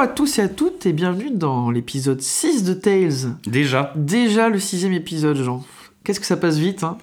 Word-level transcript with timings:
Bonjour 0.00 0.12
à 0.12 0.16
tous 0.16 0.38
et 0.38 0.42
à 0.42 0.48
toutes 0.48 0.86
et 0.86 0.94
bienvenue 0.94 1.30
dans 1.30 1.70
l'épisode 1.70 2.22
6 2.22 2.64
de 2.64 2.72
Tales. 2.72 3.34
Déjà 3.46 3.92
Déjà 3.94 4.48
le 4.48 4.58
sixième 4.58 4.94
épisode, 4.94 5.36
Jean. 5.36 5.62
Qu'est-ce 6.04 6.18
que 6.18 6.24
ça 6.24 6.38
passe 6.38 6.56
vite, 6.56 6.84
hein 6.84 6.96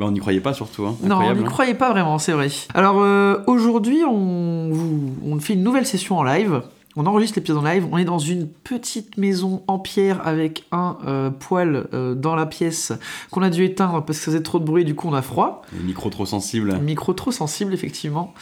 bah, 0.00 0.06
On 0.06 0.10
n'y 0.10 0.18
croyait 0.18 0.40
pas 0.40 0.52
surtout. 0.52 0.84
Hein. 0.84 0.96
Non, 1.04 1.18
on 1.18 1.32
n'y 1.32 1.42
hein. 1.42 1.44
croyait 1.44 1.74
pas 1.74 1.92
vraiment, 1.92 2.18
c'est 2.18 2.32
vrai. 2.32 2.48
Alors 2.74 3.00
euh, 3.02 3.36
aujourd'hui, 3.46 4.02
on, 4.04 4.68
vous- 4.68 5.14
on 5.24 5.38
fait 5.38 5.52
une 5.52 5.62
nouvelle 5.62 5.86
session 5.86 6.18
en 6.18 6.24
live. 6.24 6.62
On 7.00 7.06
enregistre 7.06 7.38
l'épisode 7.38 7.58
en 7.58 7.62
live. 7.62 7.86
On 7.92 7.96
est 7.96 8.04
dans 8.04 8.18
une 8.18 8.48
petite 8.48 9.18
maison 9.18 9.62
en 9.68 9.78
pierre 9.78 10.26
avec 10.26 10.64
un 10.72 10.98
euh, 11.06 11.30
poêle 11.30 11.86
euh, 11.94 12.16
dans 12.16 12.34
la 12.34 12.44
pièce 12.44 12.92
qu'on 13.30 13.40
a 13.42 13.50
dû 13.50 13.62
éteindre 13.64 14.04
parce 14.04 14.18
que 14.18 14.24
ça 14.24 14.32
faisait 14.32 14.42
trop 14.42 14.58
de 14.58 14.64
bruit. 14.64 14.84
Du 14.84 14.96
coup, 14.96 15.06
on 15.06 15.14
a 15.14 15.22
froid. 15.22 15.62
Le 15.72 15.84
micro 15.84 16.10
trop 16.10 16.26
sensible. 16.26 16.76
Micro 16.78 17.12
trop 17.12 17.30
sensible, 17.30 17.72
effectivement. 17.72 18.34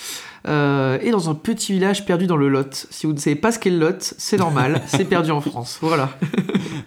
Euh, 0.49 0.99
et 1.03 1.11
dans 1.11 1.29
un 1.29 1.35
petit 1.35 1.75
village 1.75 2.07
perdu 2.07 2.27
dans 2.27 2.39
le 2.39 2.49
Lot. 2.49 2.87
Si 2.91 3.07
vous 3.07 3.13
ne 3.13 3.19
savez 3.19 3.37
pas 3.37 3.53
ce 3.53 3.59
qu'est 3.59 3.69
le 3.69 3.79
Lot, 3.79 4.15
c'est 4.17 4.39
normal, 4.39 4.81
c'est 4.87 5.05
perdu 5.05 5.33
en 5.33 5.43
France. 5.43 5.79
Voilà. 5.83 6.17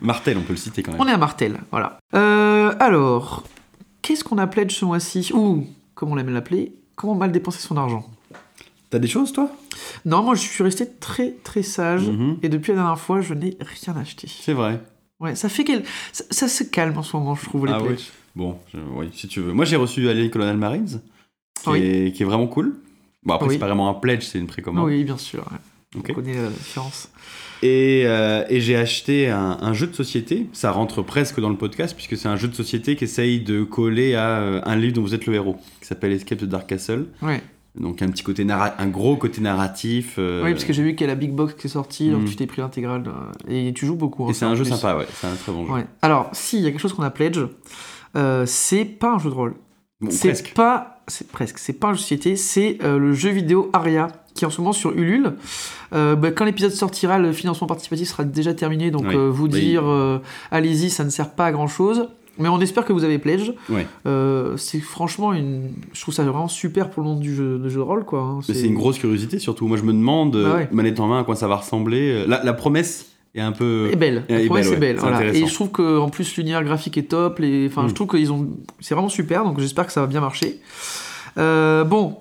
Martel, 0.01 0.39
on 0.39 0.41
peut 0.41 0.53
le 0.53 0.57
citer 0.57 0.81
quand 0.81 0.93
même. 0.93 1.01
On 1.01 1.07
est 1.07 1.13
à 1.13 1.17
Martel, 1.17 1.59
voilà. 1.69 1.99
Euh, 2.15 2.73
alors, 2.79 3.43
qu'est-ce 4.01 4.23
qu'on 4.23 4.39
a 4.39 4.47
pledge 4.47 4.73
ce 4.73 4.85
mois-ci? 4.85 5.31
Ou, 5.35 5.67
comme 5.93 6.11
on 6.11 6.15
l'aime 6.15 6.33
l'appeler, 6.33 6.73
comment 6.95 7.13
mal 7.13 7.31
dépenser 7.31 7.59
son 7.59 7.77
argent? 7.77 8.09
T'as 8.89 8.99
des 8.99 9.07
choses 9.07 9.31
toi? 9.33 9.51
Non, 10.05 10.23
moi 10.23 10.35
je 10.35 10.41
suis 10.41 10.63
resté 10.63 10.87
très 10.99 11.31
très 11.43 11.61
sage. 11.63 12.07
Mhm. 12.09 12.37
Et 12.43 12.49
depuis 12.49 12.71
la 12.71 12.77
dernière 12.77 12.99
fois, 12.99 13.21
je 13.21 13.33
n'ai 13.33 13.55
rien 13.59 13.95
acheté. 13.97 14.27
C'est 14.27 14.53
vrai. 14.53 14.81
Ouais, 15.19 15.35
ça 15.35 15.49
fait 15.49 15.63
quel... 15.63 15.83
ça, 16.13 16.23
ça 16.31 16.47
se 16.47 16.63
calme 16.63 16.97
en 16.97 17.03
ce 17.03 17.15
moment, 17.17 17.35
je 17.35 17.43
trouve, 17.45 17.65
les 17.67 17.73
Ah 17.73 17.81
oui. 17.83 17.95
Bon, 18.35 18.57
je- 18.73 18.79
oui, 18.95 19.09
si 19.13 19.27
tu 19.27 19.41
veux. 19.41 19.53
Moi 19.53 19.65
j'ai 19.65 19.75
reçu 19.75 20.07
Alien 20.09 20.29
Colonel 20.29 20.57
Marines, 20.57 21.01
qui, 21.63 21.69
Oui. 21.69 21.79
est, 21.83 22.15
qui 22.15 22.23
est 22.23 22.25
vraiment 22.25 22.47
cool. 22.47 22.75
Bon 23.23 23.33
après 23.33 23.47
Oui. 23.47 23.53
c'est 23.55 23.59
pas 23.59 23.67
vraiment 23.67 23.89
un 23.89 23.93
pledge, 23.95 24.23
c'est 24.23 24.39
une 24.39 24.47
précommande. 24.47 24.85
Oui, 24.85 25.03
bien 25.03 25.17
sûr. 25.17 25.39
ouais. 25.51 25.57
On 25.97 26.01
connaît 26.13 26.35
la 26.41 26.49
différence. 26.49 27.09
Et, 27.61 28.03
euh, 28.05 28.45
et 28.49 28.61
j'ai 28.61 28.75
acheté 28.77 29.27
un, 29.29 29.57
un 29.59 29.73
jeu 29.73 29.87
de 29.87 29.93
société, 29.95 30.47
ça 30.53 30.71
rentre 30.71 31.01
presque 31.01 31.39
dans 31.41 31.49
le 31.49 31.57
podcast, 31.57 31.93
puisque 31.95 32.15
c'est 32.15 32.27
un 32.29 32.37
jeu 32.37 32.47
de 32.47 32.55
société 32.55 32.95
qui 32.95 33.03
essaye 33.03 33.41
de 33.41 33.63
coller 33.63 34.15
à 34.15 34.39
euh, 34.39 34.61
un 34.65 34.75
livre 34.77 34.93
dont 34.93 35.01
vous 35.01 35.13
êtes 35.15 35.25
le 35.25 35.33
héros, 35.33 35.57
qui 35.81 35.87
s'appelle 35.87 36.13
Escape 36.13 36.37
de 36.39 36.45
Dark 36.45 36.67
Castle. 36.67 37.07
Ouais. 37.21 37.41
Donc 37.75 38.01
un 38.01 38.07
petit 38.09 38.23
côté 38.23 38.43
narra- 38.45 38.73
un 38.79 38.87
gros 38.87 39.15
côté 39.15 39.41
narratif. 39.41 40.15
euh, 40.17 40.43
Oui, 40.43 40.51
parce 40.51 40.65
que 40.65 40.73
j'ai 40.73 40.83
vu 40.83 40.95
qu'il 40.95 41.01
y 41.01 41.09
a 41.09 41.13
la 41.13 41.15
Big 41.15 41.31
Box 41.31 41.53
qui 41.53 41.67
est 41.67 41.69
sortie, 41.69 42.09
donc 42.09 42.21
Mhm. 42.21 42.27
tu 42.27 42.35
t'es 42.35 42.47
pris 42.47 42.61
l'intégrale. 42.61 43.03
euh, 43.07 43.31
et 43.69 43.73
tu 43.73 43.85
joues 43.85 43.95
beaucoup. 43.95 44.25
hein, 44.25 44.29
Et 44.31 44.33
c'est 44.33 44.45
un 44.45 44.55
jeu 44.55 44.63
plus. 44.63 44.71
sympa, 44.71 44.97
ouais, 44.97 45.05
c'est 45.13 45.27
un 45.27 45.35
très 45.35 45.51
bon 45.51 45.65
jeu. 45.65 45.73
Ouais. 45.73 45.85
Alors, 46.01 46.29
si, 46.33 46.57
il 46.57 46.63
y 46.63 46.67
a 46.67 46.71
quelque 46.71 46.79
chose 46.81 46.93
qu'on 46.93 47.03
a 47.03 47.11
pledge, 47.11 47.39
euh, 48.15 48.45
c'est 48.45 48.85
pas 48.85 49.13
un 49.13 49.19
jeu 49.19 49.29
de 49.29 49.35
rôle. 49.35 49.55
Bon, 50.01 50.09
c'est 50.11 50.29
presque. 50.29 50.53
pas. 50.55 50.95
C'est 51.07 51.27
presque. 51.31 51.57
C'est 51.57 51.73
pas 51.73 51.87
un 51.87 51.91
jeu 51.93 51.97
de 51.97 52.01
société, 52.01 52.35
c'est 52.35 52.77
euh, 52.83 52.97
le 52.99 53.13
jeu 53.13 53.29
vidéo 53.31 53.69
Aria, 53.73 54.07
qui 54.35 54.43
est 54.43 54.47
en 54.47 54.51
ce 54.51 54.61
moment 54.61 54.73
sur 54.73 54.91
Ulule. 54.91 55.33
Euh, 55.93 56.15
bah, 56.15 56.31
quand 56.31 56.45
l'épisode 56.45 56.71
sortira, 56.71 57.17
le 57.17 57.33
financement 57.33 57.65
participatif 57.67 58.07
sera 58.09 58.23
déjà 58.23 58.53
terminé, 58.53 58.91
donc 58.91 59.05
Oui. 59.07 59.15
euh, 59.15 59.29
vous 59.29 59.45
Oui. 59.45 59.59
dire 59.59 59.83
euh, 59.85 60.19
allez-y, 60.51 60.89
ça 60.89 61.03
ne 61.03 61.09
sert 61.09 61.31
pas 61.31 61.47
à 61.47 61.51
grand 61.51 61.67
chose. 61.67 62.09
Mais 62.39 62.49
on 62.49 62.59
espère 62.61 62.85
que 62.85 62.93
vous 62.93 63.03
avez 63.03 63.19
pledge. 63.19 63.51
Ouais. 63.69 63.85
Euh, 64.07 64.55
c'est 64.57 64.79
franchement 64.79 65.33
une. 65.33 65.69
Je 65.93 66.01
trouve 66.01 66.13
ça 66.13 66.23
vraiment 66.23 66.47
super 66.47 66.89
pour 66.89 67.03
le 67.03 67.09
monde 67.09 67.19
du 67.19 67.35
jeu 67.35 67.59
de, 67.59 67.69
jeu 67.69 67.77
de 67.77 67.81
rôle, 67.83 68.05
quoi. 68.05 68.21
hein. 68.21 68.39
C'est 68.41 68.61
une 68.65 68.75
grosse 68.75 68.97
curiosité 68.97 69.39
surtout. 69.39 69.67
Moi 69.67 69.77
je 69.77 69.83
me 69.83 69.93
demande, 69.93 70.35
euh, 70.35 70.49
Bah 70.49 70.55
ouais. 70.57 70.69
manette 70.71 70.99
en 70.99 71.07
main, 71.07 71.19
à 71.19 71.23
quoi 71.23 71.35
ça 71.35 71.47
va 71.47 71.57
ressembler. 71.57 72.25
La, 72.25 72.43
la 72.43 72.53
promesse 72.53 73.07
est 73.35 73.41
un 73.41 73.51
peu. 73.51 73.89
est 73.91 73.95
belle. 73.95 74.23
Elle 74.29 74.35
La 74.37 74.41
est 74.43 74.45
promesse 74.47 74.71
belle, 74.71 74.95
est 74.95 74.99
voilà. 74.99 75.25
Et 75.33 75.45
je 75.45 75.53
trouve 75.53 75.69
que 75.69 75.99
en 75.99 76.09
plus 76.09 76.35
l'univers 76.37 76.63
graphique 76.63 76.97
est 76.97 77.03
top. 77.09 77.39
Les... 77.39 77.67
Enfin, 77.67 77.83
Mm. 77.83 77.89
je 77.89 77.93
trouve 77.93 78.07
qu'ils 78.07 78.31
ont. 78.31 78.47
C'est 78.79 78.95
vraiment 78.95 79.09
super. 79.09 79.43
Donc 79.43 79.59
j'espère 79.59 79.85
que 79.85 79.91
ça 79.91 80.01
va 80.01 80.07
bien 80.07 80.21
marcher. 80.21 80.59
Euh, 81.37 81.83
bon, 81.83 82.17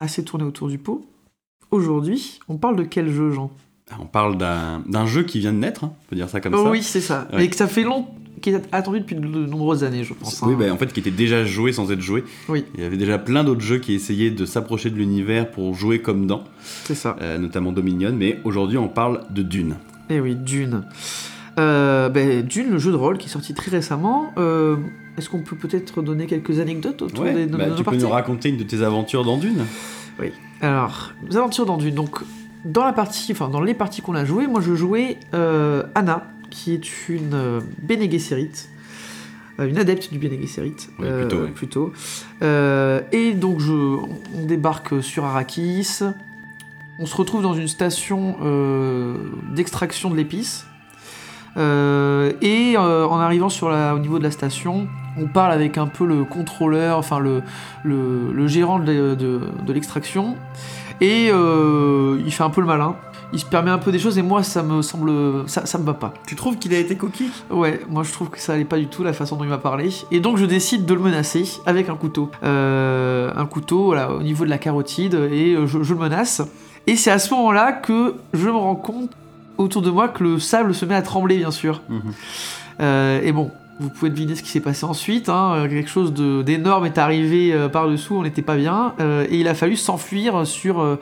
assez 0.00 0.22
tourné 0.24 0.44
autour 0.44 0.68
du 0.68 0.78
pot. 0.78 1.04
Aujourd'hui, 1.70 2.38
on 2.48 2.56
parle 2.58 2.76
de 2.76 2.84
quel 2.84 3.10
jeu, 3.10 3.32
Jean? 3.32 3.50
On 4.00 4.06
parle 4.06 4.36
d'un 4.36 5.06
jeu 5.06 5.22
qui 5.24 5.38
vient 5.40 5.52
de 5.52 5.58
naître, 5.58 5.84
hein, 5.84 5.92
on 5.94 6.10
peut 6.10 6.16
dire 6.16 6.28
ça 6.28 6.40
comme 6.40 6.54
Oh 6.54 6.64
ça. 6.64 6.70
Oui, 6.70 6.82
c'est 6.82 7.00
ça. 7.00 7.28
Ouais. 7.32 7.38
Mais 7.38 7.48
que 7.48 7.56
ça 7.56 7.66
fait 7.68 7.82
long, 7.82 8.06
qui 8.40 8.50
est 8.50 8.62
attendu 8.72 9.00
depuis 9.00 9.16
de 9.16 9.20
nombreuses 9.26 9.84
années, 9.84 10.04
je 10.04 10.12
pense. 10.14 10.42
Oui, 10.42 10.52
hein. 10.54 10.56
bah, 10.58 10.72
en 10.72 10.76
fait, 10.76 10.92
qui 10.92 11.00
était 11.00 11.10
déjà 11.10 11.44
joué 11.44 11.72
sans 11.72 11.90
être 11.90 12.00
joué. 12.00 12.24
Oui. 12.48 12.64
Il 12.74 12.82
y 12.82 12.86
avait 12.86 12.96
déjà 12.96 13.18
plein 13.18 13.44
d'autres 13.44 13.60
jeux 13.62 13.78
qui 13.78 13.94
essayaient 13.94 14.30
de 14.30 14.44
s'approcher 14.44 14.90
de 14.90 14.96
l'univers 14.96 15.50
pour 15.50 15.74
jouer 15.74 16.00
comme 16.00 16.26
dans, 16.26 16.44
C'est 16.84 16.94
ça. 16.94 17.16
euh, 17.20 17.38
notamment 17.38 17.72
Dominion. 17.72 18.12
Mais 18.16 18.38
aujourd'hui, 18.44 18.78
on 18.78 18.88
parle 18.88 19.22
de 19.30 19.42
Dune. 19.42 19.76
Eh 20.10 20.20
oui, 20.20 20.34
Dune. 20.34 20.84
Euh, 21.58 22.08
ben, 22.10 22.42
Dune, 22.42 22.70
le 22.70 22.78
jeu 22.78 22.90
de 22.92 22.96
rôle 22.96 23.16
qui 23.18 23.26
est 23.28 23.32
sorti 23.32 23.54
très 23.54 23.70
récemment. 23.70 24.32
Euh, 24.36 24.76
Est-ce 25.16 25.30
qu'on 25.30 25.40
peut 25.42 25.56
peut-être 25.56 26.02
donner 26.02 26.26
quelques 26.26 26.60
anecdotes 26.60 27.00
autour 27.02 27.24
Ouais, 27.24 27.32
des, 27.32 27.46
de, 27.46 27.56
bah, 27.56 27.70
de 27.70 27.74
tu 27.74 27.82
peux 27.84 27.96
nous 27.96 28.08
raconter 28.08 28.50
une 28.50 28.58
de 28.58 28.64
tes 28.64 28.82
aventures 28.82 29.24
dans 29.24 29.38
Dune 29.38 29.64
Alors, 30.60 31.12
nos 31.28 31.36
aventures 31.36 31.66
dans 31.66 31.78
Dune. 31.78 31.94
Donc, 31.94 32.20
dans 32.66 32.84
la 32.84 32.92
partie, 32.92 33.32
enfin 33.32 33.48
dans 33.48 33.60
les 33.60 33.74
parties 33.74 34.02
qu'on 34.02 34.14
a 34.14 34.24
jouées, 34.24 34.46
moi 34.46 34.60
je 34.60 34.74
jouais 34.74 35.18
euh, 35.34 35.84
Anna, 35.94 36.26
qui 36.50 36.72
est 36.72 37.08
une 37.08 37.34
euh, 37.34 37.60
Bene 37.82 38.10
Gesserit, 38.10 38.50
euh, 39.60 39.68
une 39.68 39.78
adepte 39.78 40.12
du 40.12 40.18
Bene 40.18 40.40
Gesserit, 40.40 40.74
Oui, 41.44 41.50
plutôt. 41.54 41.92
Euh, 42.42 43.00
et 43.12 43.32
donc 43.32 43.60
je, 43.60 43.72
on 43.72 44.44
débarque 44.46 45.02
sur 45.02 45.24
Arrakis. 45.24 46.00
On 46.98 47.06
se 47.06 47.14
retrouve 47.16 47.42
dans 47.42 47.54
une 47.54 47.68
station 47.68 48.36
euh, 48.42 49.16
d'extraction 49.54 50.08
de 50.10 50.16
l'épice. 50.16 50.66
Euh, 51.56 52.32
et 52.42 52.74
euh, 52.76 53.06
en 53.06 53.18
arrivant 53.18 53.48
sur 53.48 53.70
la, 53.70 53.94
au 53.94 53.98
niveau 53.98 54.18
de 54.18 54.24
la 54.24 54.30
station, 54.30 54.88
on 55.18 55.26
parle 55.26 55.52
avec 55.52 55.78
un 55.78 55.86
peu 55.86 56.04
le 56.06 56.24
contrôleur, 56.24 56.98
enfin 56.98 57.18
le, 57.18 57.42
le, 57.82 58.30
le 58.32 58.46
gérant 58.46 58.78
de, 58.78 59.14
de- 59.14 59.40
de 59.66 59.72
l'extraction. 59.72 60.36
Et 61.00 61.28
euh, 61.32 62.20
il 62.24 62.32
fait 62.32 62.42
un 62.44 62.50
peu 62.50 62.60
le 62.60 62.66
malin. 62.66 62.96
Il 63.32 63.40
se 63.40 63.44
permet 63.44 63.70
un 63.70 63.78
peu 63.78 63.90
des 63.90 63.98
choses 63.98 64.18
et 64.18 64.22
moi 64.22 64.42
ça 64.42 64.62
me 64.62 64.82
semble. 64.82 65.48
Ça, 65.48 65.66
ça 65.66 65.78
me 65.78 65.84
va 65.84 65.94
pas. 65.94 66.14
Tu 66.26 66.36
trouves 66.36 66.56
qu'il 66.58 66.72
a 66.74 66.78
été 66.78 66.96
coquille? 66.96 67.30
Ouais, 67.50 67.80
moi 67.90 68.02
je 68.04 68.12
trouve 68.12 68.30
que 68.30 68.38
ça 68.38 68.52
allait 68.52 68.64
pas 68.64 68.78
du 68.78 68.86
tout 68.86 69.02
la 69.02 69.12
façon 69.12 69.36
dont 69.36 69.44
il 69.44 69.50
m'a 69.50 69.58
parlé. 69.58 69.90
Et 70.12 70.20
donc 70.20 70.36
je 70.38 70.44
décide 70.44 70.86
de 70.86 70.94
le 70.94 71.00
menacer 71.00 71.44
avec 71.66 71.88
un 71.88 71.96
couteau. 71.96 72.30
Euh, 72.44 73.32
un 73.36 73.46
couteau 73.46 73.84
voilà, 73.86 74.12
au 74.12 74.22
niveau 74.22 74.44
de 74.44 74.50
la 74.50 74.58
carotide 74.58 75.14
et 75.14 75.54
euh, 75.54 75.66
je, 75.66 75.82
je 75.82 75.92
le 75.92 76.00
menace. 76.00 76.40
Et 76.86 76.94
c'est 76.94 77.10
à 77.10 77.18
ce 77.18 77.34
moment-là 77.34 77.72
que 77.72 78.14
je 78.32 78.46
me 78.46 78.56
rends 78.56 78.76
compte 78.76 79.10
autour 79.58 79.82
de 79.82 79.90
moi 79.90 80.08
que 80.08 80.22
le 80.22 80.38
sable 80.38 80.74
se 80.74 80.84
met 80.84 80.94
à 80.94 81.02
trembler 81.02 81.36
bien 81.38 81.50
sûr. 81.50 81.82
Mhm. 81.88 82.00
Euh, 82.80 83.20
et 83.24 83.32
bon, 83.32 83.50
vous 83.80 83.88
pouvez 83.88 84.10
deviner 84.10 84.36
ce 84.36 84.42
qui 84.42 84.50
s'est 84.50 84.60
passé 84.60 84.84
ensuite. 84.84 85.28
hein, 85.28 85.66
quelque 85.68 85.90
chose 85.90 86.12
d'énorme 86.12 86.86
est 86.86 86.98
arrivé 86.98 87.52
euh, 87.52 87.68
par-dessous, 87.68 88.14
on 88.16 88.22
n'était 88.22 88.42
pas 88.42 88.56
bien. 88.56 88.94
euh, 89.00 89.26
et 89.28 89.38
il 89.40 89.48
a 89.48 89.54
fallu 89.54 89.76
s'enfuir 89.76 90.46
sur 90.46 90.96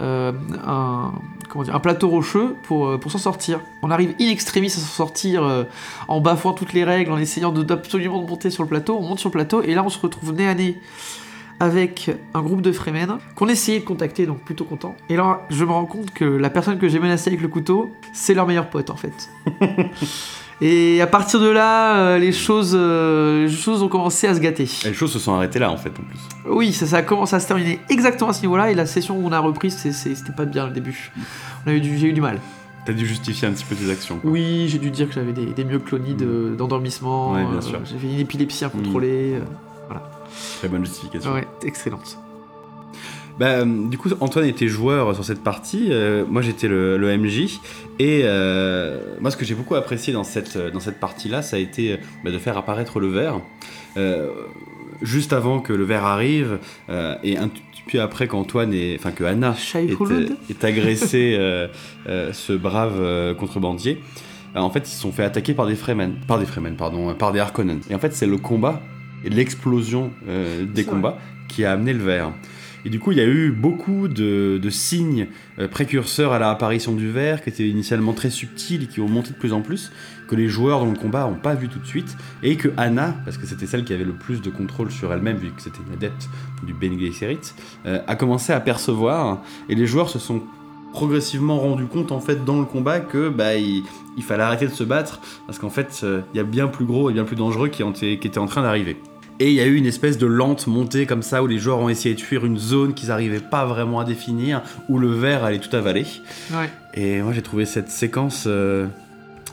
euh, 0.00 0.32
un, 0.64 1.80
plateau 1.80 2.08
rocheux 2.08 2.56
pour, 2.64 2.86
euh, 2.86 2.98
pour 2.98 3.10
s'en 3.10 3.18
sortir. 3.18 3.60
On 3.82 3.90
arrive 3.90 4.14
in 4.20 4.28
extremis 4.28 4.68
à 4.68 4.70
s'en 4.70 4.80
sortir 4.80 5.42
euh, 5.42 5.64
en 6.06 6.20
bafouant 6.20 6.52
toutes 6.52 6.72
les 6.72 6.84
règles, 6.84 7.10
en 7.10 7.18
essayant 7.18 7.50
d'absolument 7.50 8.22
de 8.22 8.28
monter 8.28 8.50
sur 8.50 8.62
le 8.62 8.68
plateau. 8.68 8.96
On 8.98 9.02
monte 9.02 9.18
sur 9.18 9.28
le 9.28 9.32
plateau 9.32 9.62
et 9.62 9.74
là 9.74 9.82
on 9.84 9.88
se 9.88 9.98
retrouve 9.98 10.32
nez 10.32 10.46
à 10.46 10.54
nez 10.54 10.80
avec 11.60 12.12
un 12.34 12.42
groupe 12.42 12.62
de 12.62 12.70
Fremen 12.70 13.18
qu'on 13.34 13.48
essayait 13.48 13.80
de 13.80 13.84
contacter, 13.84 14.26
donc 14.26 14.38
plutôt 14.44 14.64
content. 14.64 14.94
Et 15.08 15.16
là, 15.16 15.40
je 15.50 15.64
me 15.64 15.72
rends 15.72 15.86
compte 15.86 16.12
que 16.12 16.24
la 16.24 16.50
personne 16.50 16.78
que 16.78 16.88
j'ai 16.88 17.00
menacée 17.00 17.30
avec 17.30 17.40
le 17.40 17.48
couteau, 17.48 17.90
c'est 18.12 18.34
leur 18.34 18.46
meilleur 18.46 18.70
pote 18.70 18.90
en 18.90 18.96
fait. 18.96 19.30
Et 20.60 21.00
à 21.00 21.06
partir 21.06 21.38
de 21.40 21.48
là, 21.48 21.96
euh, 21.98 22.18
les 22.18 22.32
choses, 22.32 22.72
euh, 22.74 23.46
les 23.46 23.52
choses 23.52 23.80
ont 23.82 23.88
commencé 23.88 24.26
à 24.26 24.34
se 24.34 24.40
gâter. 24.40 24.68
Et 24.84 24.88
les 24.88 24.94
choses 24.94 25.12
se 25.12 25.18
sont 25.20 25.32
arrêtées 25.34 25.60
là 25.60 25.70
en 25.70 25.76
fait 25.76 25.90
en 25.90 26.02
plus. 26.02 26.18
Oui, 26.46 26.72
ça, 26.72 26.84
ça 26.86 26.96
a 26.96 27.02
commencé 27.02 27.36
à 27.36 27.40
se 27.40 27.46
terminer 27.46 27.78
exactement 27.88 28.30
à 28.30 28.32
ce 28.32 28.40
niveau-là. 28.42 28.70
Et 28.70 28.74
la 28.74 28.86
session 28.86 29.16
où 29.18 29.24
on 29.26 29.30
a 29.32 29.38
repris, 29.38 29.70
c'était 29.70 30.32
pas 30.36 30.46
bien 30.46 30.66
le 30.66 30.72
début. 30.72 31.12
On 31.64 31.70
a 31.70 31.74
eu 31.74 31.80
du, 31.80 31.96
j'ai 31.96 32.08
eu 32.08 32.12
du 32.12 32.20
mal. 32.20 32.40
T'as 32.86 32.92
dû 32.92 33.06
justifier 33.06 33.46
un 33.46 33.52
petit 33.52 33.64
peu 33.66 33.76
tes 33.76 33.90
actions. 33.90 34.18
quoi. 34.18 34.30
Oui, 34.30 34.66
j'ai 34.68 34.78
dû 34.78 34.90
dire 34.90 35.06
que 35.08 35.14
j'avais 35.14 35.32
des, 35.32 35.46
des 35.46 35.64
myoclonies 35.64 36.14
de- 36.14 36.54
d'endormissement. 36.56 37.32
Ouais, 37.34 37.44
bien 37.44 37.58
euh. 37.58 37.78
J'avais 37.84 38.08
une 38.14 38.18
épilepsie 38.20 38.64
incontrôlée. 38.64 39.34
euh, 39.34 39.94
Très 40.58 40.68
bonne 40.68 40.84
justification. 40.84 41.32
ouais, 41.34 41.46
excellente. 41.64 42.18
Bah, 43.38 43.64
du 43.64 43.96
coup, 43.98 44.08
Antoine 44.20 44.46
était 44.46 44.66
joueur 44.66 45.14
sur 45.14 45.24
cette 45.24 45.44
partie, 45.44 45.88
euh, 45.90 46.24
moi 46.28 46.42
j'étais 46.42 46.66
le, 46.66 46.96
le 46.96 47.16
MJ, 47.16 47.60
et 48.00 48.22
euh, 48.24 49.16
moi 49.20 49.30
ce 49.30 49.36
que 49.36 49.44
j'ai 49.44 49.54
beaucoup 49.54 49.76
apprécié 49.76 50.12
dans 50.12 50.24
cette, 50.24 50.56
euh, 50.56 50.70
dans 50.72 50.80
cette 50.80 50.98
partie-là, 50.98 51.42
ça 51.42 51.56
a 51.56 51.58
été 51.60 51.98
bah, 52.24 52.32
de 52.32 52.38
faire 52.38 52.58
apparaître 52.58 52.98
le 52.98 53.08
verre. 53.08 53.40
Euh, 53.96 54.30
juste 55.02 55.32
avant 55.32 55.60
que 55.60 55.72
le 55.72 55.84
verre 55.84 56.04
arrive, 56.04 56.58
et 57.22 57.38
un 57.38 57.46
petit 57.46 57.82
peu 57.92 58.00
après 58.00 58.26
qu'Antoine 58.26 58.74
est, 58.74 58.96
enfin 58.98 59.12
que 59.12 59.22
Anna 59.22 59.54
est, 59.74 59.96
ce 62.32 62.52
brave 62.52 63.36
contrebandier. 63.36 64.02
en 64.56 64.70
fait, 64.70 64.80
ils 64.80 64.92
se 64.92 65.00
sont 65.00 65.12
fait 65.12 65.22
attaquer 65.22 65.54
par 65.54 65.66
des 65.66 65.76
Fremen, 65.76 66.16
par 66.26 66.40
des 66.40 66.46
Fremen, 66.46 66.74
pardon, 66.74 67.14
par 67.14 67.30
des 67.30 67.38
Harkonnen. 67.38 67.80
Et 67.88 67.94
en 67.94 68.00
fait, 68.00 68.12
c'est 68.12 68.26
le 68.26 68.38
combat 68.38 68.82
et 69.24 69.30
l'explosion 69.30 70.10
des 70.26 70.82
combats 70.82 71.18
qui 71.46 71.64
a 71.64 71.70
amené 71.70 71.92
le 71.92 72.02
verre. 72.02 72.32
Et 72.84 72.90
du 72.90 73.00
coup, 73.00 73.12
il 73.12 73.18
y 73.18 73.20
a 73.20 73.26
eu 73.26 73.50
beaucoup 73.50 74.08
de, 74.08 74.60
signes 74.70 75.28
euh, 75.58 75.68
précurseurs 75.68 76.32
à 76.32 76.38
l'apparition 76.38 76.92
du 76.92 77.10
verre, 77.10 77.42
qui 77.42 77.50
étaient 77.50 77.68
initialement 77.68 78.12
très 78.12 78.30
subtils 78.30 78.84
et 78.84 78.86
qui 78.86 79.00
ont 79.00 79.08
monté 79.08 79.30
de 79.30 79.36
plus 79.36 79.52
en 79.52 79.60
plus, 79.60 79.92
que 80.28 80.36
les 80.36 80.48
joueurs 80.48 80.80
dans 80.80 80.90
le 80.90 80.96
combat 80.98 81.22
n'ont 81.24 81.34
pas 81.34 81.54
vu 81.54 81.68
tout 81.68 81.78
de 81.78 81.86
suite, 81.86 82.16
et 82.42 82.56
que 82.56 82.68
Anna, 82.76 83.16
parce 83.24 83.38
que 83.38 83.46
c'était 83.46 83.66
celle 83.66 83.84
qui 83.84 83.92
avait 83.92 84.04
le 84.04 84.12
plus 84.12 84.40
de 84.40 84.50
contrôle 84.50 84.90
sur 84.90 85.12
elle-même, 85.12 85.36
vu 85.38 85.50
que 85.50 85.62
c'était 85.62 85.80
une 85.86 85.94
adepte 85.94 86.28
du 86.64 86.74
Bene 86.74 86.98
Gesserit, 86.98 87.52
euh, 87.86 88.00
a 88.06 88.16
commencé 88.16 88.52
à 88.52 88.60
percevoir, 88.60 89.42
et 89.68 89.74
les 89.74 89.86
joueurs 89.86 90.10
se 90.10 90.18
sont 90.18 90.42
progressivement 90.92 91.58
rendu 91.58 91.84
compte 91.84 92.12
en 92.12 92.20
fait 92.20 92.44
dans 92.44 92.58
le 92.58 92.64
combat 92.64 93.00
que 93.00 93.28
bah 93.28 93.56
il, 93.56 93.84
fallait 94.22 94.42
arrêter 94.42 94.66
de 94.66 94.72
se 94.72 94.84
battre 94.84 95.20
parce 95.46 95.58
qu'en 95.58 95.70
fait 95.70 96.00
euh, 96.02 96.22
il 96.32 96.38
y 96.38 96.40
a 96.40 96.44
bien 96.44 96.66
plus 96.66 96.86
gros 96.86 97.10
et 97.10 97.12
bien 97.12 97.24
plus 97.24 97.36
dangereux 97.36 97.68
qui, 97.68 97.82
été- 97.82 98.18
qui 98.18 98.26
était 98.26 98.38
en 98.38 98.46
train 98.46 98.62
d'arriver. 98.62 98.96
Et 99.40 99.48
il 99.50 99.54
y 99.54 99.60
a 99.60 99.66
eu 99.66 99.76
une 99.76 99.86
espèce 99.86 100.18
de 100.18 100.26
lente 100.26 100.66
montée 100.66 101.06
comme 101.06 101.22
ça 101.22 101.42
où 101.44 101.46
les 101.46 101.58
joueurs 101.58 101.78
ont 101.78 101.88
essayé 101.88 102.14
de 102.16 102.20
fuir 102.20 102.44
une 102.44 102.58
zone 102.58 102.92
qu'ils 102.94 103.08
n'arrivaient 103.10 103.38
pas 103.38 103.66
vraiment 103.66 104.00
à 104.00 104.04
définir 104.04 104.62
où 104.88 104.98
le 104.98 105.12
verre 105.12 105.44
allait 105.44 105.60
tout 105.60 105.74
avaler. 105.76 106.06
Ouais. 106.52 106.68
Et 106.94 107.22
moi 107.22 107.32
j'ai 107.32 107.42
trouvé 107.42 107.64
cette 107.64 107.88
séquence 107.90 108.44
euh, 108.48 108.86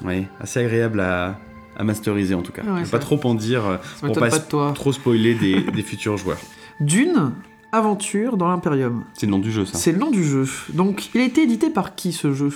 ouais, 0.04 0.28
assez 0.40 0.60
agréable 0.60 1.00
à, 1.02 1.38
à 1.78 1.84
masteriser 1.84 2.34
en 2.34 2.42
tout 2.42 2.52
cas. 2.52 2.64
Ouais, 2.64 2.84
pas 2.90 2.98
trop 2.98 3.20
en 3.26 3.36
dire 3.36 3.64
euh, 3.68 3.78
Ça 4.02 4.08
pour 4.08 4.16
pas, 4.18 4.30
pas 4.30 4.40
toi. 4.40 4.72
trop 4.74 4.92
spoiler 4.92 5.36
des, 5.36 5.62
des 5.76 5.84
futurs 5.84 6.18
joueurs. 6.18 6.40
Dune, 6.80 7.34
aventure 7.72 8.38
dans 8.38 8.48
l'Imperium. 8.48 9.04
C'est 9.14 9.28
le 9.28 9.34
nom 9.34 9.40
du 9.40 9.52
jeu 9.52 9.66
ça. 9.66 9.78
C'est 9.78 9.92
le 9.92 10.00
nom 10.00 10.10
du 10.10 10.24
jeu. 10.24 10.48
Donc, 10.74 11.10
il 11.14 11.22
a 11.22 11.26
été 11.26 11.44
édité 11.44 11.70
par 11.70 11.94
qui 11.94 12.12
ce 12.12 12.34
jeu? 12.34 12.50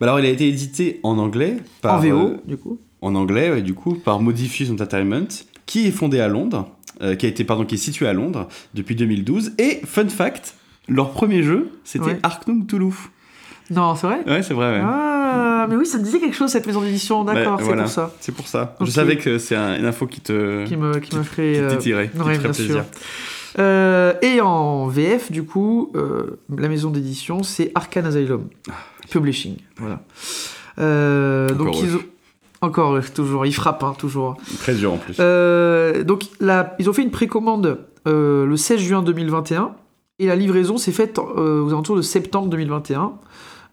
Bah 0.00 0.06
alors 0.06 0.18
il 0.18 0.26
a 0.26 0.30
été 0.30 0.48
édité 0.48 0.98
en 1.04 1.18
anglais 1.18 1.58
par 1.80 1.98
En 1.98 2.00
VO, 2.00 2.06
euh, 2.18 2.36
du 2.44 2.56
coup. 2.56 2.80
en 3.02 3.14
anglais 3.14 3.50
ouais, 3.52 3.62
du 3.62 3.74
coup 3.74 3.94
par 3.94 4.18
Modifius 4.20 4.68
Entertainment 4.70 5.28
qui 5.66 5.86
est 5.86 5.90
fondé 5.92 6.20
à 6.20 6.28
Londres, 6.28 6.68
euh, 7.02 7.14
qui 7.14 7.26
a 7.26 7.28
été 7.28 7.44
pardon 7.44 7.64
qui 7.64 7.74
est 7.76 7.78
situé 7.78 8.06
à 8.06 8.12
Londres 8.12 8.48
depuis 8.74 8.94
2012 8.94 9.52
et 9.58 9.80
fun 9.84 10.08
fact, 10.08 10.54
leur 10.88 11.10
premier 11.12 11.42
jeu 11.42 11.70
c'était 11.84 12.04
Ouais. 12.06 12.18
Arknum 12.22 12.66
Toulouse. 12.66 12.94
Non, 13.70 13.94
c'est 13.94 14.06
vrai? 14.06 14.20
Ouais, 14.26 14.42
c'est 14.42 14.54
vrai 14.54 14.72
ouais. 14.74 14.80
Ah, 14.84 15.66
mais 15.68 15.76
oui, 15.76 15.86
ça 15.86 15.96
me 15.98 16.02
disait 16.04 16.18
quelque 16.18 16.34
chose 16.36 16.50
cette 16.50 16.66
maison 16.66 16.82
d'édition. 16.82 17.24
D'accord, 17.24 17.52
Ouais, 17.52 17.58
c'est 17.60 17.64
voilà. 17.64 17.82
pour 17.84 17.90
ça. 17.92 18.14
C'est 18.20 18.34
pour 18.34 18.48
ça. 18.48 18.76
Je 18.80 18.90
savais 18.90 19.16
que 19.16 19.38
c'est 19.38 19.54
un- 19.56 19.78
une 19.78 19.86
info 19.86 20.06
qui 20.06 20.20
te 20.20 20.66
Qui 20.66 20.76
me, 20.76 20.98
qui 20.98 21.16
me 21.16 21.22
ferait. 21.22 21.52
qui 21.52 21.58
euh, 21.60 21.70
t'étirait, 21.70 22.08
qui 22.10 22.18
te 22.18 22.22
ouais, 22.22 22.34
ferait 22.34 22.48
plaisir. 22.50 22.74
sûr. 22.74 22.84
Euh, 23.60 24.14
et 24.22 24.40
en 24.40 24.88
VF, 24.88 25.30
du 25.30 25.44
coup, 25.44 25.92
euh, 25.94 26.38
la 26.54 26.68
maison 26.68 26.90
d'édition, 26.90 27.42
c'est 27.42 27.70
Arcane 27.74 28.04
Asylum 28.06 28.48
Publishing. 29.10 29.56
Voilà. 29.78 30.00
Euh, 30.78 31.48
donc 31.54 31.78
ils 31.80 31.96
ont... 31.96 32.00
Encore, 32.62 32.94
euh, 32.94 33.00
toujours, 33.14 33.44
ils 33.44 33.52
frappent, 33.54 33.82
hein, 33.84 33.94
toujours. 33.98 34.36
Très 34.60 34.74
dur 34.74 34.92
en 34.94 34.96
plus. 34.96 35.16
Euh, 35.20 36.02
donc 36.04 36.24
ils 36.78 36.88
ont 36.88 36.92
fait 36.92 37.02
une 37.02 37.10
précommande 37.10 37.78
euh, 38.08 38.46
le 38.46 38.56
16 38.56 38.80
juin 38.80 39.02
2021 39.02 39.72
et 40.18 40.26
la 40.26 40.36
livraison 40.36 40.78
s'est 40.78 40.92
faite 40.92 41.18
euh, 41.18 41.60
aux 41.62 41.68
alentours 41.70 41.96
de 41.96 42.02
septembre 42.02 42.48
2021. 42.48 43.12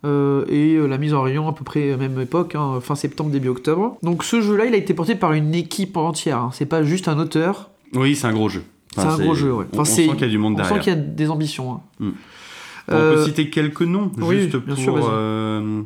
Euh, 0.06 0.46
et 0.48 0.76
euh, 0.76 0.88
la 0.88 0.98
mise 0.98 1.14
en 1.14 1.22
rayon 1.22 1.48
à 1.50 1.54
peu 1.54 1.64
près 1.66 1.90
à 1.90 1.98
la 1.98 2.08
même 2.08 2.20
époque, 2.22 2.56
hein, 2.56 2.80
fin 2.82 2.96
septembre, 2.96 3.32
début 3.32 3.50
octobre. 3.50 3.98
Donc 4.02 4.24
ce 4.24 4.40
jeu-là, 4.42 4.66
il 4.66 4.74
a 4.74 4.78
été 4.78 4.94
porté 4.94 5.16
par 5.16 5.34
une 5.34 5.54
équipe 5.54 5.98
entière. 5.98 6.38
hein. 6.38 6.50
C'est 6.54 6.66
pas 6.66 6.84
juste 6.84 7.08
un 7.10 7.20
auteur. 7.20 7.70
Oui, 7.94 8.16
c'est 8.16 8.28
un 8.28 8.34
gros 8.34 8.48
jeu. 8.50 8.64
C'est 8.96 9.02
un 9.02 9.18
gros 9.18 9.36
jeu, 9.36 9.52
ouais. 9.54 9.66
On, 9.74 9.80
Enfin, 9.80 9.82
on 9.82 9.86
c'est- 9.96 10.06
sent 10.08 10.14
qu'il 10.14 10.22
y 10.22 10.24
a 10.24 10.30
du 10.30 10.38
monde 10.38 10.54
On 10.54 10.58
derrière. 10.58 10.76
sent 10.78 10.84
qu'il 10.84 10.94
y 10.94 10.96
a 10.96 11.00
des 11.00 11.30
ambitions. 11.30 11.74
hein. 11.74 11.82
Mm. 12.00 12.10
On 12.88 12.94
Euh, 12.94 13.16
peut 13.16 13.26
citer 13.26 13.50
quelques 13.50 13.82
noms, 13.82 14.12
oui, 14.20 14.42
juste 14.44 14.58
pour, 14.58 14.78
sûr, 14.78 14.96
euh, 15.12 15.82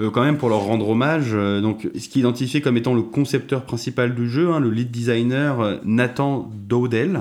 euh, 0.00 0.10
quand 0.10 0.22
même 0.22 0.36
pour 0.36 0.48
leur 0.48 0.60
rendre 0.60 0.88
hommage. 0.88 1.30
Euh, 1.32 1.60
donc, 1.60 1.88
ce 1.98 2.08
qui 2.08 2.18
est 2.18 2.22
identifié 2.22 2.60
comme 2.60 2.76
étant 2.76 2.94
le 2.94 3.02
concepteur 3.02 3.62
principal 3.64 4.14
du 4.14 4.28
jeu, 4.28 4.50
hein, 4.50 4.60
le 4.60 4.70
lead 4.70 4.90
designer 4.90 5.60
euh, 5.60 5.76
Nathan 5.84 6.50
Dowdell, 6.68 7.20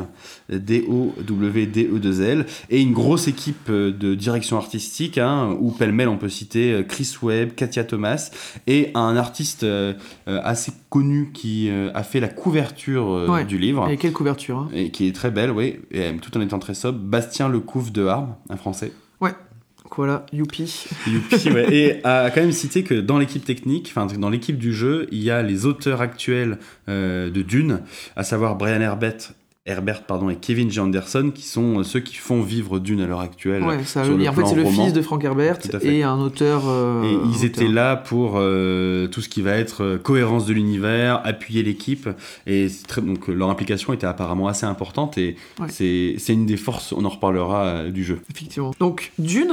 D-O-W-D-E-2-L, 0.49 2.45
et 2.69 2.81
une 2.81 2.93
grosse 2.93 3.27
équipe 3.27 3.69
euh, 3.69 3.91
de 3.91 4.15
direction 4.15 4.57
artistique, 4.57 5.17
hein, 5.17 5.55
où 5.59 5.71
pêle-mêle 5.71 6.07
on 6.07 6.17
peut 6.17 6.29
citer 6.29 6.73
euh, 6.73 6.83
Chris 6.83 7.15
Webb, 7.21 7.53
Katia 7.55 7.83
Thomas, 7.83 8.31
et 8.67 8.91
un 8.95 9.15
artiste 9.15 9.63
euh, 9.63 9.93
euh, 10.27 10.39
assez 10.43 10.71
connu 10.89 11.31
qui 11.33 11.69
euh, 11.69 11.89
a 11.93 12.03
fait 12.03 12.19
la 12.19 12.27
couverture 12.27 13.11
euh, 13.11 13.27
Ouais. 13.27 13.45
du 13.45 13.57
livre. 13.57 13.87
Et 13.89 13.97
quelle 13.97 14.11
couverture 14.13 14.57
hein. 14.57 14.69
Et 14.73 14.89
qui 14.91 15.07
est 15.07 15.15
très 15.15 15.31
belle, 15.31 15.51
oui, 15.51 15.75
et, 15.91 16.01
euh, 16.01 16.11
tout 16.21 16.35
en 16.37 16.41
étant 16.41 16.59
très 16.59 16.73
sobre. 16.73 16.99
Bastien 16.99 17.47
Lecouf 17.49 17.91
de 17.91 18.05
Harme, 18.05 18.35
un 18.49 18.57
français. 18.57 18.91
Donc 19.29 19.95
Voilà, 19.95 20.25
youpi. 20.31 20.85
Youpi, 21.07 21.51
ouais. 21.51 21.73
Et 21.73 22.05
à 22.05 22.31
quand 22.31 22.41
même 22.41 22.51
citer 22.51 22.83
que 22.83 22.95
dans 22.95 23.17
l'équipe 23.17 23.43
technique, 23.43 23.91
enfin 23.95 24.05
dans 24.05 24.29
l'équipe 24.29 24.57
du 24.57 24.73
jeu, 24.73 25.07
il 25.11 25.21
y 25.21 25.31
a 25.31 25.41
les 25.41 25.65
auteurs 25.65 26.01
actuels 26.01 26.57
euh, 26.89 27.29
de 27.29 27.41
Dune, 27.41 27.81
à 28.15 28.23
savoir 28.23 28.55
Brian 28.55 28.81
Herbert, 28.81 29.33
Herbert 29.67 30.03
pardon, 30.07 30.31
et 30.31 30.37
Kevin 30.37 30.71
J. 30.71 30.79
Anderson, 30.79 31.31
qui 31.33 31.43
sont 31.43 31.79
euh, 31.79 31.83
ceux 31.83 31.99
qui 31.99 32.15
font 32.15 32.41
vivre 32.41 32.79
Dune 32.79 32.99
à 33.01 33.05
l'heure 33.05 33.19
actuelle. 33.19 33.61
Ouais, 33.61 33.83
ça, 33.83 34.03
sur 34.03 34.17
le 34.17 34.27
en 34.27 34.33
fait, 34.33 34.45
c'est 34.47 34.55
le 34.55 34.65
fils 34.65 34.91
de 34.91 35.03
Frank 35.03 35.23
Herbert 35.23 35.59
et 35.83 36.01
un 36.01 36.17
auteur. 36.19 36.63
euh, 36.67 37.03
Et 37.03 37.15
ils 37.31 37.45
étaient 37.45 37.67
là 37.67 37.95
pour 37.95 38.33
euh, 38.37 39.05
tout 39.07 39.21
ce 39.21 39.29
qui 39.29 39.43
va 39.43 39.51
être 39.51 39.83
euh, 39.83 39.97
cohérence 39.99 40.47
de 40.47 40.53
l'univers, 40.53 41.21
appuyer 41.25 41.61
l'équipe. 41.61 42.09
Et 42.47 42.67
très- 42.87 43.01
donc 43.03 43.27
leur 43.27 43.51
implication 43.51 43.93
était 43.93 44.07
apparemment 44.07 44.47
assez 44.47 44.65
importante 44.65 45.19
et 45.19 45.35
Ouais. 45.59 45.67
c'est 45.69 46.15
c'est 46.17 46.33
une 46.33 46.47
des 46.47 46.57
forces, 46.57 46.91
on 46.91 47.05
en 47.05 47.09
reparlera 47.09 47.83
du 47.89 48.03
jeu. 48.03 48.19
Effectivement. 48.33 48.73
Donc, 48.79 49.11
Dune, 49.19 49.51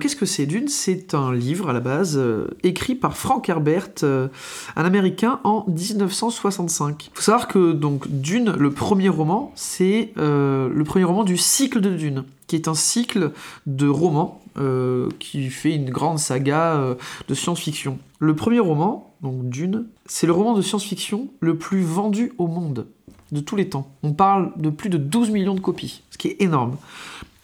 qu'est-ce 0.00 0.16
que 0.16 0.24
c'est 0.26 0.46
Dune, 0.46 0.68
c'est 0.68 1.12
un 1.12 1.34
livre 1.34 1.68
à 1.68 1.74
la 1.74 1.80
base 1.80 2.18
écrit 2.62 2.94
par 2.94 3.14
Frank 3.14 3.46
Herbert, 3.46 3.88
un 4.02 4.84
Américain, 4.86 5.38
en 5.44 5.66
1965. 5.68 7.06
Il 7.06 7.10
faut 7.16 7.22
savoir 7.22 7.46
que 7.46 7.72
donc 7.72 8.08
Dune, 8.08 8.54
le 8.58 8.70
premier 8.70 9.10
roman, 9.10 9.49
c'est 9.54 10.12
euh, 10.18 10.68
le 10.72 10.84
premier 10.84 11.04
roman 11.04 11.24
du 11.24 11.36
cycle 11.36 11.80
de 11.80 11.90
Dune, 11.90 12.24
qui 12.46 12.56
est 12.56 12.68
un 12.68 12.74
cycle 12.74 13.32
de 13.66 13.88
romans 13.88 14.40
euh, 14.58 15.08
qui 15.18 15.50
fait 15.50 15.74
une 15.74 15.90
grande 15.90 16.18
saga 16.18 16.74
euh, 16.74 16.94
de 17.28 17.34
science-fiction. 17.34 17.98
Le 18.18 18.34
premier 18.34 18.58
roman, 18.58 19.14
donc 19.22 19.48
Dune, 19.48 19.86
c'est 20.06 20.26
le 20.26 20.32
roman 20.32 20.54
de 20.54 20.62
science-fiction 20.62 21.28
le 21.40 21.56
plus 21.56 21.82
vendu 21.82 22.32
au 22.38 22.46
monde 22.46 22.86
de 23.32 23.40
tous 23.40 23.56
les 23.56 23.68
temps. 23.68 23.94
On 24.02 24.12
parle 24.12 24.52
de 24.56 24.70
plus 24.70 24.90
de 24.90 24.98
12 24.98 25.30
millions 25.30 25.54
de 25.54 25.60
copies, 25.60 26.02
ce 26.10 26.18
qui 26.18 26.28
est 26.28 26.42
énorme. 26.42 26.76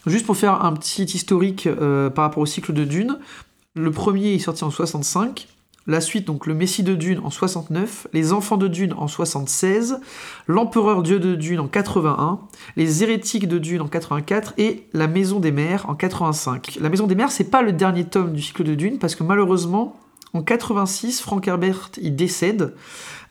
Juste 0.06 0.26
pour 0.26 0.36
faire 0.36 0.64
un 0.64 0.72
petit 0.72 1.04
historique 1.04 1.68
par 2.14 2.24
rapport 2.24 2.42
au 2.42 2.46
cycle 2.46 2.72
de 2.72 2.84
Dune, 2.84 3.18
le 3.74 3.90
premier 3.90 4.34
est 4.34 4.38
sorti 4.38 4.64
en 4.64 4.70
65, 4.70 5.48
la 5.86 6.00
suite 6.00 6.26
donc 6.26 6.46
le 6.46 6.54
Messie 6.54 6.82
de 6.82 6.94
Dune 6.94 7.20
en 7.22 7.30
69, 7.30 8.08
les 8.12 8.32
Enfants 8.32 8.56
de 8.56 8.68
Dune 8.68 8.94
en 8.96 9.08
76, 9.08 10.00
l'Empereur 10.46 11.02
Dieu 11.02 11.18
de 11.18 11.34
Dune 11.34 11.60
en 11.60 11.68
81, 11.68 12.40
les 12.76 13.02
Hérétiques 13.02 13.48
de 13.48 13.58
Dune 13.58 13.82
en 13.82 13.88
84 13.88 14.54
et 14.58 14.86
la 14.92 15.06
Maison 15.06 15.40
des 15.40 15.52
Mers 15.52 15.88
en 15.88 15.94
85. 15.94 16.78
La 16.80 16.88
Maison 16.88 17.06
des 17.06 17.14
Mers 17.14 17.30
c'est 17.30 17.50
pas 17.50 17.62
le 17.62 17.72
dernier 17.72 18.04
tome 18.04 18.32
du 18.32 18.42
cycle 18.42 18.64
de 18.64 18.74
Dune 18.74 18.98
parce 18.98 19.14
que 19.14 19.22
malheureusement 19.22 19.96
en 20.32 20.42
86 20.42 21.20
Frank 21.20 21.46
Herbert 21.46 21.90
il 22.00 22.16
décède 22.16 22.74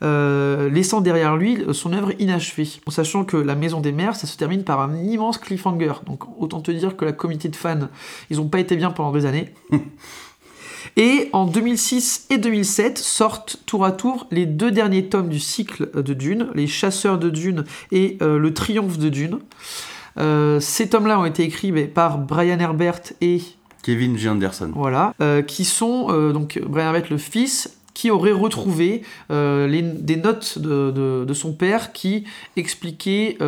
euh, 0.02 0.68
laissant 0.68 1.00
derrière 1.00 1.36
lui 1.36 1.64
son 1.72 1.92
œuvre 1.92 2.12
inachevée. 2.18 2.68
En 2.86 2.90
sachant 2.90 3.24
que 3.24 3.36
La 3.36 3.54
Maison 3.54 3.80
des 3.80 3.92
Mers, 3.92 4.16
ça 4.16 4.26
se 4.26 4.36
termine 4.36 4.62
par 4.62 4.80
un 4.80 4.94
immense 4.96 5.38
cliffhanger. 5.38 5.92
Donc 6.04 6.24
autant 6.38 6.60
te 6.60 6.70
dire 6.70 6.96
que 6.96 7.04
la 7.04 7.12
communauté 7.12 7.48
de 7.48 7.56
fans, 7.56 7.88
ils 8.30 8.40
ont 8.40 8.48
pas 8.48 8.60
été 8.60 8.76
bien 8.76 8.90
pendant 8.90 9.12
des 9.12 9.26
années. 9.26 9.54
Et 10.96 11.28
en 11.32 11.46
2006 11.46 12.26
et 12.30 12.38
2007 12.38 12.98
sortent 12.98 13.58
tour 13.66 13.84
à 13.84 13.92
tour 13.92 14.26
les 14.30 14.46
deux 14.46 14.70
derniers 14.70 15.06
tomes 15.08 15.28
du 15.28 15.40
cycle 15.40 15.90
de 16.00 16.14
Dune, 16.14 16.48
Les 16.54 16.66
Chasseurs 16.66 17.18
de 17.18 17.30
Dune 17.30 17.64
et 17.92 18.18
euh, 18.22 18.38
Le 18.38 18.54
Triomphe 18.54 18.98
de 18.98 19.08
Dune. 19.08 19.38
Euh, 20.18 20.60
ces 20.60 20.88
tomes-là 20.88 21.20
ont 21.20 21.24
été 21.26 21.42
écrits 21.42 21.72
mais, 21.72 21.84
par 21.84 22.18
Brian 22.18 22.58
Herbert 22.58 23.00
et 23.20 23.42
Kevin 23.82 24.16
J. 24.16 24.28
Anderson. 24.30 24.70
voilà, 24.74 25.12
euh, 25.20 25.42
qui 25.42 25.64
sont 25.64 26.08
donc 26.32 26.58
Brian 26.66 26.86
Herbert 26.86 27.10
le 27.10 27.18
fils 27.18 27.76
qui 27.94 28.10
aurait 28.10 28.32
retrouvé 28.32 29.02
les- 29.30 29.82
des 29.82 30.16
notes 30.16 30.58
de, 30.58 30.90
de- 30.90 31.24
de 31.26 31.34
son 31.34 31.52
père 31.52 31.92
qui 31.92 32.24
expliquaient 32.56 33.38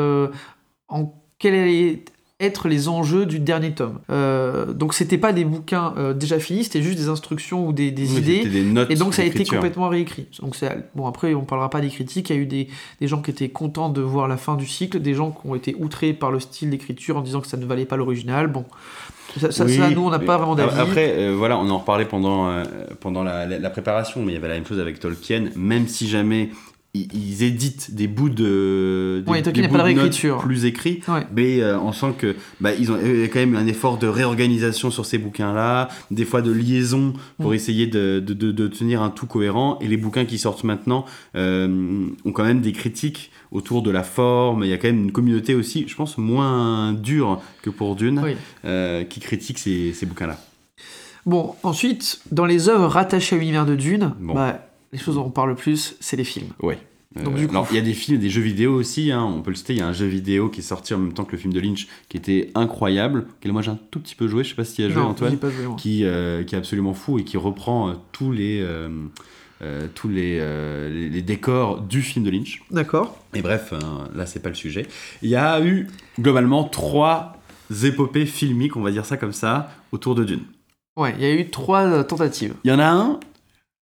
en 0.89 1.13
quels 1.39 1.55
allaient 1.55 2.03
être 2.41 2.69
les 2.69 2.89
enjeux 2.89 3.27
du 3.27 3.41
dernier 3.41 3.73
tome. 3.73 3.99
Euh, 4.11 4.73
donc 4.73 4.95
c'était 4.95 5.19
pas 5.19 5.33
des 5.33 5.45
bouquins 5.45 5.93
euh, 5.97 6.15
déjà 6.15 6.39
finis, 6.39 6.63
c'était 6.65 6.83
juste 6.83 6.97
des 6.99 7.09
instructions 7.09 7.67
ou 7.67 7.73
des, 7.73 7.91
des 7.91 8.09
Oui, 8.13 8.19
idées. 8.19 8.45
des 8.49 8.63
notes 8.63 8.91
Et 8.91 8.95
donc 8.95 9.13
ça 9.15 9.23
a 9.23 9.25
été 9.25 9.45
complètement 9.45 9.89
réécrit. 9.89 10.27
Donc 10.41 10.55
bon 10.95 11.07
après 11.07 11.35
on 11.35 11.43
parlera 11.43 11.69
pas 11.69 11.81
des 11.81 11.89
critiques. 11.89 12.31
Il 12.31 12.37
y 12.37 12.39
a 12.39 12.43
eu 12.43 12.47
des, 12.47 12.69
des 13.01 13.09
gens 13.09 13.21
qui 13.23 13.33
étaient 13.33 13.49
contents 13.49 13.89
de 13.89 14.01
voir 14.01 14.29
la 14.29 14.37
fin 14.37 14.55
du 14.55 14.67
cycle, 14.67 15.01
des 15.01 15.15
gens 15.15 15.33
qui 15.33 15.49
ont 15.49 15.57
été 15.57 15.75
outrés 15.79 16.13
par 16.13 16.31
le 16.31 16.39
style 16.39 16.71
d'écriture 16.71 17.17
en 17.17 17.23
disant 17.23 17.41
que 17.41 17.49
ça 17.49 17.57
ne 17.57 17.67
valait 17.67 17.87
pas 17.87 17.97
l'original. 17.97 18.47
Bon, 18.47 18.65
ça, 19.41 19.51
ça- 19.51 19.65
Oui, 19.65 19.77
ça, 19.77 19.91
nous 19.91 20.03
on 20.03 20.11
n'a 20.11 20.21
pas 20.21 20.37
vraiment 20.37 20.55
d'avis. 20.55 20.79
Après, 20.79 21.13
euh, 21.17 21.35
voilà, 21.37 21.59
on 21.59 21.69
en 21.71 21.79
reparlait 21.79 22.05
pendant, 22.07 22.49
euh, 22.51 22.63
pendant 23.01 23.25
la, 23.25 23.47
la- 23.47 23.59
la 23.59 23.71
préparation, 23.71 24.23
mais 24.23 24.31
il 24.31 24.35
y 24.35 24.39
avait 24.39 24.49
la 24.49 24.55
même 24.55 24.65
chose 24.67 24.79
avec 24.79 25.01
Tolkien, 25.01 25.47
même 25.57 25.89
si 25.89 26.09
jamais 26.09 26.51
ils, 27.13 27.31
ils 27.31 27.43
éditent 27.43 27.95
des 27.95 28.07
bouts 28.09 28.29
de. 28.29 29.23
Des, 29.27 29.43
Tolkien 29.43 29.63
des 29.63 29.69
bouts 29.69 29.75
de 29.75 29.79
notes 29.79 29.85
réécriture. 29.87 30.39
plus 30.39 30.65
écrits, 30.65 31.01
Ouais. 31.09 31.27
mais 31.35 31.61
euh, 31.61 31.79
on 31.79 31.93
sent 31.93 32.15
que 32.19 32.37
bah, 32.61 32.73
ils 32.75 32.91
ont 32.91 32.97
a 32.97 33.29
quand 33.29 33.39
même 33.41 33.57
un 33.57 33.67
effort 33.67 33.99
de 33.99 34.07
réorganisation 34.07 34.91
sur 34.91 35.07
ces 35.07 35.19
bouquins-là, 35.19 35.89
des 36.11 36.25
fois 36.25 36.43
de 36.43 36.51
liaison 36.53 37.13
pour 37.41 37.51
Mm. 37.51 37.55
essayer 37.55 37.87
de, 37.87 38.23
de, 38.25 38.35
de- 38.35 38.53
de 38.53 38.69
tenir 38.69 39.03
un 39.03 39.11
tout 39.11 39.27
cohérent. 39.27 39.79
Et 39.81 39.89
les 39.89 39.97
bouquins 39.97 40.25
qui 40.25 40.39
sortent 40.39 40.65
maintenant 40.65 41.05
euh, 41.37 42.07
ont 42.25 42.33
quand 42.33 42.45
même 42.45 42.61
des 42.61 42.73
critiques 42.73 43.31
autour 43.51 43.83
de 43.83 43.91
la 43.91 44.03
forme. 44.03 44.65
Il 44.65 44.69
y 44.71 44.73
a 44.73 44.79
quand 44.79 44.89
même 44.89 45.05
une 45.05 45.13
communauté 45.13 45.55
aussi, 45.55 45.85
je 45.89 45.95
pense, 45.95 46.19
moins 46.19 46.93
dure 46.93 47.41
que 47.63 47.71
pour 47.71 47.97
Dune, 47.97 48.21
Oui. 48.23 48.37
euh, 48.65 49.05
qui 49.05 49.21
critique 49.21 49.59
ces, 49.59 49.93
ces 49.93 50.07
bouquins-là. 50.07 50.39
Bon, 51.27 51.55
ensuite, 51.63 52.21
dans 52.33 52.47
les 52.47 52.69
œuvres 52.69 52.87
rattachées 52.87 53.37
à 53.37 53.39
l'univers 53.39 53.67
de 53.67 53.75
Dune, 53.75 54.15
Bon. 54.21 54.35
bah, 54.35 54.67
les 54.93 54.99
choses 54.99 55.17
dont 55.17 55.25
on 55.27 55.31
parle 55.31 55.51
le 55.51 55.55
plus, 55.57 55.97
c'est 56.01 56.17
les 56.17 56.25
films. 56.25 56.49
Ouais. 56.63 56.79
Euh, 57.19 57.25
Donc, 57.25 57.39
alors, 57.51 57.67
il 57.71 57.77
y 57.77 57.79
a 57.79 57.83
des 57.83 57.93
films, 57.95 58.19
des 58.19 58.31
jeux 58.31 58.41
vidéo 58.43 58.75
aussi, 58.75 59.11
hein, 59.13 59.23
on 59.25 59.43
peut 59.43 59.51
le 59.51 59.57
citer. 59.57 59.73
Il 59.75 59.79
y 59.79 59.83
a 59.83 59.87
un 59.87 59.93
jeu 59.93 60.07
vidéo 60.07 60.49
qui 60.49 60.61
est 60.61 60.63
sorti 60.63 60.95
en 60.95 60.99
même 60.99 61.13
temps 61.13 61.25
que 61.25 61.33
le 61.33 61.39
film 61.39 61.53
de 61.53 61.61
Lynch, 61.61 61.89
qui 62.09 62.17
était 62.17 62.51
incroyable, 62.55 63.27
auquel 63.39 63.53
moi 63.53 63.63
j'ai 63.63 63.71
un 63.71 63.79
tout 63.91 64.01
petit 64.01 64.15
peu 64.15 64.29
joué. 64.29 64.45
Je 64.45 64.51
sais 64.51 64.55
pas 64.55 64.65
si 64.65 64.75
tu 64.77 64.83
y 64.83 64.85
as 64.85 64.89
joué, 64.91 65.03
Non, 65.03 65.09
Antoine. 65.09 65.37
pas 65.39 65.51
joué, 65.51 65.67
qui, 65.77 66.05
euh, 66.05 66.45
qui 66.45 66.55
est 66.55 66.59
absolument 66.59 66.95
fou 66.95 67.19
et 67.19 67.25
qui 67.25 67.37
reprend 67.37 67.89
euh, 67.91 67.93
tous 68.13 68.33
les 68.33 68.61
euh, 68.61 68.89
euh, 69.61 69.89
tous 69.95 70.09
les, 70.09 70.39
euh, 70.41 70.89
les, 70.89 71.09
les 71.09 71.23
décors 71.23 71.81
du 71.81 72.01
film 72.03 72.25
de 72.25 72.31
Lynch. 72.31 72.63
D'accord. 72.71 73.19
Et 73.35 73.43
bref, 73.43 73.73
euh, 73.73 73.79
là 74.15 74.25
c'est 74.27 74.41
pas 74.41 74.51
le 74.51 74.55
sujet. 74.55 74.87
Il 75.23 75.29
y 75.31 75.35
a 75.37 75.61
eu 75.65 75.89
globalement 76.21 76.63
trois 76.65 77.37
épopées 77.83 78.25
filmiques, 78.27 78.77
on 78.77 78.83
va 78.83 78.91
dire 78.93 79.05
ça 79.05 79.17
comme 79.17 79.33
ça, 79.33 79.71
autour 79.93 80.15
de 80.15 80.23
Dune. 80.25 80.43
Ouais, 80.97 81.15
il 81.19 81.23
y 81.23 81.27
a 81.27 81.33
eu 81.35 81.49
trois 81.51 81.83
euh, 81.83 82.03
tentatives. 82.05 82.55
Il 82.65 82.71
y 82.71 82.73
en 82.75 82.79
a 82.79 82.87
un 82.89 83.19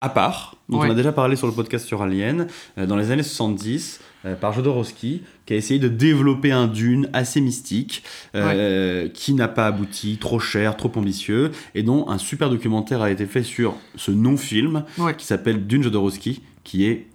à 0.00 0.08
part, 0.10 0.56
dont 0.68 0.80
Ouais. 0.80 0.88
on 0.88 0.90
a 0.90 0.94
déjà 0.94 1.12
parlé 1.12 1.34
sur 1.36 1.46
le 1.46 1.52
podcast 1.52 1.86
sur 1.86 2.02
Alien, 2.02 2.46
euh, 2.78 2.86
dans 2.86 2.96
les 2.96 3.10
années 3.10 3.22
70, 3.22 4.00
euh, 4.26 4.34
par 4.34 4.52
Jodorowsky, 4.52 5.22
qui 5.46 5.52
a 5.54 5.56
essayé 5.56 5.80
de 5.80 5.88
développer 5.88 6.52
un 6.52 6.66
Dune 6.66 7.08
assez 7.12 7.40
mystique, 7.40 8.02
euh, 8.34 9.08
qui 9.08 9.32
n'a 9.34 9.48
pas 9.48 9.66
abouti, 9.66 10.18
trop 10.18 10.38
cher, 10.40 10.76
trop 10.76 10.92
ambitieux, 10.96 11.52
et 11.74 11.82
dont 11.82 12.08
un 12.08 12.18
super 12.18 12.50
documentaire 12.50 13.00
a 13.02 13.10
été 13.10 13.24
fait 13.26 13.42
sur 13.42 13.76
ce 13.96 14.10
non-film, 14.10 14.84
Ouais. 14.98 15.14
qui 15.16 15.24
s'appelle 15.26 15.66
Dune 15.66 15.82
Jodorowsky, 15.82 16.42
qui 16.64 16.84
est 16.86 17.06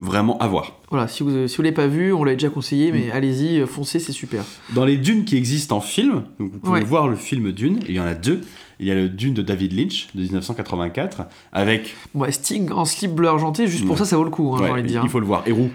vraiment 0.00 0.36
à 0.38 0.46
voir. 0.46 0.72
Voilà, 0.90 1.08
si 1.08 1.22
vous 1.22 1.48
si 1.48 1.56
vous 1.56 1.62
l'avez 1.62 1.74
pas 1.74 1.86
vu, 1.86 2.12
on 2.12 2.22
l'a 2.24 2.32
déjà 2.34 2.50
conseillé, 2.50 2.92
mais 2.92 3.06
Mm. 3.08 3.10
allez-y, 3.12 3.60
euh, 3.60 3.66
foncez, 3.66 3.98
c'est 3.98 4.12
super. 4.12 4.44
Dans 4.74 4.84
les 4.84 4.96
Dunes 4.98 5.24
qui 5.24 5.36
existent 5.36 5.76
en 5.76 5.80
film, 5.80 6.24
donc 6.38 6.52
vous 6.52 6.58
pouvez 6.58 6.80
Ouais. 6.80 6.84
voir 6.84 7.08
le 7.08 7.16
film 7.16 7.52
Dune, 7.52 7.80
il 7.88 7.94
y 7.94 8.00
en 8.00 8.04
a 8.06 8.14
deux. 8.14 8.40
Il 8.78 8.86
y 8.86 8.90
a 8.90 8.94
le 8.94 9.08
Dune 9.08 9.32
de 9.32 9.40
David 9.40 9.72
Lynch 9.72 10.08
de 10.14 10.20
1984, 10.22 11.22
avec, 11.52 11.94
ouais, 12.14 12.30
Sting 12.30 12.70
en 12.72 12.84
slip 12.84 13.12
bleu 13.14 13.28
argenté, 13.28 13.66
juste 13.66 13.84
pour 13.86 13.92
Ouais. 13.92 13.98
ça, 13.98 14.04
ça 14.04 14.16
vaut 14.18 14.24
le 14.24 14.30
coup, 14.30 14.54
hein, 14.54 14.58
j'ai 14.62 14.70
envie 14.70 14.82
de 14.82 14.86
dire. 14.88 15.00
il 15.02 15.08
faut 15.08 15.20
le 15.20 15.26
voir, 15.26 15.42
Héroux. 15.46 15.70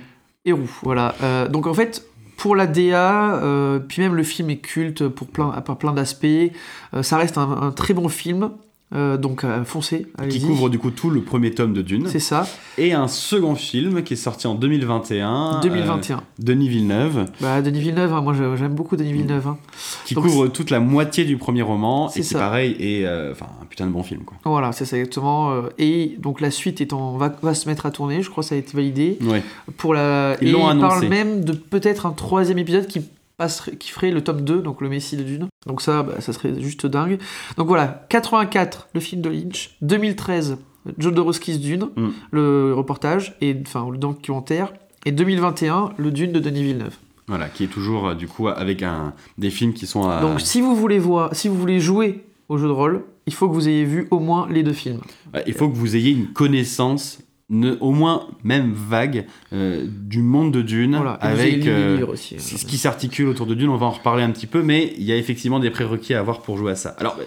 Et 0.46 0.52
roux, 0.52 0.70
voilà. 0.84 1.16
Euh, 1.24 1.48
donc 1.48 1.66
en 1.68 1.74
fait, 1.74 2.04
pour 2.38 2.56
la 2.56 2.66
DA, 2.68 3.36
euh, 3.44 3.80
puis 3.80 4.02
même 4.02 4.16
le 4.16 4.24
film 4.24 4.50
est 4.52 4.58
culte 4.58 5.08
pour 5.08 5.28
plein, 5.28 5.50
par 5.62 5.78
plein 5.78 5.94
d'aspects. 5.94 6.26
Euh, 6.26 7.02
ça 7.04 7.18
reste 7.18 7.38
un, 7.38 7.50
un 7.62 7.72
très 7.72 7.94
bon 7.94 8.08
film. 8.08 8.52
Euh, 8.94 9.16
donc 9.18 9.44
euh, 9.46 9.64
foncez, 9.64 10.08
qui 10.30 10.42
couvre 10.42 10.70
du 10.70 10.78
coup 10.78 10.92
tout 10.92 11.10
le 11.10 11.22
premier 11.22 11.52
tome 11.52 11.74
de 11.74 11.82
Dune. 11.82 12.08
C'est 12.08 12.20
ça, 12.20 12.46
Et 12.78 12.92
un 12.92 13.08
second 13.08 13.56
film 13.56 14.04
qui 14.04 14.14
est 14.14 14.18
sorti 14.18 14.48
en 14.48 14.56
2021. 14.56 15.62
2021. 15.62 16.18
euh, 16.18 16.20
Denis 16.40 16.68
Villeneuve, 16.68 17.26
Bah, 17.40 17.62
Denis 17.62 17.80
Villeneuve, 17.80 18.14
hein, 18.14 18.22
moi 18.22 18.34
j'aime 18.34 18.74
beaucoup 18.74 18.98
Denis 18.98 19.14
Villeneuve. 19.14 19.48
hein. 19.48 19.58
qui 20.06 20.14
Donc, 20.14 20.26
couvre 20.26 20.48
toute 20.48 20.70
la 20.72 20.80
moitié 20.82 21.24
du 21.24 21.38
premier 21.38 21.62
roman 21.62 22.10
C'est 22.10 22.20
et 22.20 22.24
qui 22.24 22.34
pareil 22.34 22.76
est 22.80 23.06
euh, 23.06 23.32
enfin 23.32 23.48
un 23.62 23.66
putain 23.66 23.86
de 23.88 23.92
bon 23.92 24.04
film 24.04 24.24
quoi. 24.24 24.38
Voilà, 24.44 24.72
c'est 24.74 24.86
ça 24.86 24.98
exactement. 24.98 25.54
Et 25.78 26.18
donc 26.20 26.42
la 26.42 26.52
suite 26.52 26.82
est 26.82 26.92
en, 26.94 27.18
va, 27.18 27.34
va 27.42 27.54
se 27.54 27.70
mettre 27.70 27.86
à 27.86 27.92
tourner, 27.92 28.22
je 28.22 28.30
crois 28.30 28.44
que 28.44 28.50
ça 28.50 28.56
a 28.56 28.58
été 28.58 28.76
validé. 28.76 29.18
Ouais. 29.22 29.42
Pour 29.78 29.94
la... 29.94 30.36
Ils 30.42 30.50
et 30.50 30.52
l'ont 30.52 30.68
il 30.68 30.72
annoncé. 30.72 30.88
parle 31.00 31.08
même 31.08 31.46
de 31.46 31.54
peut-être 31.54 32.06
un 32.06 32.12
troisième 32.12 32.58
épisode 32.58 32.88
qui, 32.88 33.02
passerait, 33.42 33.76
qui 33.76 33.90
ferait 33.90 34.12
le 34.12 34.22
tome 34.24 34.42
2, 34.42 34.62
donc 34.62 34.82
le 34.82 34.90
Messie 34.90 35.18
de 35.18 35.24
Dune. 35.24 35.48
Donc 35.66 35.82
ça, 35.82 36.04
bah, 36.04 36.14
ça 36.20 36.32
serait 36.32 36.62
juste 36.62 36.86
dingue. 36.86 37.18
Donc 37.58 37.68
voilà, 37.68 38.06
84, 38.10 38.90
le 38.94 39.00
film 39.00 39.24
de 39.24 39.30
Lynch. 39.30 39.76
2013, 39.82 40.58
Jodorowsky's 41.00 41.60
Dune, 41.60 41.90
Mm. 41.96 42.10
le 42.30 42.74
reportage, 42.76 43.36
et, 43.42 43.58
enfin 43.66 43.90
le 43.92 43.98
documentaire. 43.98 44.72
Et 45.08 45.12
2021, 45.12 45.94
le 45.98 46.12
Dune 46.12 46.32
de 46.32 46.40
Denis 46.40 46.62
Villeneuve. 46.62 46.96
Voilà, 47.28 47.50
qui 47.50 47.64
est 47.64 47.68
toujours 47.68 48.10
euh, 48.10 48.14
du 48.14 48.28
coup 48.28 48.48
avec 48.48 48.84
un 48.84 49.14
des 49.40 49.50
films 49.50 49.74
qui 49.74 49.88
sont 49.88 50.08
à 50.08 50.22
Donc 50.22 50.40
si 50.40 50.62
vous 50.62 50.76
voulez 50.76 51.00
voir, 51.00 51.34
si 51.36 51.48
vous 51.48 51.56
voulez 51.58 51.80
jouer 51.80 52.24
au 52.48 52.60
jeu 52.60 52.68
de 52.68 52.74
rôle, 52.74 53.04
il 53.26 53.34
faut 53.34 53.50
que 53.50 53.54
vous 53.56 53.68
ayez 53.68 53.86
vu 53.86 54.08
au 54.12 54.20
moins 54.20 54.48
les 54.52 54.62
deux 54.62 54.74
films. 54.74 55.02
Il 55.48 55.54
faut 55.54 55.68
que 55.68 55.76
vous 55.76 55.96
ayez 55.96 56.12
une 56.12 56.28
connaissance 56.28 57.20
ne- 57.52 57.78
au 57.80 57.92
moins 57.92 58.28
même 58.44 58.74
vague 58.74 59.28
euh, 59.54 59.86
du 59.88 60.24
monde 60.24 60.52
de 60.52 60.62
Dune 60.64 60.96
Voilà, 60.96 61.12
avec 61.14 61.68
euh, 61.68 62.04
aussi. 62.08 62.40
ce 62.40 62.58
ce 62.58 62.66
qui 62.66 62.78
s'articule 62.80 63.28
autour 63.28 63.46
de 63.46 63.54
Dune, 63.54 63.70
on 63.70 63.78
va 63.78 63.86
en 63.86 63.92
reparler 63.92 64.24
un 64.24 64.32
petit 64.32 64.48
peu, 64.48 64.64
mais 64.64 64.94
il 64.98 65.04
y 65.04 65.12
a 65.12 65.18
effectivement 65.18 65.60
des 65.60 65.70
prérequis 65.70 66.16
à 66.16 66.20
avoir 66.20 66.42
pour 66.42 66.58
jouer 66.58 66.72
à 66.72 66.76
ça. 66.76 66.96
Alors, 66.98 67.18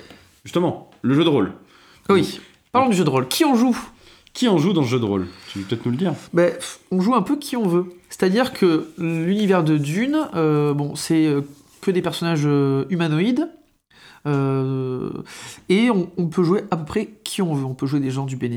justement, 0.45 0.91
le 1.03 1.15
jeu 1.15 1.23
de 1.23 1.29
rôle. 1.29 1.53
Oui. 2.09 2.41
Parlons 2.73 2.89
du 2.91 2.97
jeu 2.97 3.05
de 3.05 3.11
rôle. 3.11 3.29
Qui 3.29 3.45
en 3.45 3.55
joue? 3.55 3.79
Qui 4.33 4.49
en 4.49 4.59
joue 4.59 4.73
dans 4.73 4.83
ce 4.83 4.89
jeu 4.89 4.99
de 4.99 5.05
rôle? 5.05 5.27
Tu 5.53 5.61
veux 5.61 5.65
peut-être 5.65 5.85
nous 5.87 5.93
le 5.93 5.97
dire? 5.99 6.13
Pff, 6.35 6.81
on 6.91 7.01
joue 7.01 7.15
un 7.15 7.23
peu 7.23 7.37
qui 7.39 7.57
on 7.57 7.69
veut. 7.69 7.85
C'est-à-dire 8.11 8.53
que 8.53 8.89
l'univers 8.99 9.63
de 9.63 9.77
Dune, 9.79 10.19
euh, 10.35 10.75
bon, 10.75 10.97
c'est 10.97 11.27
euh, 11.27 11.43
que 11.83 11.91
des 11.93 12.03
personnages 12.03 12.49
humanoïdes. 12.91 13.49
Euh, 14.27 15.11
et 15.69 15.91
on, 15.91 16.27
peut 16.29 16.43
jouer 16.45 16.65
à 16.71 16.77
peu 16.77 16.85
près 16.85 17.09
qui 17.25 17.43
on 17.43 17.55
veut. 17.55 17.65
On 17.65 17.75
peut 17.75 17.87
jouer 17.87 18.01
des 18.01 18.11
gens 18.11 18.25
du 18.25 18.37
Bene 18.37 18.55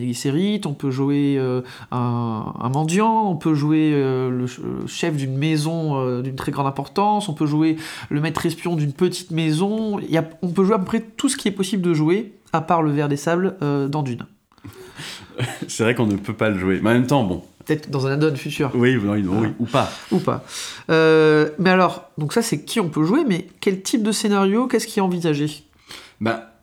on 0.65 0.74
peut 0.74 0.91
jouer 0.91 1.36
euh, 1.38 1.62
un, 1.91 2.69
mendiant, 2.74 3.29
on 3.29 3.36
peut 3.36 3.53
jouer 3.53 3.91
euh, 3.93 4.29
le 4.29 4.45
euh, 4.45 4.88
chef 4.88 5.15
d'une 5.15 5.38
maison 5.38 6.21
d'une 6.21 6.36
très 6.36 6.51
grande 6.51 6.67
importance, 6.67 7.29
on 7.29 7.33
peut 7.33 7.45
jouer 7.45 7.77
le 8.09 8.21
maître 8.21 8.45
espion 8.45 8.75
d'une 8.75 8.93
petite 8.93 9.31
maison. 9.31 10.00
Y 10.00 10.17
a- 10.17 10.29
on 10.41 10.50
peut 10.50 10.63
jouer 10.63 10.75
à 10.75 10.79
peu 10.79 10.86
près 10.86 11.01
tout 11.01 11.29
ce 11.29 11.38
qui 11.38 11.47
est 11.47 11.51
possible 11.51 11.81
de 11.81 11.93
jouer, 11.93 12.33
à 12.53 12.62
part 12.62 12.81
le 12.81 12.91
ver 12.91 13.09
des 13.09 13.17
sables 13.17 13.57
dans 13.89 14.03
Dune. 14.03 14.25
C'est 15.67 15.83
vrai 15.83 15.95
qu'on 15.95 16.07
ne 16.07 16.15
peut 16.15 16.33
pas 16.33 16.50
le 16.50 16.57
jouer. 16.57 16.79
Mais 16.81 16.91
en 16.91 16.93
même 16.93 17.07
temps, 17.07 17.24
bon, 17.24 17.43
Peut-être 17.67 17.89
dans 17.89 18.07
un 18.07 18.13
add-on 18.13 18.36
futur. 18.36 18.71
oui, 18.75 18.95
oui, 18.95 19.25
oui, 19.27 19.47
ou 19.59 19.65
pas. 19.65 19.91
Ou 20.12 20.19
pas. 20.19 20.45
Euh, 20.89 21.50
mais 21.59 21.69
alors, 21.69 22.09
donc 22.17 22.31
ça 22.31 22.41
c'est 22.41 22.63
qui 22.63 22.79
on 22.79 22.88
peut 22.88 23.03
jouer, 23.03 23.25
mais 23.27 23.47
quel 23.59 23.81
type 23.81 24.03
de 24.03 24.13
scénario, 24.13 24.67
qu'est-ce 24.67 24.88
qui 24.88 25.00
est 25.00 25.01
envisagé? 25.01 25.63
Bah, 26.21 26.53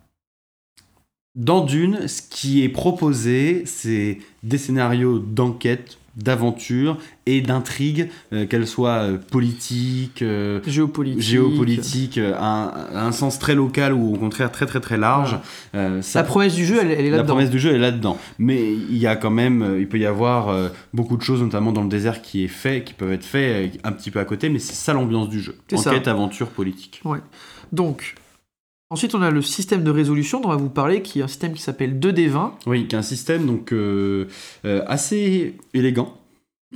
dans 1.35 1.63
Dune, 1.63 2.09
ce 2.09 2.23
qui 2.23 2.65
est 2.65 2.69
proposé, 2.71 3.65
c'est 3.67 4.19
des 4.43 4.57
scénarios 4.57 5.19
d'enquête, 5.19 5.99
d'aventure 6.17 6.99
et 7.27 7.41
d'intrigue, 7.41 8.09
euh, 8.33 8.47
qu'elles 8.47 8.67
soient 8.67 9.03
euh, 9.05 9.19
politiques, 9.19 10.23
euh, 10.23 10.61
Géopolitique. 10.67 11.23
géopolitiques, 11.23 12.19
euh, 12.19 12.35
à 12.39 12.47
un, 12.93 12.97
à 12.97 13.07
un 13.07 13.13
sens 13.13 13.39
très 13.39 13.55
local 13.55 13.93
ou 13.93 14.15
au 14.15 14.17
contraire 14.19 14.53
très 14.53 14.67
très 14.67 14.81
très 14.81 14.97
large. 14.97 15.39
Ça- 15.73 16.21
La 16.21 16.25
promesse 16.25 16.55
du 16.55 16.65
jeu, 16.65 16.79
elle, 16.81 16.91
elle 16.91 17.01
est 17.07 17.11
la 17.11 17.17
là-dedans. 17.19 17.35
promesse 17.35 17.51
du 17.51 17.59
jeu 17.59 17.75
est 17.75 17.79
là-dedans. 17.79 18.19
Mais 18.39 18.73
il 18.75 18.97
y 18.97 19.07
a 19.07 19.17
quand 19.17 19.31
même, 19.31 19.77
il 19.79 19.89
peut 19.89 19.99
y 19.99 20.07
avoir 20.07 20.55
beaucoup 20.93 21.17
de 21.17 21.23
choses, 21.23 21.43
notamment 21.43 21.73
dans 21.73 21.83
le 21.83 21.89
désert, 21.89 22.23
qui 22.23 22.45
est 22.45 22.49
fait, 22.49 22.85
qui 22.85 22.95
peuvent 22.95 23.13
être 23.13 23.25
faits 23.25 23.79
un 23.85 23.93
petit 23.93 24.11
peu 24.11 24.21
à 24.21 24.25
côté, 24.25 24.49
mais 24.49 24.59
c'est 24.59 24.75
ça 24.75 24.93
l'ambiance 24.93 25.29
du 25.29 25.41
jeu. 25.41 25.57
Ça. 25.75 25.91
Enquête, 25.91 26.09
aventure, 26.09 26.49
politique. 26.49 27.03
Donc, 27.73 28.15
ensuite 28.95 29.15
on 29.15 29.23
a 29.23 29.31
le 29.31 29.43
système 29.43 29.83
de 29.85 29.91
résolution 29.91 30.41
dont 30.41 30.49
on 30.49 30.53
va 30.53 30.57
vous 30.57 30.71
parler, 30.71 31.03
qui 31.03 31.19
est 31.21 31.23
un 31.23 31.29
système 31.29 31.53
qui 31.53 31.61
s'appelle 31.63 31.99
2D20. 31.99 32.53
Oui, 32.67 32.87
qui 32.87 32.95
est 32.95 32.99
un 32.99 33.03
système 33.03 33.45
donc 33.47 33.73
euh, 33.73 34.27
euh, 34.65 34.83
assez 34.87 35.57
élégant. 35.75 36.17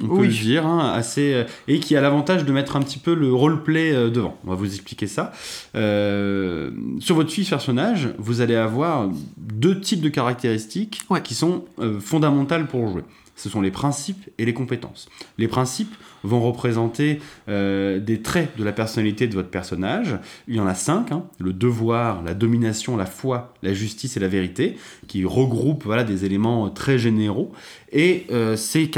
On 0.00 0.06
peut 0.08 0.14
Oui. 0.20 0.26
le 0.28 0.32
dire, 0.32 0.64
hein, 0.66 0.92
assez, 0.94 1.32
euh, 1.34 1.44
et 1.66 1.80
qui 1.80 1.96
a 1.96 2.00
l'avantage 2.00 2.44
de 2.44 2.52
mettre 2.52 2.76
un 2.76 2.80
petit 2.82 2.98
peu 2.98 3.14
le 3.14 3.32
roleplay 3.32 3.92
devant. 4.10 4.37
On 4.44 4.50
va 4.50 4.54
vous 4.56 4.66
expliquer 4.72 5.06
ça. 5.08 5.32
Euh, 5.75 6.70
sur 7.00 7.14
votre 7.16 7.30
fiche 7.30 7.50
personnage, 7.50 8.08
vous 8.18 8.40
allez 8.40 8.54
avoir 8.56 9.08
deux 9.38 9.80
types 9.80 10.00
de 10.00 10.08
caractéristiques 10.08 11.02
Ouais. 11.10 11.22
qui 11.22 11.34
sont 11.34 11.64
fondamentales 12.00 12.66
pour 12.66 12.88
jouer. 12.88 13.02
Ce 13.37 13.48
sont 13.48 13.60
les 13.60 13.70
principes 13.70 14.28
et 14.38 14.44
les 14.44 14.52
compétences. 14.54 15.08
Les 15.37 15.46
principes 15.46 15.94
vont 16.25 16.40
représenter 16.40 17.20
euh, 17.48 17.98
des 17.98 18.20
traits 18.22 18.56
de 18.56 18.64
la 18.64 18.72
personnalité 18.72 19.26
de 19.26 19.34
votre 19.34 19.50
personnage. 19.50 20.16
Il 20.46 20.56
y 20.56 20.60
en 20.60 20.66
a 20.66 20.75
cinq 20.75 21.12
hein. 21.12 21.25
le 21.38 21.52
devoir, 21.52 22.22
la 22.22 22.34
domination, 22.34 22.96
la 22.96 23.06
foi, 23.06 23.54
la 23.62 23.72
justice 23.72 24.16
et 24.16 24.20
la 24.20 24.28
vérité, 24.28 24.76
qui 25.06 25.25
regroupent 25.25 25.84
voilà, 25.84 26.04
des 26.04 26.25
éléments 26.25 26.66
euh, 26.66 26.70
très 26.70 26.98
généraux. 26.98 27.52
Et 27.90 28.26
euh, 28.30 28.56
ces, 28.56 28.90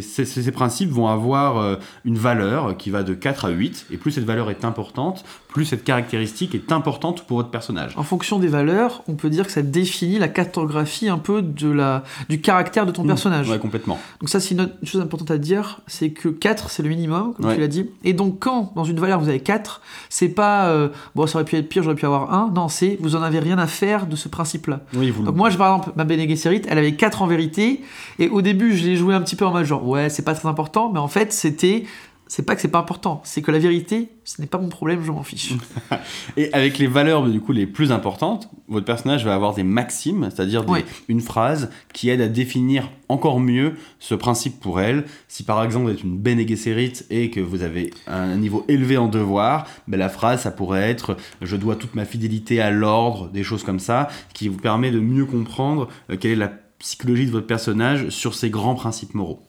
ces, 0.00 0.52
principes 0.52 0.90
vont 0.90 1.08
avoir 1.08 1.58
euh, 1.58 1.76
une 2.04 2.16
valeur 2.16 2.76
qui 2.76 2.90
va 2.90 3.02
de 3.02 3.12
4 3.12 3.44
à 3.44 3.48
8. 3.50 3.86
Et 3.90 3.98
plus 3.98 4.12
cette 4.12 4.24
valeur 4.24 4.50
est 4.50 4.64
importante, 4.64 5.24
plus 5.48 5.66
cette 5.66 5.84
caractéristique 5.84 6.54
est 6.54 6.72
importante 6.72 7.26
pour 7.26 7.36
votre 7.38 7.50
personnage. 7.50 7.92
En 7.96 8.02
fonction 8.02 8.38
des 8.38 8.48
valeurs, 8.48 9.02
on 9.06 9.14
peut 9.14 9.28
dire 9.28 9.46
que 9.46 9.52
ça 9.52 9.62
définit 9.62 10.18
la 10.18 10.28
cartographie 10.28 11.08
un 11.08 11.18
peu 11.18 11.42
de 11.42 11.70
la, 11.70 12.04
du 12.28 12.40
caractère 12.40 12.86
de 12.86 12.92
ton 12.92 13.04
personnage. 13.04 13.48
Mmh. 13.48 13.52
Ouais, 13.52 13.58
complètement. 13.58 13.98
Donc 14.20 14.30
ça, 14.30 14.40
c'est 14.40 14.54
une, 14.54 14.62
autre- 14.62 14.74
une 14.80 14.88
chose 14.88 15.00
importante 15.00 15.30
à 15.30 15.38
dire, 15.38 15.80
c'est 15.86 16.10
que 16.10 16.19
4, 16.28 16.70
c'est 16.70 16.82
le 16.82 16.88
minimum, 16.88 17.34
comme 17.34 17.46
Ouais. 17.46 17.54
tu 17.54 17.60
l'as 17.60 17.66
dit. 17.68 17.86
Et 18.04 18.12
donc 18.12 18.38
quand, 18.40 18.72
dans 18.76 18.84
une 18.84 19.00
valeur, 19.00 19.20
vous 19.20 19.28
avez 19.28 19.40
4, 19.40 19.80
c'est 20.08 20.28
pas, 20.28 20.66
euh, 20.66 20.88
bon, 21.14 21.26
ça 21.26 21.38
aurait 21.38 21.44
pu 21.44 21.56
être 21.56 21.68
pire, 21.68 21.82
j'aurais 21.82 21.96
pu 21.96 22.04
avoir 22.06 22.32
1. 22.32 22.52
Non, 22.54 22.68
c'est, 22.68 22.98
vous 23.00 23.16
en 23.16 23.22
avez 23.22 23.38
rien 23.38 23.58
à 23.58 23.66
faire 23.66 24.06
de 24.06 24.16
ce 24.16 24.28
principe-là. 24.28 24.80
Oui, 24.94 25.10
vous 25.10 25.22
Donc 25.24 25.36
moi, 25.36 25.50
je, 25.50 25.56
par 25.58 25.74
exemple, 25.74 25.92
ma 25.96 26.04
Bene 26.04 26.28
Gesserit, 26.28 26.62
elle 26.68 26.78
avait 26.78 26.94
4 26.94 27.22
en 27.22 27.26
vérité, 27.26 27.80
et 28.18 28.28
au 28.28 28.42
début, 28.42 28.76
je 28.76 28.84
l'ai 28.86 28.96
joué 28.96 29.14
un 29.14 29.20
petit 29.22 29.36
peu 29.36 29.46
en 29.46 29.52
mode 29.52 29.64
genre, 29.64 29.86
ouais, 29.86 30.08
c'est 30.10 30.22
pas 30.24 30.34
très 30.34 30.48
important, 30.48 30.90
mais 30.92 30.98
en 31.00 31.08
fait, 31.08 31.32
c'était, 31.32 31.84
c'est 32.30 32.44
pas 32.44 32.54
que 32.54 32.60
c'est 32.60 32.68
pas 32.68 32.78
important, 32.78 33.20
c'est 33.24 33.42
que 33.42 33.50
la 33.50 33.58
vérité, 33.58 34.08
ce 34.22 34.40
n'est 34.40 34.46
pas 34.46 34.58
mon 34.58 34.68
problème, 34.68 35.02
je 35.04 35.10
m'en 35.10 35.24
fiche. 35.24 35.52
Et 36.36 36.48
avec 36.52 36.78
les 36.78 36.86
valeurs 36.86 37.26
du 37.26 37.40
coup 37.40 37.50
les 37.50 37.66
plus 37.66 37.90
importantes, 37.90 38.48
votre 38.68 38.86
personnage 38.86 39.24
va 39.24 39.34
avoir 39.34 39.52
des 39.52 39.64
maximes, 39.64 40.28
c'est-à-dire 40.32 40.68
Ouais. 40.68 40.84
une 41.08 41.20
phrase 41.20 41.70
qui 41.92 42.08
aide 42.08 42.20
à 42.20 42.28
définir 42.28 42.88
encore 43.08 43.40
mieux 43.40 43.74
ce 43.98 44.14
principe 44.14 44.60
pour 44.60 44.80
elle. 44.80 45.06
Si 45.26 45.42
par 45.42 45.64
exemple 45.64 45.86
vous 45.86 45.90
êtes 45.90 46.04
une 46.04 46.18
Bene 46.18 46.46
Gesserit 46.46 46.92
et 47.10 47.30
que 47.30 47.40
vous 47.40 47.64
avez 47.64 47.92
un 48.06 48.36
niveau 48.36 48.64
élevé 48.68 48.96
en 48.96 49.08
devoir, 49.08 49.66
ben, 49.88 49.96
la 49.96 50.08
phrase 50.08 50.42
ça 50.42 50.52
pourrait 50.52 50.88
être 50.88 51.16
je 51.42 51.56
dois 51.56 51.74
toute 51.74 51.96
ma 51.96 52.04
fidélité 52.04 52.60
à 52.60 52.70
l'ordre, 52.70 53.28
des 53.30 53.42
choses 53.42 53.64
comme 53.64 53.80
ça, 53.80 54.06
qui 54.34 54.46
vous 54.46 54.58
permet 54.58 54.92
de 54.92 55.00
mieux 55.00 55.24
comprendre 55.24 55.88
euh, 56.10 56.16
quelle 56.16 56.30
est 56.30 56.36
la 56.36 56.52
psychologie 56.78 57.26
de 57.26 57.32
votre 57.32 57.48
personnage 57.48 58.08
sur 58.10 58.36
ces 58.36 58.50
grands 58.50 58.76
principes 58.76 59.14
moraux. 59.14 59.42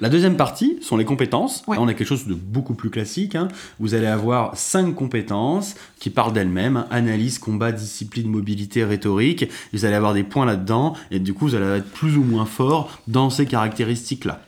La 0.00 0.08
deuxième 0.08 0.36
partie 0.36 0.78
sont 0.80 0.96
les 0.96 1.04
compétences. 1.04 1.62
Ouais. 1.66 1.76
Là, 1.76 1.82
on 1.82 1.88
a 1.88 1.94
quelque 1.94 2.08
chose 2.08 2.26
de 2.26 2.34
beaucoup 2.34 2.74
plus 2.74 2.88
classique. 2.88 3.34
hein. 3.34 3.48
Vous 3.78 3.94
allez 3.94 4.06
avoir 4.06 4.56
cinq 4.56 4.94
compétences 4.94 5.74
qui 5.98 6.08
parlent 6.08 6.32
d'elles-mêmes. 6.32 6.78
hein. 6.78 6.86
Analyse, 6.90 7.38
combat, 7.38 7.70
discipline, 7.70 8.28
mobilité, 8.28 8.82
rhétorique. 8.84 9.50
Vous 9.72 9.84
allez 9.84 9.96
avoir 9.96 10.14
des 10.14 10.24
points 10.24 10.46
là-dedans. 10.46 10.94
Et 11.10 11.18
du 11.18 11.34
coup, 11.34 11.48
vous 11.48 11.54
allez 11.54 11.78
être 11.78 11.90
plus 11.90 12.16
ou 12.16 12.22
moins 12.24 12.46
fort 12.46 12.98
dans 13.08 13.28
ces 13.28 13.44
caractéristiques-là. 13.44 14.40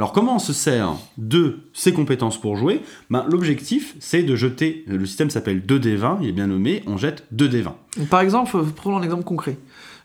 Alors, 0.00 0.12
comment 0.12 0.36
on 0.36 0.38
se 0.38 0.54
sert 0.54 0.94
de 1.18 1.58
ces 1.74 1.92
compétences 1.92 2.40
pour 2.40 2.56
jouer? 2.56 2.80
Ben, 3.10 3.26
L'objectif, 3.30 3.94
c'est 4.00 4.22
de 4.22 4.34
jeter. 4.34 4.82
Le 4.86 5.04
système 5.04 5.28
s'appelle 5.28 5.60
2D20, 5.60 6.20
il 6.22 6.28
est 6.30 6.32
bien 6.32 6.46
nommé. 6.46 6.82
On 6.86 6.96
jette 6.96 7.24
2D20. 7.36 7.64
Donc, 7.98 8.08
Par 8.08 8.22
exemple, 8.22 8.56
prenons 8.74 8.96
un 8.96 9.02
exemple 9.02 9.24
concret. 9.24 9.58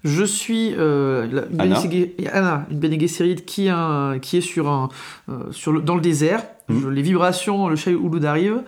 Je 0.04 0.25
suis 0.25 0.74
euh, 0.78 1.25
la- 1.32 1.46
une 1.66 2.28
Anna. 2.34 2.68
Une 2.70 2.78
Bene 2.80 3.00
Gesserit 3.00 3.36
qui, 3.38 3.68
est 3.68 3.70
un- 3.70 4.20
qui 4.22 4.36
est 4.36 4.42
sur 4.42 4.68
un, 4.70 4.90
euh, 5.30 5.50
sur 5.52 5.72
le, 5.72 5.80
dans 5.80 5.96
le 5.96 6.02
désert. 6.02 6.44
Je- 6.68 6.90
les 6.90 7.02
vibrations, 7.02 7.70
le 7.70 7.78
chat 7.78 7.92
Ouloud 7.92 8.25
arrive. 8.25 8.64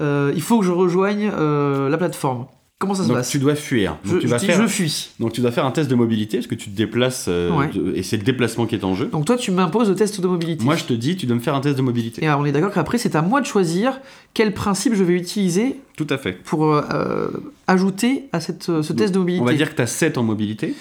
Euh, 0.00 0.32
il 0.34 0.42
faut 0.42 0.58
que 0.58 0.66
je 0.66 0.72
rejoigne 0.72 1.30
la 1.30 1.96
plateforme. 1.96 2.46
Comment 2.82 2.94
ça 2.94 3.04
se 3.04 3.08
Donc, 3.08 3.18
passe 3.18 3.30
tu 3.30 3.38
dois 3.38 3.54
fuir. 3.54 3.96
Donc, 4.04 4.14
je, 4.14 4.18
tu 4.18 4.26
vas 4.26 4.40
faire... 4.40 4.60
je 4.60 4.66
fuis. 4.66 5.10
Donc, 5.20 5.32
tu 5.32 5.40
dois 5.40 5.52
faire 5.52 5.64
un 5.64 5.70
test 5.70 5.88
de 5.88 5.94
mobilité 5.94 6.38
parce 6.38 6.48
que 6.48 6.56
tu 6.56 6.68
te 6.68 6.76
déplaces 6.76 7.26
euh, 7.28 7.50
Ouais. 7.56 7.68
de- 7.68 7.92
et 7.94 8.02
c'est 8.02 8.16
le 8.16 8.24
déplacement 8.24 8.66
qui 8.66 8.74
est 8.74 8.82
en 8.82 8.96
jeu. 8.96 9.06
Donc 9.06 9.24
toi, 9.24 9.36
tu 9.36 9.52
m'imposes 9.52 9.88
le 9.88 9.94
test 9.94 10.20
de 10.20 10.26
mobilité. 10.26 10.64
Moi, 10.64 10.74
je 10.74 10.82
te 10.84 10.92
dis, 10.92 11.16
tu 11.16 11.26
dois 11.26 11.36
me 11.36 11.40
faire 11.40 11.54
un 11.54 11.60
test 11.60 11.76
de 11.76 11.82
mobilité. 11.82 12.24
Et 12.24 12.26
alors, 12.26 12.40
on 12.40 12.44
est 12.44 12.50
d'accord 12.50 12.72
qu'après, 12.72 12.98
c'est 12.98 13.14
à 13.14 13.22
moi 13.22 13.40
de 13.40 13.46
choisir 13.46 14.00
quel 14.34 14.52
principe 14.52 14.94
je 14.94 15.04
vais 15.04 15.14
utiliser 15.14 15.76
Tout 15.96 16.08
à 16.10 16.18
fait. 16.18 16.32
pour 16.32 16.64
euh, 16.66 16.82
euh, 16.92 17.28
ajouter 17.68 18.24
à 18.32 18.40
cette, 18.40 18.64
ce 18.64 18.92
test 18.92 19.14
de 19.14 19.18
mobilité. 19.20 19.42
On 19.42 19.46
va 19.46 19.54
dire 19.54 19.70
que 19.70 19.76
tu 19.76 19.82
as 19.82 19.86
7 19.86 20.18
en 20.18 20.24
mobilité. 20.24 20.74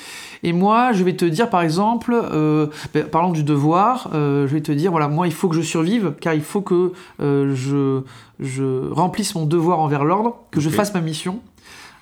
Et 0.44 0.54
moi, 0.54 0.92
je 0.94 1.04
vais 1.04 1.14
te 1.16 1.24
dire, 1.26 1.52
par 1.52 1.62
exemple, 1.62 2.16
euh, 2.20 2.66
ben, 2.96 3.04
parlant 3.06 3.30
du 3.32 3.44
devoir, 3.44 4.10
je 4.14 4.48
vais 4.48 4.62
te 4.62 4.72
dire, 4.72 4.90
voilà, 4.90 5.08
moi, 5.08 5.28
il 5.28 5.34
faut 5.34 5.48
que 5.50 5.56
je 5.56 5.62
survive, 5.62 6.14
car 6.20 6.34
il 6.34 6.42
faut 6.42 6.62
que 6.62 6.94
je, 7.20 8.02
je 8.40 8.90
remplisse 8.92 9.36
mon 9.36 9.46
devoir 9.46 9.80
envers 9.80 10.04
l'ordre, 10.04 10.38
que 10.52 10.60
je 10.60 10.70
fasse 10.70 10.94
ma 10.96 11.02
mission. 11.02 11.40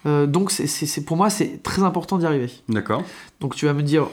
Euh, 0.06 0.26
donc, 0.28 0.52
c'est, 0.52 1.06
pour 1.06 1.18
moi, 1.18 1.30
c'est 1.30 1.62
très 1.64 1.84
important 1.84 2.18
d'y 2.18 2.26
arriver. 2.26 2.50
D'accord. 2.70 3.04
Donc, 3.42 3.56
tu 3.56 3.66
vas 3.66 3.74
me 3.74 3.84
dire, 3.84 4.08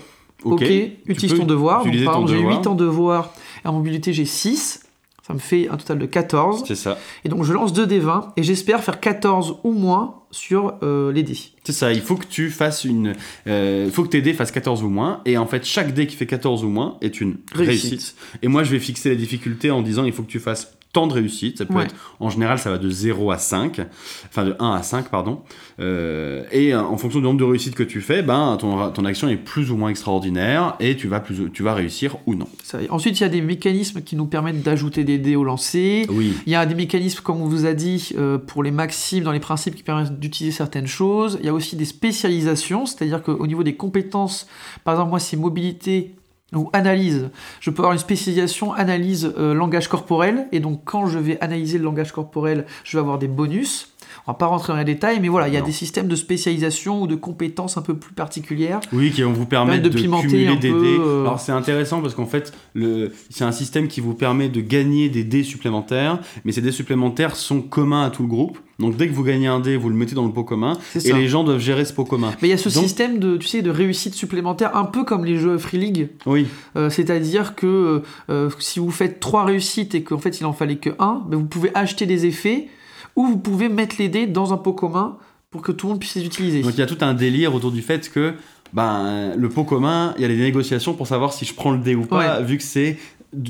ok, 0.44 0.58
Tu 0.60 0.92
utilise 1.06 1.34
ton 1.38 1.44
devoir. 1.46 1.84
Donc, 1.84 1.92
par 2.04 2.14
exemple, 2.16 2.28
j'ai 2.30 2.36
devoir. 2.38 2.58
8 2.58 2.66
en 2.66 2.74
devoir, 2.74 3.32
et 3.64 3.68
en 3.68 3.72
mobilité, 3.72 4.12
j'ai 4.12 4.24
6. 4.24 4.82
Ça 5.26 5.34
me 5.34 5.40
fait 5.40 5.68
un 5.68 5.76
total 5.76 5.98
de 5.98 6.06
14. 6.06 6.62
C'est 6.68 6.76
ça. 6.76 6.98
Et 7.24 7.28
donc, 7.28 7.42
je 7.42 7.52
lance 7.52 7.72
2 7.72 7.84
des 7.86 7.98
20, 7.98 8.32
et 8.36 8.44
j'espère 8.44 8.84
faire 8.84 9.00
14 9.00 9.56
ou 9.64 9.72
moins 9.72 10.20
sur 10.30 10.74
euh, 10.84 11.10
les 11.12 11.24
dés. 11.24 11.36
C'est 11.64 11.72
ça. 11.72 11.92
Il 11.92 12.00
faut 12.00 12.14
que 12.14 12.26
tu 12.26 12.48
fasses 12.50 12.84
une. 12.84 13.14
euh, 13.48 13.90
faut 13.90 14.04
que 14.04 14.08
tes 14.08 14.22
dés 14.22 14.34
fassent 14.34 14.52
14 14.52 14.84
ou 14.84 14.88
moins. 14.88 15.22
Et 15.24 15.36
en 15.36 15.46
fait, 15.46 15.64
chaque 15.64 15.94
dé 15.94 16.06
qui 16.06 16.14
fait 16.14 16.26
14 16.26 16.62
ou 16.62 16.68
moins 16.68 16.96
est 17.00 17.20
une 17.20 17.38
Réussite. 17.52 17.90
réussite. 17.90 18.16
Et 18.42 18.48
moi, 18.48 18.62
je 18.62 18.70
vais 18.70 18.78
fixer 18.78 19.08
la 19.08 19.14
difficulté 19.16 19.72
en 19.72 19.82
disant 19.82 20.04
il 20.04 20.12
faut 20.12 20.22
que 20.22 20.30
tu 20.30 20.38
fasses 20.38 20.75
tant 20.92 21.06
de 21.06 21.12
réussites. 21.12 21.58
Ça 21.58 21.66
peut 21.66 21.74
Ouais. 21.74 21.84
être. 21.84 21.94
En 22.20 22.30
général, 22.30 22.58
ça 22.58 22.70
va 22.70 22.78
de 22.78 22.88
0 22.88 23.30
à 23.30 23.38
5. 23.38 23.80
Enfin, 24.28 24.44
de 24.46 24.56
1 24.58 24.70
à 24.72 24.82
5, 24.82 25.10
pardon. 25.10 25.40
Euh, 25.78 26.44
et 26.52 26.72
euh, 26.72 26.80
en 26.82 26.96
fonction 26.96 27.18
du 27.20 27.24
nombre 27.26 27.38
de 27.38 27.44
réussites 27.44 27.74
que 27.74 27.82
tu 27.82 28.00
fais, 28.00 28.22
ben, 28.22 28.56
ton, 28.58 28.90
ton 28.90 29.04
action 29.04 29.28
est 29.28 29.36
plus 29.36 29.70
ou 29.70 29.76
moins 29.76 29.90
extraordinaire. 29.90 30.74
Et 30.80 30.96
tu 30.96 31.06
vas, 31.08 31.20
plus, 31.20 31.50
tu 31.52 31.62
vas 31.62 31.74
réussir 31.74 32.16
ou 32.26 32.34
non. 32.34 32.48
Ensuite, 32.88 33.20
il 33.20 33.22
y 33.22 33.26
a 33.26 33.28
des 33.28 33.42
mécanismes 33.42 34.00
qui 34.00 34.16
nous 34.16 34.26
permettent 34.26 34.62
d'ajouter 34.62 35.04
des 35.04 35.18
dés 35.18 35.36
au 35.36 35.44
lancer. 35.44 36.06
Oui. 36.08 36.32
Il 36.46 36.52
y 36.52 36.56
a 36.56 36.64
des 36.64 36.74
mécanismes, 36.74 37.20
comme 37.22 37.42
on 37.42 37.46
vous 37.46 37.66
a 37.66 37.74
dit, 37.74 38.10
euh, 38.16 38.38
pour 38.38 38.62
les 38.62 38.70
maximes 38.70 39.24
dans 39.24 39.32
les 39.32 39.40
principes 39.40 39.74
qui 39.74 39.82
permettent 39.82 40.18
d'utiliser 40.18 40.56
certaines 40.56 40.86
choses. 40.86 41.38
Il 41.40 41.46
y 41.46 41.50
a 41.50 41.54
aussi 41.54 41.76
des 41.76 41.84
spécialisations, 41.84 42.86
c'est-à-dire 42.86 43.22
qu'au 43.22 43.46
niveau 43.46 43.62
des 43.62 43.74
compétences, 43.76 44.46
par 44.84 44.94
exemple, 44.94 45.10
moi, 45.10 45.20
c'est 45.20 45.36
mobilité 45.36 46.14
ou 46.54 46.70
analyse. 46.72 47.30
Je 47.60 47.70
peux 47.70 47.82
avoir 47.82 47.92
une 47.92 47.98
spécialisation 47.98 48.72
analyse 48.72 49.32
euh, 49.38 49.54
langage 49.54 49.88
corporel, 49.88 50.46
et 50.52 50.60
donc 50.60 50.82
quand 50.84 51.06
je 51.06 51.18
vais 51.18 51.38
analyser 51.40 51.78
le 51.78 51.84
langage 51.84 52.12
corporel, 52.12 52.66
je 52.84 52.96
vais 52.96 53.00
avoir 53.00 53.18
des 53.18 53.28
bonus. 53.28 53.95
On 54.26 54.32
va 54.32 54.38
pas 54.38 54.46
rentrer 54.46 54.72
dans 54.72 54.78
les 54.78 54.84
détails, 54.84 55.20
mais 55.20 55.28
voilà, 55.28 55.48
il 55.48 55.54
y 55.54 55.56
a 55.56 55.60
Non. 55.60 55.66
des 55.66 55.72
systèmes 55.72 56.08
de 56.08 56.16
spécialisation 56.16 57.02
ou 57.02 57.06
de 57.06 57.14
compétences 57.14 57.76
un 57.76 57.82
peu 57.82 57.94
plus 57.96 58.12
particulières. 58.14 58.80
Oui, 58.92 59.10
qui 59.10 59.22
vont 59.22 59.32
vous 59.32 59.46
permettre 59.46 59.82
de 59.82 59.88
cumuler 59.88 60.46
un 60.48 60.56
des 60.56 60.70
peu, 60.70 60.80
dés. 60.80 60.96
euh. 60.98 61.22
Alors 61.22 61.40
c'est 61.40 61.52
intéressant 61.52 62.00
parce 62.00 62.14
qu'en 62.14 62.26
fait, 62.26 62.52
le... 62.74 63.12
c'est 63.30 63.44
un 63.44 63.52
système 63.52 63.88
qui 63.88 64.00
vous 64.00 64.14
permet 64.14 64.48
de 64.48 64.60
gagner 64.60 65.08
des 65.08 65.24
dés 65.24 65.42
supplémentaires, 65.42 66.20
mais 66.44 66.52
ces 66.52 66.62
dés 66.62 66.72
supplémentaires 66.72 67.36
sont 67.36 67.60
communs 67.62 68.04
à 68.04 68.10
tout 68.10 68.22
le 68.22 68.28
groupe. 68.28 68.58
Donc 68.78 68.96
dès 68.96 69.08
que 69.08 69.14
vous 69.14 69.22
gagnez 69.24 69.46
un 69.46 69.58
dé, 69.60 69.76
vous 69.78 69.88
le 69.88 69.94
mettez 69.94 70.14
dans 70.14 70.26
le 70.26 70.32
pot 70.32 70.44
commun, 70.44 70.76
et 70.94 71.00
ça. 71.00 71.16
les 71.16 71.28
gens 71.28 71.44
doivent 71.44 71.58
gérer 71.60 71.86
ce 71.86 71.94
pot 71.94 72.04
commun. 72.04 72.32
Mais 72.42 72.48
il 72.48 72.50
y 72.50 72.54
a 72.54 72.58
ce 72.58 72.68
Donc- 72.68 72.82
système 72.84 73.18
de, 73.18 73.38
tu 73.38 73.46
sais, 73.48 73.62
de 73.62 73.70
réussite 73.70 74.14
supplémentaire, 74.14 74.76
un 74.76 74.84
peu 74.84 75.04
comme 75.04 75.24
les 75.24 75.38
jeux 75.38 75.56
Free 75.56 75.78
League. 75.78 76.08
Oui, 76.26 76.46
Euh, 76.76 76.90
C'est-à-dire 76.90 77.54
que 77.54 78.02
euh, 78.28 78.50
si 78.58 78.78
vous 78.78 78.90
faites 78.90 79.18
trois 79.18 79.44
réussites 79.44 79.94
et 79.94 80.02
qu'en 80.02 80.18
fait 80.18 80.40
il 80.40 80.44
en 80.46 80.52
fallait 80.52 80.76
que 80.76 80.90
un, 80.98 81.22
ben, 81.26 81.38
vous 81.38 81.46
pouvez 81.46 81.70
acheter 81.74 82.04
des 82.04 82.26
effets 82.26 82.68
ou 83.16 83.26
vous 83.26 83.38
pouvez 83.38 83.68
mettre 83.68 83.96
les 83.98 84.08
dés 84.08 84.26
dans 84.26 84.52
un 84.52 84.56
pot 84.58 84.72
commun 84.72 85.16
pour 85.50 85.62
que 85.62 85.72
tout 85.72 85.86
le 85.86 85.92
monde 85.92 86.00
puisse 86.00 86.14
les 86.16 86.24
utiliser. 86.24 86.60
donc 86.62 86.72
il 86.74 86.78
y 86.78 86.82
a 86.82 86.86
tout 86.86 86.98
un 87.00 87.14
délire 87.14 87.54
autour 87.54 87.72
du 87.72 87.82
fait 87.82 88.10
que 88.10 88.34
ben, 88.72 89.34
le 89.36 89.48
pot 89.48 89.64
commun, 89.64 90.12
il 90.16 90.22
y 90.22 90.24
a 90.24 90.28
des 90.28 90.36
négociations 90.36 90.92
pour 90.94 91.06
savoir 91.06 91.32
si 91.32 91.44
je 91.44 91.54
prends 91.54 91.70
le 91.72 91.78
dé 91.78 91.94
ou 91.94 92.04
pas, 92.04 92.40
vu 92.40 92.58
que 92.58 92.62
c'est 92.64 92.98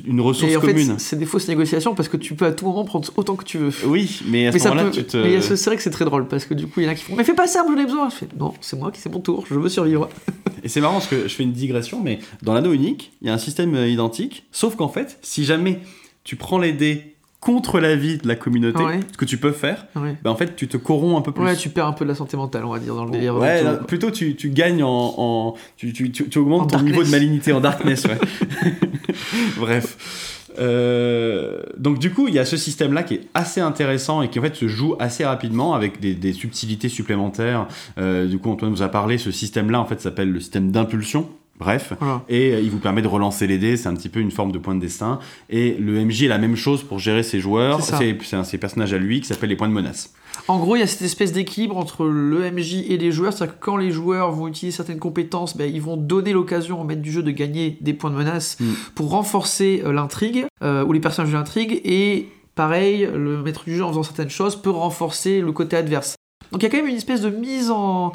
une 0.06 0.20
ressource 0.20 0.52
et 0.52 0.56
en 0.56 0.60
fait, 0.60 0.68
commune. 0.74 0.98
c'est- 0.98 1.16
des 1.16 1.26
fausses 1.26 1.48
négociations 1.48 1.94
parce 1.94 2.08
que 2.08 2.16
tu 2.16 2.34
peux 2.34 2.44
à 2.46 2.52
tout 2.52 2.66
moment 2.66 2.84
prendre 2.84 3.08
autant 3.16 3.34
que 3.36 3.44
tu 3.44 3.58
veux. 3.58 3.70
Oui, 3.86 4.20
mais 4.26 4.46
à 4.48 4.52
ce 4.52 4.58
moment-là, 4.58 4.84
peut- 4.84 4.90
tu 4.90 5.04
te... 5.04 5.40
ce- 5.40 5.56
c'est 5.56 5.70
vrai 5.70 5.76
que 5.76 5.82
c'est 5.82 5.90
très 5.90 6.04
drôle 6.04 6.26
parce 6.28 6.44
que 6.44 6.54
du 6.54 6.66
coup 6.66 6.80
il 6.80 6.84
y 6.84 6.86
en 6.88 6.90
a 6.90 6.94
qui 6.94 7.04
font 7.04 7.14
Mais 7.16 7.24
fais 7.24 7.34
pas 7.34 7.46
ça, 7.46 7.64
j'en 7.66 7.76
ai 7.76 7.84
besoin. 7.84 8.08
Je 8.10 8.14
fais 8.16 8.28
Non, 8.38 8.52
c'est 8.60 8.78
moi 8.78 8.90
qui 8.90 9.00
c'est 9.00 9.10
mon 9.12 9.20
tour, 9.20 9.44
je 9.48 9.54
veux 9.54 9.68
survivre. 9.68 10.08
Et 10.64 10.68
c'est 10.68 10.80
marrant 10.80 10.94
parce 10.94 11.06
que 11.06 11.28
je 11.28 11.34
fais 11.34 11.44
une 11.44 11.52
digression, 11.52 12.00
mais 12.02 12.18
dans 12.42 12.52
l'anneau 12.54 12.72
unique, 12.72 13.12
il 13.22 13.28
y 13.28 13.30
a 13.30 13.34
un 13.34 13.38
système 13.38 13.74
euh, 13.74 13.88
identique, 13.88 14.44
sauf 14.50 14.76
qu'en 14.76 14.88
fait, 14.88 15.18
si 15.22 15.44
jamais 15.44 15.80
tu 16.24 16.36
prends 16.36 16.58
les 16.58 16.72
dés 16.72 17.15
contre 17.46 17.78
l'avis 17.78 18.18
de 18.18 18.26
la 18.26 18.34
communauté, 18.34 18.82
Ouais. 18.82 18.98
ce 19.12 19.16
que 19.16 19.24
tu 19.24 19.38
peux 19.38 19.52
faire, 19.52 19.86
Ouais. 19.94 20.16
ben 20.24 20.30
en 20.32 20.34
fait, 20.36 20.56
tu 20.56 20.66
te 20.66 20.76
corromps 20.76 21.16
un 21.16 21.20
peu 21.20 21.30
plus. 21.30 21.44
Ouais, 21.44 21.54
tu 21.54 21.68
perds 21.68 21.86
un 21.86 21.92
peu 21.92 22.04
de 22.04 22.10
la 22.10 22.16
santé 22.16 22.36
mentale, 22.36 22.64
on 22.64 22.70
va 22.72 22.80
dire, 22.80 22.96
dans 22.96 23.04
le 23.04 23.12
délire. 23.12 23.36
Ouais, 23.36 23.62
là, 23.62 23.74
plutôt 23.74 24.10
tu, 24.10 24.34
tu 24.34 24.50
gagnes 24.50 24.82
en, 24.82 25.14
en- 25.16 25.54
tu, 25.76 25.92
tu, 25.92 26.10
tu, 26.10 26.38
augmentes 26.40 26.74
En 26.74 26.78
ton 26.78 26.82
niveau 26.84 27.04
de 27.04 27.08
malignité 27.08 27.52
en 27.52 27.60
darkness, 27.60 28.04
ouais. 28.06 28.18
Bref. 29.58 30.42
Euh, 30.58 31.62
donc 31.76 31.98
du 31.98 32.10
coup, 32.12 32.28
il 32.28 32.34
y 32.34 32.38
a 32.38 32.44
ce 32.44 32.56
système-là 32.56 33.02
qui 33.02 33.14
est 33.14 33.20
assez 33.34 33.60
intéressant 33.60 34.22
et 34.22 34.28
qui 34.30 34.38
en 34.38 34.42
fait 34.42 34.56
se 34.56 34.66
joue 34.68 34.96
assez 34.98 35.24
rapidement 35.24 35.74
avec 35.74 36.00
des, 36.00 36.14
des 36.14 36.32
subtilités 36.32 36.88
supplémentaires. 36.88 37.68
Euh, 37.98 38.26
du 38.26 38.38
coup, 38.38 38.50
Antoine 38.50 38.70
nous 38.72 38.82
a 38.82 38.88
parlé. 38.88 39.18
Ce 39.18 39.30
système-là, 39.30 39.80
en 39.80 39.84
fait, 39.84 40.00
s'appelle 40.00 40.30
le 40.32 40.40
système 40.40 40.70
d'impulsion. 40.70 41.28
Bref. 41.58 41.92
Voilà. 41.98 42.22
Et 42.28 42.52
euh, 42.52 42.60
il 42.60 42.70
vous 42.70 42.78
permet 42.78 43.02
de 43.02 43.08
relancer 43.08 43.46
les 43.46 43.58
dés, 43.58 43.76
c'est 43.76 43.88
un 43.88 43.94
petit 43.94 44.08
peu 44.08 44.20
une 44.20 44.30
forme 44.30 44.52
de 44.52 44.58
point 44.58 44.74
de 44.74 44.80
destin. 44.80 45.18
Et 45.48 45.74
le 45.74 46.04
MJ 46.04 46.24
est 46.24 46.28
la 46.28 46.38
même 46.38 46.56
chose 46.56 46.82
pour 46.82 46.98
gérer 46.98 47.22
ses 47.22 47.40
joueurs, 47.40 47.80
un 47.80 48.44
ses 48.44 48.58
personnages 48.58 48.92
à 48.92 48.98
lui 48.98 49.20
qui 49.20 49.26
s'appelle 49.26 49.50
les 49.50 49.56
points 49.56 49.68
de 49.68 49.72
menace. 49.72 50.12
En 50.48 50.58
gros, 50.58 50.76
il 50.76 50.80
y 50.80 50.82
a 50.82 50.86
cette 50.86 51.02
espèce 51.02 51.32
d'équilibre 51.32 51.76
entre 51.78 52.04
le 52.04 52.50
MJ 52.50 52.84
et 52.88 52.98
les 52.98 53.10
joueurs. 53.10 53.32
C'est-à-dire 53.32 53.58
que 53.58 53.64
quand 53.64 53.76
les 53.76 53.90
joueurs 53.90 54.32
vont 54.32 54.48
utiliser 54.48 54.76
certaines 54.76 54.98
compétences, 54.98 55.56
ben, 55.56 55.72
ils 55.72 55.80
vont 55.80 55.96
donner 55.96 56.32
l'occasion 56.32 56.80
au 56.80 56.84
maître 56.84 57.00
du 57.02 57.10
jeu 57.10 57.22
de 57.22 57.30
gagner 57.30 57.78
des 57.80 57.94
points 57.94 58.10
de 58.10 58.16
menace 58.16 58.56
Mm. 58.60 58.64
pour 58.94 59.10
renforcer 59.10 59.82
euh, 59.84 59.92
l'intrigue, 59.92 60.46
euh, 60.62 60.84
ou 60.84 60.92
les 60.92 61.00
personnages 61.00 61.32
de 61.32 61.36
l'intrigue. 61.36 61.80
Et 61.84 62.28
pareil, 62.54 63.08
le 63.12 63.42
maître 63.42 63.64
du 63.64 63.76
jeu, 63.76 63.84
en 63.84 63.88
faisant 63.88 64.02
certaines 64.02 64.30
choses, 64.30 64.56
peut 64.56 64.70
renforcer 64.70 65.40
le 65.40 65.52
côté 65.52 65.76
adverse. 65.76 66.16
Donc 66.52 66.62
il 66.62 66.64
y 66.64 66.66
a 66.66 66.70
quand 66.70 66.76
même 66.78 66.86
une 66.88 66.96
espèce 66.96 67.20
de 67.20 67.30
mise 67.30 67.70
en... 67.70 68.12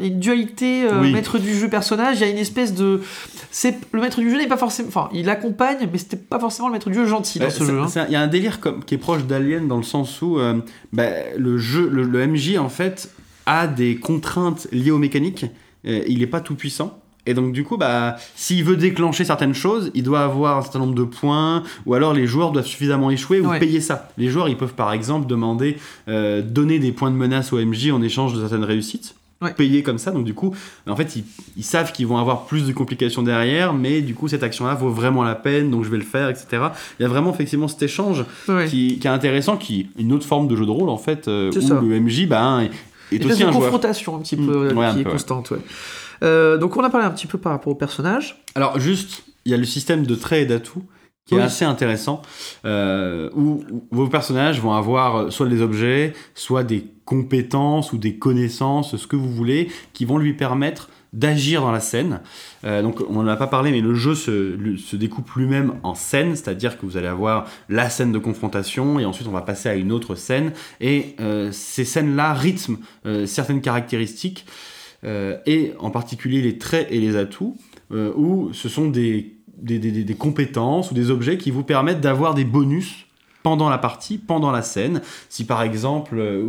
une 0.00 0.18
dualité 0.20 0.84
euh, 0.84 1.00
Oui. 1.00 1.12
maître 1.12 1.38
du 1.38 1.54
jeu 1.54 1.68
personnage. 1.68 2.18
Il 2.18 2.20
y 2.20 2.24
a 2.24 2.30
une 2.30 2.38
espèce 2.38 2.74
de... 2.74 3.00
c'est 3.50 3.76
Le 3.92 4.00
maître 4.00 4.20
du 4.20 4.30
jeu 4.30 4.38
n'est 4.38 4.46
pas 4.46 4.56
forcément... 4.56 4.88
Enfin, 4.88 5.08
il 5.12 5.28
accompagne, 5.28 5.88
mais 5.92 5.98
c'était 5.98 6.16
pas 6.16 6.38
forcément 6.38 6.68
le 6.68 6.74
maître 6.74 6.88
du 6.88 6.94
jeu 6.94 7.06
gentil 7.06 7.38
dans 7.38 7.50
ce 7.50 7.64
jeu. 7.64 7.80
hein. 7.80 8.04
Il 8.08 8.12
y 8.12 8.16
a 8.16 8.20
un 8.20 8.26
délire 8.28 8.60
comme, 8.60 8.84
qui 8.84 8.94
est 8.94 8.98
proche 8.98 9.24
d'Alien 9.24 9.66
dans 9.68 9.76
le 9.76 9.82
sens 9.82 10.22
où 10.22 10.38
euh, 10.38 10.60
bah, 10.92 11.08
le 11.36 11.58
jeu, 11.58 11.88
le, 11.88 12.04
le 12.04 12.26
MJ 12.26 12.56
en 12.58 12.68
fait 12.68 13.10
a 13.46 13.66
des 13.66 13.96
contraintes 13.96 14.68
liées 14.72 14.90
aux 14.90 14.98
mécaniques. 14.98 15.46
Euh, 15.86 16.02
il 16.08 16.18
n'est 16.20 16.26
pas 16.26 16.40
tout 16.40 16.54
puissant. 16.54 16.98
Et 17.28 17.34
donc 17.34 17.52
du 17.52 17.62
coup, 17.64 17.76
bah, 17.76 18.16
s'il 18.36 18.64
veut 18.64 18.76
déclencher 18.76 19.24
certaines 19.24 19.54
choses, 19.54 19.90
il 19.94 20.02
doit 20.02 20.20
avoir 20.20 20.56
un 20.58 20.62
certain 20.62 20.78
nombre 20.80 20.94
de 20.94 21.04
points, 21.04 21.62
ou 21.86 21.94
alors 21.94 22.14
les 22.14 22.26
joueurs 22.26 22.52
doivent 22.52 22.66
suffisamment 22.66 23.10
échouer 23.10 23.40
ou 23.40 23.48
Ouais. 23.50 23.58
payer 23.58 23.80
ça. 23.80 24.08
Les 24.16 24.28
joueurs, 24.28 24.48
ils 24.48 24.56
peuvent 24.56 24.74
par 24.74 24.92
exemple 24.92 25.26
demander, 25.26 25.76
euh, 26.08 26.40
donner 26.42 26.78
des 26.78 26.92
points 26.92 27.10
de 27.10 27.16
menace 27.16 27.52
au 27.52 27.58
MJ 27.58 27.90
en 27.92 28.00
échange 28.02 28.32
de 28.34 28.40
certaines 28.40 28.64
réussites. 28.64 29.14
Ouais. 29.40 29.52
Payer 29.52 29.84
comme 29.84 29.98
ça, 29.98 30.10
donc 30.10 30.24
du 30.24 30.34
coup, 30.34 30.52
en 30.88 30.96
fait, 30.96 31.14
ils, 31.14 31.22
ils 31.56 31.62
savent 31.62 31.92
qu'ils 31.92 32.08
vont 32.08 32.16
avoir 32.18 32.46
plus 32.46 32.66
de 32.66 32.72
complications 32.72 33.22
derrière, 33.22 33.72
mais 33.72 34.00
du 34.00 34.12
coup, 34.14 34.26
cette 34.26 34.42
action-là 34.42 34.74
vaut 34.74 34.90
vraiment 34.90 35.22
la 35.22 35.36
peine, 35.36 35.70
donc 35.70 35.84
je 35.84 35.90
vais 35.90 35.96
le 35.98 36.02
faire, 36.02 36.28
etc. 36.28 36.46
Il 36.98 37.02
y 37.02 37.06
a 37.06 37.08
vraiment 37.08 37.32
effectivement 37.32 37.68
cet 37.68 37.80
échange 37.82 38.24
Ouais. 38.48 38.66
qui, 38.66 38.98
qui 38.98 39.06
est 39.06 39.10
intéressant, 39.10 39.56
qui 39.56 39.80
est 39.96 40.00
une 40.02 40.12
autre 40.12 40.26
forme 40.26 40.48
de 40.48 40.56
jeu 40.56 40.66
de 40.66 40.70
rôle 40.72 40.88
en 40.88 40.98
fait, 40.98 41.28
euh, 41.28 41.52
où 41.54 41.60
ça. 41.60 41.80
le 41.80 42.00
MJ 42.00 42.26
bah, 42.26 42.62
est, 42.64 43.14
est 43.14 43.22
Une 43.22 43.30
aussi 43.30 43.42
de 43.42 43.46
un 43.46 43.52
joueur. 43.52 43.62
confrontation 43.62 44.16
un 44.16 44.18
petit 44.18 44.34
peu 44.36 44.70
euh, 44.70 44.74
Ouais, 44.74 44.86
un 44.86 44.94
qui 44.94 45.00
est 45.00 45.04
peu, 45.04 45.10
constante. 45.10 45.52
Ouais. 45.52 45.58
Euh, 46.22 46.56
donc 46.58 46.76
on 46.76 46.84
a 46.84 46.90
parlé 46.90 47.06
un 47.06 47.10
petit 47.10 47.26
peu 47.26 47.38
par 47.38 47.52
rapport 47.52 47.72
au 47.72 47.76
personnage. 47.76 48.42
Alors 48.54 48.78
juste, 48.78 49.24
il 49.44 49.52
y 49.52 49.54
a 49.54 49.58
le 49.58 49.64
système 49.64 50.04
de 50.06 50.14
traits 50.14 50.42
et 50.42 50.46
d'atouts 50.46 50.84
qui 51.26 51.34
Oui. 51.34 51.40
est 51.40 51.44
assez 51.44 51.66
intéressant, 51.66 52.22
euh, 52.64 53.28
où, 53.34 53.62
où 53.70 53.84
vos 53.90 54.08
personnages 54.08 54.60
vont 54.62 54.72
avoir 54.72 55.16
euh, 55.16 55.30
soit 55.30 55.46
des 55.46 55.60
objets, 55.60 56.14
soit 56.34 56.64
des 56.64 56.86
compétences 57.04 57.92
ou 57.92 57.98
des 57.98 58.14
connaissances, 58.16 58.96
ce 58.96 59.06
que 59.06 59.14
vous 59.16 59.28
voulez, 59.30 59.68
qui 59.92 60.06
vont 60.06 60.16
lui 60.16 60.32
permettre 60.32 60.88
d'agir 61.12 61.60
dans 61.60 61.70
la 61.70 61.80
scène. 61.80 62.20
Euh, 62.64 62.80
donc 62.82 63.02
on 63.10 63.22
n'en 63.22 63.26
a 63.28 63.36
pas 63.36 63.46
parlé, 63.46 63.70
mais 63.72 63.82
le 63.82 63.94
jeu 63.94 64.14
se, 64.14 64.56
se 64.78 64.96
découpe 64.96 65.30
lui-même 65.36 65.74
en 65.82 65.94
scènes, 65.94 66.34
c'est-à-dire 66.34 66.78
que 66.78 66.86
vous 66.86 66.96
allez 66.96 67.06
avoir 67.08 67.46
la 67.68 67.90
scène 67.90 68.12
de 68.12 68.18
confrontation 68.18 68.98
et 68.98 69.04
ensuite 69.04 69.28
on 69.28 69.32
va 69.32 69.42
passer 69.42 69.68
à 69.68 69.74
une 69.74 69.92
autre 69.92 70.14
scène. 70.14 70.52
Et 70.80 71.14
euh, 71.20 71.50
ces 71.52 71.84
scènes-là 71.84 72.32
rythment 72.32 72.76
certaines 73.26 73.60
caractéristiques 73.60 74.46
et 75.04 75.72
en 75.78 75.90
particulier 75.90 76.42
les 76.42 76.58
traits 76.58 76.88
et 76.90 77.00
les 77.00 77.16
atouts, 77.16 77.56
où 77.90 78.52
ce 78.52 78.68
sont 78.68 78.88
des, 78.88 79.38
des 79.56 80.14
compétences 80.14 80.90
ou 80.90 80.94
des 80.94 81.10
objets 81.10 81.38
qui 81.38 81.50
vous 81.50 81.64
permettent 81.64 82.00
d'avoir 82.00 82.34
des 82.34 82.44
bonus 82.44 83.07
pendant 83.42 83.68
la 83.68 83.78
partie, 83.78 84.18
pendant 84.18 84.50
la 84.50 84.62
scène. 84.62 85.00
Si 85.28 85.44
par 85.44 85.62
exemple 85.62 86.16
euh, 86.18 86.44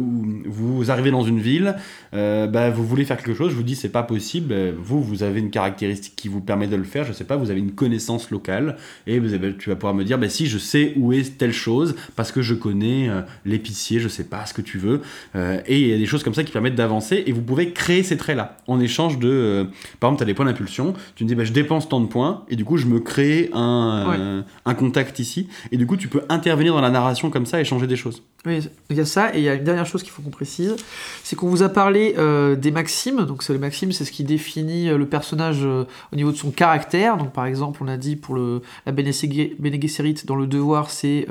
vous 0.45 0.91
arrivez 0.91 1.11
dans 1.11 1.23
une 1.23 1.39
ville, 1.39 1.75
euh, 2.13 2.47
bah, 2.47 2.69
vous 2.69 2.85
voulez 2.85 3.05
faire 3.05 3.17
quelque 3.17 3.35
chose, 3.35 3.51
je 3.51 3.55
vous 3.55 3.63
dis 3.63 3.75
c'est 3.75 3.89
pas 3.89 4.03
possible, 4.03 4.51
euh, 4.51 4.73
vous 4.77 5.01
vous 5.01 5.23
avez 5.23 5.39
une 5.39 5.51
caractéristique 5.51 6.15
qui 6.15 6.27
vous 6.27 6.41
permet 6.41 6.67
de 6.67 6.75
le 6.75 6.83
faire, 6.83 7.05
je 7.05 7.13
sais 7.13 7.23
pas, 7.23 7.35
vous 7.35 7.51
avez 7.51 7.59
une 7.59 7.71
connaissance 7.71 8.31
locale 8.31 8.77
et 9.07 9.21
tu 9.57 9.69
vas 9.69 9.75
pouvoir 9.75 9.93
me 9.93 10.03
dire 10.03 10.17
bah, 10.17 10.29
si 10.29 10.47
je 10.47 10.57
sais 10.57 10.93
où 10.97 11.13
est 11.13 11.37
telle 11.37 11.53
chose 11.53 11.95
parce 12.15 12.31
que 12.31 12.41
je 12.41 12.53
connais 12.53 13.09
l'épicier, 13.45 13.99
je 13.99 14.07
sais 14.07 14.23
pas 14.23 14.45
ce 14.45 14.53
que 14.53 14.61
tu 14.61 14.77
veux. 14.77 15.01
Et 15.35 15.79
il 15.79 15.87
y 15.87 15.93
a 15.93 15.97
des 15.97 16.05
choses 16.05 16.23
comme 16.23 16.33
ça 16.33 16.43
qui 16.43 16.51
permettent 16.51 16.75
d'avancer 16.75 17.23
et 17.25 17.31
vous 17.31 17.41
pouvez 17.41 17.71
créer 17.71 18.03
ces 18.03 18.17
traits 18.17 18.37
là 18.37 18.57
en 18.67 18.79
échange 18.79 19.19
de 19.19 19.67
par 19.99 20.09
exemple 20.09 20.19
tu 20.19 20.23
as 20.23 20.25
des 20.25 20.33
points 20.33 20.45
d'impulsion, 20.45 20.93
tu 21.15 21.23
me 21.23 21.29
dis 21.29 21.35
bah, 21.35 21.43
je 21.43 21.53
dépense 21.53 21.87
tant 21.89 21.99
de 21.99 22.07
points 22.07 22.43
et 22.49 22.55
du 22.55 22.65
coup 22.65 22.77
je 22.77 22.87
me 22.87 22.99
crée 22.99 23.49
un, 23.53 24.43
un 24.65 24.73
contact 24.73 25.19
ici. 25.19 25.47
Et 25.71 25.77
du 25.77 25.85
coup 25.85 25.97
tu 25.97 26.07
peux 26.07 26.23
intervenir 26.29 26.73
dans 26.73 26.78
la 26.81 26.89
narration 26.89 27.29
comme 27.29 27.45
ça 27.45 27.59
et 27.59 27.65
changer 27.65 27.87
des 27.87 27.95
choses. 27.95 28.23
Oui, 28.45 28.59
il 28.89 28.95
y 28.95 28.99
a 28.99 29.05
ça, 29.05 29.35
et 29.35 29.39
il 29.39 29.43
y 29.43 29.49
a 29.49 29.55
une 29.55 29.63
dernière 29.63 29.85
chose 29.85 30.01
qu'il 30.01 30.11
faut 30.11 30.21
qu'on 30.21 30.29
précise, 30.29 30.75
c'est 31.23 31.35
qu'on 31.35 31.49
vous 31.49 31.63
a 31.63 31.69
parlé 31.69 32.15
euh, 32.17 32.55
des 32.55 32.71
maximes, 32.71 33.25
donc 33.25 33.47
les 33.47 33.57
maximes 33.57 33.91
c'est 33.91 34.05
ce 34.05 34.11
qui 34.11 34.23
définit 34.23 34.89
euh, 34.89 34.97
le 34.97 35.05
personnage 35.05 35.59
euh, 35.63 35.85
au 36.13 36.15
niveau 36.15 36.31
de 36.31 36.37
son 36.37 36.51
caractère, 36.51 37.17
donc 37.17 37.33
par 37.33 37.45
exemple 37.45 37.83
on 37.83 37.87
a 37.87 37.97
dit 37.97 38.15
pour 38.15 38.37
la 38.37 38.91
Bene 38.91 39.11
Gesserit 39.11 40.15
dans 40.25 40.35
le 40.35 40.47
devoir 40.47 40.89
c'est 40.89 41.27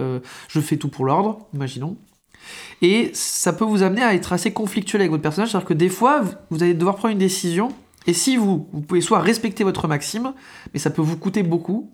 je 0.49 0.61
fais 0.61 0.77
tout 0.77 0.89
pour 0.89 1.05
l'ordre, 1.05 1.39
imaginons, 1.55 1.97
et 2.83 3.11
ça 3.15 3.53
peut 3.53 3.65
vous 3.65 3.83
amener 3.83 4.03
à 4.03 4.15
être 4.15 4.33
assez 4.33 4.53
conflictuel 4.53 5.01
avec 5.01 5.11
votre 5.11 5.23
personnage, 5.23 5.51
c'est-à-dire 5.51 5.69
que 5.69 5.75
des 5.75 5.89
fois 5.89 6.23
vous 6.51 6.63
allez 6.63 6.75
devoir 6.75 6.97
prendre 6.97 7.13
une 7.13 7.19
décision, 7.19 7.71
et 8.07 8.13
si 8.13 8.37
vous, 8.37 8.69
vous 8.73 8.81
pouvez 8.81 9.01
soit 9.01 9.21
respecter 9.21 9.65
votre 9.65 9.89
maxime, 9.89 10.33
mais 10.73 10.79
ça 10.79 10.91
peut 10.91 11.03
vous 11.03 11.17
coûter 11.17 11.43
beaucoup, 11.43 11.91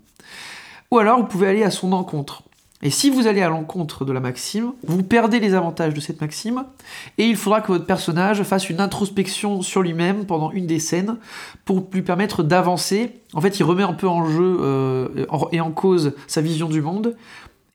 ou 0.91 0.99
alors 0.99 1.19
vous 1.19 1.27
pouvez 1.27 1.49
aller 1.49 1.63
à 1.63 1.71
son 1.71 1.93
encontre. 1.93 2.43
Et 2.85 2.91
si 2.91 3.09
vous 3.09 3.27
allez 3.27 3.41
à 3.41 3.49
l'encontre 3.49 4.05
de 4.05 4.13
la 4.13 4.21
maxime, 4.21 4.73
vous 4.87 5.03
perdez 5.03 5.41
les 5.41 5.55
avantages 5.55 5.95
de 5.95 6.01
cette 6.01 6.21
maxime, 6.21 6.65
et 7.17 7.25
il 7.25 7.37
faudra 7.37 7.63
que 7.63 7.69
votre 7.69 7.87
personnage 7.87 8.43
fasse 8.43 8.69
une 8.69 8.79
introspection 8.79 9.63
sur 9.63 9.81
lui-même 9.81 10.27
pendant 10.27 10.51
une 10.53 10.67
des 10.67 10.79
scènes 10.79 11.17
pour 11.65 11.89
lui 11.93 12.03
permettre 12.03 12.43
d'avancer. 12.43 13.13
En 13.33 13.41
fait, 13.41 13.59
il 13.59 13.63
remet 13.65 13.83
un 13.83 13.95
peu 13.95 14.07
en 14.07 14.27
jeu 14.27 14.59
euh, 14.61 15.09
et 15.51 15.61
en 15.63 15.71
cause 15.71 16.13
sa 16.27 16.43
vision 16.43 16.69
du 16.69 16.83
monde, 16.83 17.17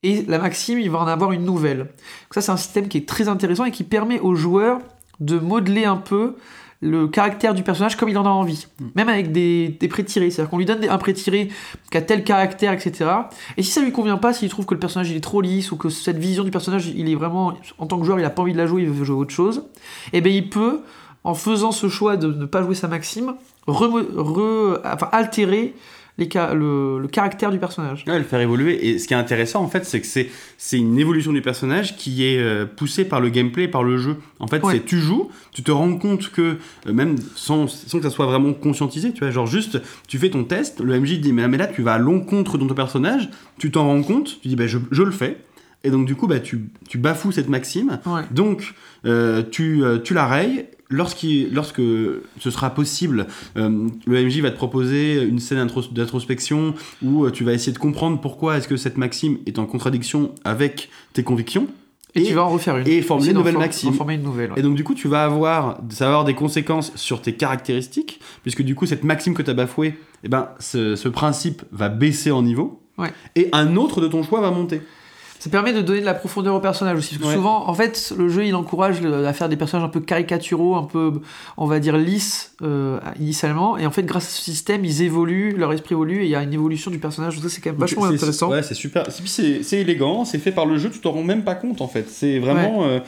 et 0.04 0.24
la 0.28 0.38
maxime, 0.38 0.80
il 0.80 0.92
va 0.92 1.00
en 1.00 1.08
avoir 1.08 1.32
une 1.32 1.44
nouvelle. 1.44 1.88
Ça, 2.32 2.42
c'est 2.42 2.52
un 2.52 2.58
système 2.58 2.88
qui 2.88 3.00
est 3.00 3.08
très 3.10 3.28
intéressant 3.28 3.66
et 3.66 3.72
qui 3.72 3.84
permet 3.84 4.20
aux 4.20 4.36
joueurs 4.36 4.80
de 5.20 5.40
modeler 5.40 5.86
un 5.86 5.98
peu 5.98 6.38
le 6.82 7.08
caractère 7.08 7.54
du 7.54 7.64
personnage 7.64 7.98
comme 7.98 8.10
il 8.10 8.18
en 8.18 8.26
a 8.26 8.30
envie. 8.30 8.68
Mm. 8.80 8.86
Même 8.96 9.10
avec 9.10 9.32
des, 9.32 9.78
des 9.80 9.88
prêts 9.88 10.04
tirés. 10.04 10.30
C'est-à-dire 10.32 10.50
qu'on 10.50 10.58
lui 10.58 10.66
donne 10.66 10.84
un 10.88 10.98
prêt 10.98 11.14
tiré 11.14 11.50
qui 11.92 11.98
a 11.98 12.02
tel 12.02 12.24
caractère, 12.24 12.74
etc. 12.74 13.10
Et 13.58 13.64
si 13.64 13.72
ça 13.72 13.82
lui 13.82 13.92
convient 13.92 14.18
pas, 14.18 14.34
s'il 14.34 14.50
trouve 14.50 14.66
que 14.66 14.74
le 14.74 14.80
personnage 14.80 15.10
il 15.10 15.18
est 15.18 15.22
trop 15.22 15.42
lisse 15.42 15.72
ou 15.72 15.78
que 15.78 15.90
cette 15.90 16.18
vision 16.18 16.44
du 16.44 16.52
personnage, 16.52 16.88
il 16.88 17.10
est 17.10 17.16
vraiment, 17.16 17.54
en 17.78 17.88
tant 17.88 18.00
que 18.00 18.06
joueur, 18.06 18.20
il 18.20 18.26
a 18.26 18.30
pas 18.30 18.42
envie 18.42 18.54
de 18.54 18.58
la 18.58 18.66
jouer, 18.66 18.84
il 18.84 18.90
veut 18.90 19.06
jouer 19.06 19.18
autre 19.18 19.34
chose, 19.34 19.64
et 20.14 20.18
eh 20.18 20.22
bien 20.22 20.34
il 20.34 20.50
peut, 20.50 20.82
en 21.24 21.34
faisant 21.34 21.72
ce 21.72 21.90
choix 21.90 22.16
de 22.18 22.28
ne 22.28 22.46
pas 22.46 22.62
jouer 22.64 22.76
sa 22.76 22.88
maxime, 22.88 23.36
altérer 25.12 25.76
le, 26.20 27.08
caractère 27.08 27.52
du 27.52 27.60
personnage. 27.60 28.04
Ouais, 28.08 28.18
le 28.18 28.26
faire 28.26 28.40
évoluer. 28.40 28.88
Et 28.88 29.00
ce 29.00 29.08
qui 29.08 29.14
est 29.14 29.18
intéressant, 29.18 29.62
en 29.62 29.68
fait, 29.68 29.86
c'est 29.86 30.02
que 30.02 30.08
c'est, 30.08 30.78
une 30.78 30.98
évolution 31.00 31.34
du 31.34 31.42
personnage 31.42 31.96
qui 31.96 32.26
est 32.26 32.40
euh, 32.40 32.66
poussée 32.66 33.06
par 33.06 33.22
le 33.22 33.30
gameplay, 33.30 33.68
par 33.68 33.84
le 33.84 33.98
jeu. 33.98 34.18
En 34.40 34.48
fait, 34.48 34.62
c'est 34.70 34.86
tu 34.86 35.00
joues, 35.00 35.30
tu 35.52 35.64
te 35.64 35.72
rends 35.72 35.98
compte 35.98 36.30
que, 36.32 36.58
euh, 36.88 36.94
même 36.94 37.16
sans, 37.36 37.68
sans, 37.68 37.98
que 37.98 38.04
ça 38.04 38.10
soit 38.10 38.26
vraiment 38.26 38.54
conscientisé, 38.54 39.12
tu 39.14 39.20
vois, 39.20 39.32
genre 39.32 39.48
juste, 39.48 39.82
tu 40.08 40.18
fais 40.18 40.30
ton 40.30 40.44
test, 40.44 40.80
le 40.80 41.00
MJ 41.00 41.20
dit, 41.20 41.34
mais, 41.34 41.48
mais 41.48 41.58
là, 41.58 41.68
tu 41.68 41.82
vas 41.82 41.94
à 41.94 41.98
l'encontre 41.98 42.58
de 42.58 42.68
ton 42.68 42.74
personnage, 42.74 43.30
tu 43.58 43.72
t'en 43.72 43.86
rends 43.86 44.04
compte, 44.04 44.40
tu 44.42 44.48
dis, 44.48 44.56
bah, 44.56 44.68
je, 44.68 44.78
je 44.92 45.04
le 45.04 45.12
fais. 45.12 45.38
Et 45.84 45.92
donc, 45.92 46.06
du 46.06 46.16
coup, 46.16 46.28
bah, 46.28 46.40
tu, 46.40 46.70
tu 46.90 46.98
bafoues 46.98 47.32
cette 47.32 47.50
maxime. 47.50 48.00
Donc, 48.32 48.74
euh, 49.06 49.44
tu, 49.50 49.82
tu 50.04 50.14
la 50.14 50.28
rayes 50.28 50.66
lorsque 50.90 51.82
ce 52.40 52.52
sera 52.52 52.70
possible, 52.72 53.28
euh, 53.58 53.88
le 54.06 54.26
MJ 54.26 54.42
va 54.42 54.52
te 54.52 54.56
proposer 54.56 55.22
une 55.24 55.40
scène 55.40 55.68
d'introspection 55.92 56.74
où 57.04 57.26
euh, 57.26 57.32
tu 57.32 57.44
vas 57.44 57.54
essayer 57.54 57.72
de 57.72 57.78
comprendre 57.78 58.20
pourquoi 58.20 58.58
est-ce 58.58 58.68
que 58.68 58.78
cette 58.78 58.98
maxime 58.98 59.38
est 59.46 59.60
en 59.60 59.66
contradiction 59.66 60.34
avec 60.44 60.90
tes 61.14 61.24
convictions. 61.24 61.68
Et, 62.16 62.24
tu 62.24 62.34
vas 62.34 62.44
en 62.44 62.50
refaire 62.50 62.78
une. 62.78 62.88
Et 62.88 63.04
former 63.04 63.28
une 63.28 63.34
nouvelle 63.34 63.58
maxime. 63.58 63.94
Former 63.94 64.16
une 64.16 64.24
nouvelle, 64.24 64.52
Et 64.56 64.64
donc 64.64 64.76
du 64.76 64.84
coup, 64.84 64.96
tu 64.96 65.08
vas 65.08 65.24
avoir, 65.24 65.80
ça 65.90 66.06
va 66.06 66.12
avoir 66.12 66.26
des 66.26 66.34
conséquences 66.34 66.92
sur 66.96 67.22
tes 67.22 67.34
caractéristiques, 67.34 68.20
puisque 68.42 68.64
du 68.64 68.74
coup, 68.74 68.88
cette 68.88 69.04
maxime 69.04 69.36
que 69.36 69.44
tu 69.44 69.52
as 69.52 69.54
bafouée, 69.54 69.96
eh 70.24 70.28
ben, 70.28 70.50
ce, 70.60 70.96
ce, 70.96 71.08
principe 71.08 71.62
va 71.72 71.88
baisser 71.88 72.32
en 72.32 72.42
niveau, 72.42 72.82
et 73.36 73.50
un 73.54 73.76
autre 73.76 74.02
de 74.02 74.08
ton 74.08 74.24
choix 74.24 74.42
va 74.42 74.52
monter. 74.52 74.82
Ça 75.40 75.50
permet 75.50 75.72
de 75.72 75.82
donner 75.82 76.02
de 76.02 76.06
la 76.06 76.14
profondeur 76.14 76.54
au 76.54 76.60
personnage 76.60 76.98
aussi. 76.98 77.18
Parce 77.18 77.32
que 77.32 77.38
souvent, 77.38 77.70
en 77.70 77.74
fait, 77.74 78.14
le 78.18 78.28
jeu, 78.28 78.46
il 78.46 78.56
encourage 78.56 79.04
à 79.06 79.32
faire 79.32 79.48
des 79.48 79.56
personnages 79.56 79.86
un 79.86 79.90
peu 79.90 80.02
caricaturaux, 80.02 80.76
un 80.76 80.84
peu, 80.84 81.22
on 81.56 81.66
va 81.66 81.80
dire, 81.80 81.98
lisses 81.98 82.56
euh, 82.62 83.00
initialement. 83.20 83.78
Et 83.78 83.86
en 83.86 83.92
fait, 83.92 84.04
grâce 84.04 84.28
à 84.28 84.30
ce 84.30 84.42
système, 84.42 84.84
ils 84.84 85.02
évoluent, 85.02 85.56
leur 85.56 85.72
esprit 85.72 85.94
évolue 85.94 86.24
et 86.24 86.26
il 86.26 86.30
y 86.30 86.36
a 86.36 86.44
une 86.44 86.54
évolution 86.54 86.92
du 86.92 87.00
personnage. 87.00 87.36
Donc 87.36 87.44
ça, 87.44 87.50
c'est 87.50 87.62
quand 87.62 87.70
même 87.70 87.80
vachement 87.80 88.06
intéressant. 88.06 88.50
Ouais, 88.50 88.64
c'est 88.64 88.76
super. 88.76 89.06
C'est 89.10 89.80
élégant, 89.80 90.26
c'est 90.26 90.40
fait 90.40 90.52
par 90.52 90.66
le 90.66 90.78
jeu, 90.78 90.90
tu 90.90 91.00
t'en 91.00 91.12
rends 91.12 91.24
même 91.24 91.46
pas 91.46 91.56
compte 91.56 91.82
en 91.82 91.88
fait. 91.88 92.10
C'est 92.10 92.40
vraiment. 92.40 92.84
Euh, 92.84 93.00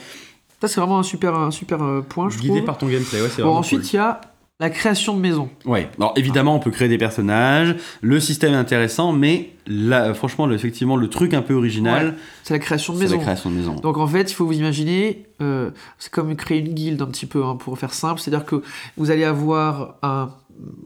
ça, 0.62 0.67
c'est 0.67 0.80
vraiment 0.80 1.00
un 1.00 1.04
super, 1.04 1.36
un 1.36 1.52
super 1.52 1.84
euh, 1.84 2.02
point, 2.02 2.30
je 2.30 2.38
Guidé 2.38 2.62
par 2.62 2.78
ton 2.78 2.88
gameplay, 2.88 3.22
ouais, 3.22 3.30
c'est 3.36 3.41
Bon, 3.41 3.56
ensuite, 3.56 3.91
il 3.91 3.96
y 3.96 4.00
a 4.00 4.22
la 4.62 4.69
création 4.69 5.15
de 5.15 5.19
maison. 5.19 5.50
Ouais. 5.65 5.89
Alors 5.97 6.13
évidemment, 6.15 6.56
on 6.56 6.60
peut 6.60 6.69
créer 6.69 6.88
des 6.88 7.00
personnages. 7.00 7.76
Le 8.02 8.19
système 8.19 8.54
est 8.54 8.58
intéressant, 8.58 9.12
mais 9.12 9.50
là, 9.65 10.13
franchement, 10.13 10.50
effectivement, 10.52 10.97
le 10.97 11.10
truc 11.10 11.34
un 11.34 11.41
peu 11.41 11.56
original, 11.56 12.15
c'est 12.43 12.54
la 12.54 12.60
création 12.60 12.93
de 12.93 13.00
maison. 13.00 13.17
la 13.17 13.24
création 13.24 13.50
de 13.50 13.56
maison. 13.56 13.74
Donc 13.74 13.97
en 13.97 14.06
fait, 14.06 14.32
il 14.32 14.36
faut 14.36 14.45
vous 14.45 14.54
imaginer, 14.54 15.26
euh, 15.41 15.71
c'est 15.97 16.12
comme 16.12 16.36
créer 16.36 16.60
une 16.60 16.76
guilde 16.76 17.02
un 17.02 17.08
petit 17.08 17.26
peu, 17.26 17.43
hein, 17.43 17.56
pour 17.56 17.76
faire 17.80 17.91
simple. 17.91 18.21
C'est-à-dire 18.21 18.45
que 18.45 18.62
vous 18.97 19.10
allez 19.10 19.24
avoir 19.24 19.95
un 20.04 20.30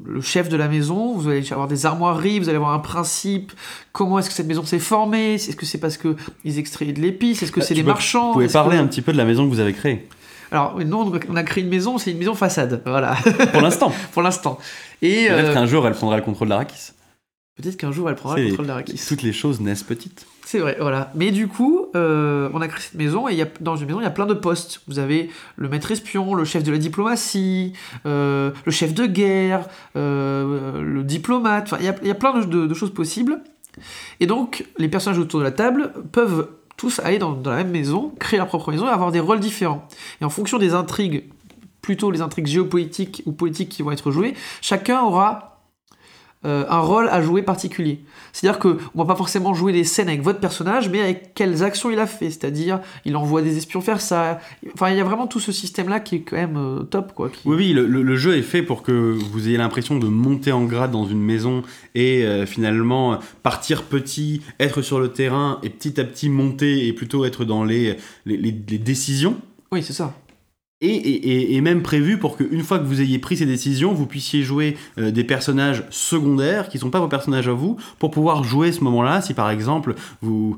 le 0.05 0.21
chef 0.21 0.47
de 0.47 0.55
la 0.55 0.69
maison, 0.69 1.17
vous 1.17 1.27
allez 1.27 1.51
avoir 1.51 1.67
des 1.67 1.85
armoiries, 1.85 2.39
vous 2.39 2.47
allez 2.47 2.55
avoir 2.55 2.71
un 2.71 2.79
principe, 2.79 3.51
comment 3.91 4.19
est-ce 4.19 4.29
que 4.29 4.35
cette 4.35 4.47
maison 4.47 4.63
s'est 4.63 4.79
formée, 4.79 5.33
est-ce 5.33 5.53
que 5.57 5.65
c'est 5.65 5.79
parce 5.79 5.97
qu'ils 5.97 6.59
extraient 6.59 6.85
de 6.85 7.01
l'épice, 7.01 7.43
est-ce 7.43 7.51
que 7.51 7.59
bah, 7.59 7.65
c'est 7.65 7.73
des 7.73 7.83
marchands? 7.83 8.27
Vous 8.27 8.33
pouvez 8.33 8.47
parler 8.47 8.77
un 8.77 8.87
petit 8.87 9.01
peu 9.01 9.11
de 9.11 9.17
la 9.17 9.25
maison 9.25 9.43
que 9.43 9.53
vous 9.53 9.59
avez 9.59 9.73
créée 9.73 10.07
alors, 10.51 10.79
nous, 10.79 11.19
on 11.29 11.35
a 11.35 11.43
créé 11.43 11.63
une 11.63 11.69
maison, 11.69 11.97
c'est 11.97 12.11
une 12.11 12.17
maison 12.17 12.35
façade. 12.35 12.81
Voilà. 12.85 13.15
Pour 13.51 13.61
l'instant. 13.61 13.91
Pour 14.13 14.21
l'instant. 14.21 14.59
Et 15.01 15.27
Peut-être 15.27 15.49
euh, 15.49 15.53
qu'un 15.53 15.65
jour, 15.65 15.87
elle 15.87 15.93
prendra 15.93 16.17
le 16.17 16.23
contrôle 16.23 16.49
d'Arakis. 16.49 16.91
Peut-être 17.55 17.77
qu'un 17.77 17.91
jour, 17.91 18.09
elle 18.09 18.15
prendra 18.15 18.37
le 18.37 18.49
contrôle 18.49 18.67
d'Arakis. 18.67 19.01
Toutes 19.07 19.21
les 19.21 19.33
choses 19.33 19.61
naissent 19.61 19.83
petites. 19.83 20.25
C'est 20.45 20.59
vrai, 20.59 20.77
voilà. 20.79 21.11
Mais 21.15 21.31
du 21.31 21.47
coup, 21.47 21.87
euh, 21.95 22.49
on 22.53 22.61
a 22.61 22.67
créé 22.67 22.81
cette 22.81 22.95
maison 22.95 23.27
et 23.27 23.33
y 23.33 23.41
a, 23.41 23.47
dans 23.61 23.75
une 23.75 23.87
maison, 23.87 23.99
il 24.01 24.03
y 24.03 24.07
a 24.07 24.11
plein 24.11 24.27
de 24.27 24.33
postes. 24.33 24.81
Vous 24.87 24.99
avez 24.99 25.29
le 25.55 25.69
maître 25.69 25.89
espion, 25.89 26.35
le 26.35 26.45
chef 26.45 26.63
de 26.63 26.71
la 26.71 26.77
diplomatie, 26.77 27.73
euh, 28.05 28.51
le 28.65 28.71
chef 28.71 28.93
de 28.93 29.05
guerre, 29.05 29.67
le 29.95 31.01
diplomate. 31.03 31.65
Enfin, 31.65 31.77
il 31.79 31.85
y 31.85 32.11
a, 32.11 32.15
plein 32.15 32.37
de, 32.39 32.67
de, 32.67 32.73
choses 32.73 32.93
possibles. 32.93 33.39
Et 34.19 34.27
donc, 34.27 34.65
les 34.77 34.87
personnages 34.87 35.19
autour 35.19 35.39
de 35.39 35.45
la 35.45 35.51
table 35.51 35.91
peuvent 36.11 36.47
tous 36.77 36.99
aller 36.99 37.17
dans, 37.17 37.39
la 37.45 37.57
même 37.57 37.71
maison, 37.71 38.13
créer 38.19 38.37
leur 38.37 38.47
propre 38.47 38.71
maison 38.71 38.87
et 38.87 38.91
avoir 38.91 39.11
des 39.11 39.19
rôles 39.19 39.39
différents. 39.39 39.87
Et 40.21 40.25
en 40.25 40.29
fonction 40.29 40.57
des 40.57 40.73
intrigues, 40.73 41.25
plutôt 41.81 42.11
les 42.11 42.21
intrigues 42.21 42.47
géopolitiques 42.47 43.23
ou 43.25 43.31
politiques 43.31 43.69
qui 43.69 43.81
vont 43.81 43.91
être 43.91 44.11
jouées, 44.11 44.33
chacun 44.61 45.01
aura 45.01 45.54
euh, 46.45 46.63
un 46.69 46.79
rôle 46.79 47.09
à 47.09 47.21
jouer 47.21 47.41
particulier. 47.41 47.99
C'est-à-dire 48.31 48.59
qu'on 48.59 48.77
va 48.93 49.05
pas 49.05 49.15
forcément 49.15 49.53
jouer 49.53 49.73
des 49.73 49.83
scènes 49.83 50.09
avec 50.09 50.21
votre 50.21 50.39
personnage, 50.39 50.89
mais 50.89 51.01
avec 51.01 51.33
quelles 51.33 51.63
actions 51.63 51.89
il 51.89 51.99
a 51.99 52.05
fait. 52.05 52.29
C'est-à-dire, 52.29 52.81
il 53.03 53.15
envoie 53.15 53.41
des 53.41 53.57
espions 53.57 53.81
faire 53.81 53.99
ça. 53.99 54.39
Enfin, 54.73 54.89
il 54.91 54.97
y 54.97 54.99
a 54.99 55.03
vraiment 55.03 55.25
tout 55.25 55.39
ce 55.39 55.51
système-là 55.51 55.99
qui 55.99 56.17
est 56.17 56.19
quand 56.21 56.35
même 56.35 56.57
euh, 56.57 56.83
top, 56.83 57.13
quoi. 57.13 57.31
Oui, 57.45 57.55
oui, 57.55 57.73
le, 57.73 58.15
jeu 58.15 58.37
est 58.37 58.43
fait 58.43 58.61
pour 58.61 58.83
que 58.83 59.17
vous 59.31 59.47
ayez 59.47 59.57
l'impression 59.57 59.97
de 59.97 60.07
monter 60.07 60.51
en 60.51 60.65
grade 60.65 60.91
dans 60.91 61.05
une 61.05 61.21
maison 61.21 61.63
et 61.95 62.23
euh, 62.23 62.45
finalement 62.45 63.19
partir 63.41 63.83
petit, 63.83 64.41
être 64.59 64.81
sur 64.81 64.99
le 64.99 65.09
terrain 65.09 65.59
et 65.63 65.69
petit 65.69 65.99
à 65.99 66.03
petit 66.03 66.29
monter 66.29 66.87
et 66.87 66.93
plutôt 66.93 67.25
être 67.25 67.43
dans 67.43 67.63
les, 67.63 67.97
les, 68.25 68.37
les 68.37 68.51
décisions. 68.51 69.37
Oui, 69.71 69.81
c'est 69.83 69.93
ça. 69.93 70.13
Et, 70.81 70.87
et- 70.89 71.55
et 71.55 71.61
même 71.61 71.81
prévu 71.81 72.17
pour 72.17 72.35
qu'une 72.37 72.61
fois 72.61 72.79
que 72.79 72.83
vous 72.85 72.99
ayez 73.01 73.17
pris 73.17 73.37
ces 73.37 73.45
décisions, 73.45 73.93
vous 73.93 74.05
puissiez 74.05 74.43
jouer 74.43 74.75
euh, 74.97 75.09
des 75.09 75.23
personnages 75.23 75.83
secondaires 75.89 76.67
qui 76.69 76.77
sont 76.79 76.89
pas 76.89 76.99
vos 76.99 77.07
personnages 77.07 77.47
à 77.47 77.53
vous, 77.53 77.77
pour 77.97 78.11
pouvoir 78.11 78.43
jouer 78.43 78.71
ce 78.73 78.83
moment-là. 78.83 79.21
Si 79.21 79.33
par 79.33 79.49
exemple, 79.49 79.95
il 80.21 80.55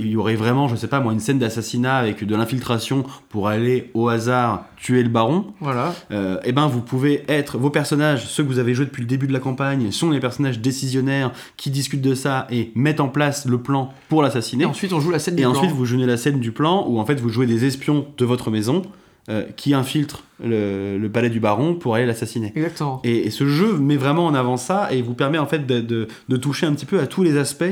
y, 0.00 0.16
aurait 0.16 0.34
vraiment, 0.34 0.68
je 0.68 0.76
sais 0.76 0.88
pas 0.88 1.00
moi, 1.00 1.12
une 1.12 1.20
scène 1.20 1.38
d'assassinat 1.38 1.96
avec 1.96 2.22
de 2.24 2.36
l'infiltration 2.36 3.04
pour 3.30 3.48
aller 3.48 3.90
au 3.94 4.08
hasard 4.08 4.66
tuer 4.76 5.02
le 5.02 5.08
baron, 5.08 5.46
Voilà. 5.60 5.94
euh, 6.10 6.38
eh 6.44 6.52
ben 6.52 6.66
vous 6.66 6.82
pouvez 6.82 7.24
être 7.28 7.56
vos 7.58 7.70
personnages, 7.70 8.26
ceux 8.26 8.42
que 8.44 8.48
vous 8.48 8.58
avez 8.58 8.74
joués 8.74 8.84
depuis 8.84 9.00
le 9.02 9.08
début 9.08 9.26
de 9.26 9.32
la 9.32 9.40
campagne, 9.40 9.90
sont 9.90 10.10
les 10.10 10.20
personnages 10.20 10.60
décisionnaires 10.60 11.32
qui 11.56 11.70
discutent 11.70 12.02
de 12.02 12.14
ça 12.14 12.46
et 12.50 12.72
mettent 12.74 13.00
en 13.00 13.08
place 13.08 13.46
le 13.46 13.58
plan 13.58 13.92
pour 14.10 14.22
l'assassiner. 14.22 14.64
Et 14.64 14.66
ensuite, 14.66 14.92
on 14.92 15.00
joue 15.00 15.10
la 15.10 15.18
scène 15.18 15.34
du 15.36 15.42
Et 15.42 15.44
plan. 15.44 15.52
ensuite, 15.54 15.70
vous 15.70 15.86
jouez 15.86 16.04
la 16.04 16.18
scène 16.18 16.40
du 16.40 16.52
plan 16.52 16.84
où 16.86 17.00
en 17.00 17.06
fait 17.06 17.18
vous 17.20 17.30
jouez 17.30 17.46
des 17.46 17.64
espions 17.64 18.06
de 18.18 18.24
votre 18.26 18.50
maison 18.50 18.82
euh, 19.28 19.44
qui 19.56 19.74
infiltrent 19.74 20.22
le, 20.42 20.98
le 20.98 21.10
palais 21.10 21.30
du 21.30 21.40
baron 21.40 21.74
pour 21.74 21.94
aller 21.94 22.06
l'assassiner. 22.06 22.52
Exactement. 22.54 23.00
Et, 23.04 23.26
et 23.26 23.30
ce 23.30 23.46
jeu 23.46 23.76
met 23.78 23.96
vraiment 23.96 24.26
en 24.26 24.34
avant 24.34 24.56
ça 24.56 24.92
et 24.92 25.02
vous 25.02 25.14
permet 25.14 25.38
en 25.38 25.46
fait 25.46 25.66
de, 25.66 25.80
de- 25.80 26.08
de 26.28 26.36
toucher 26.36 26.66
un 26.66 26.74
petit 26.74 26.86
peu 26.86 27.00
à 27.00 27.06
tous 27.06 27.22
les 27.22 27.36
aspects. 27.36 27.64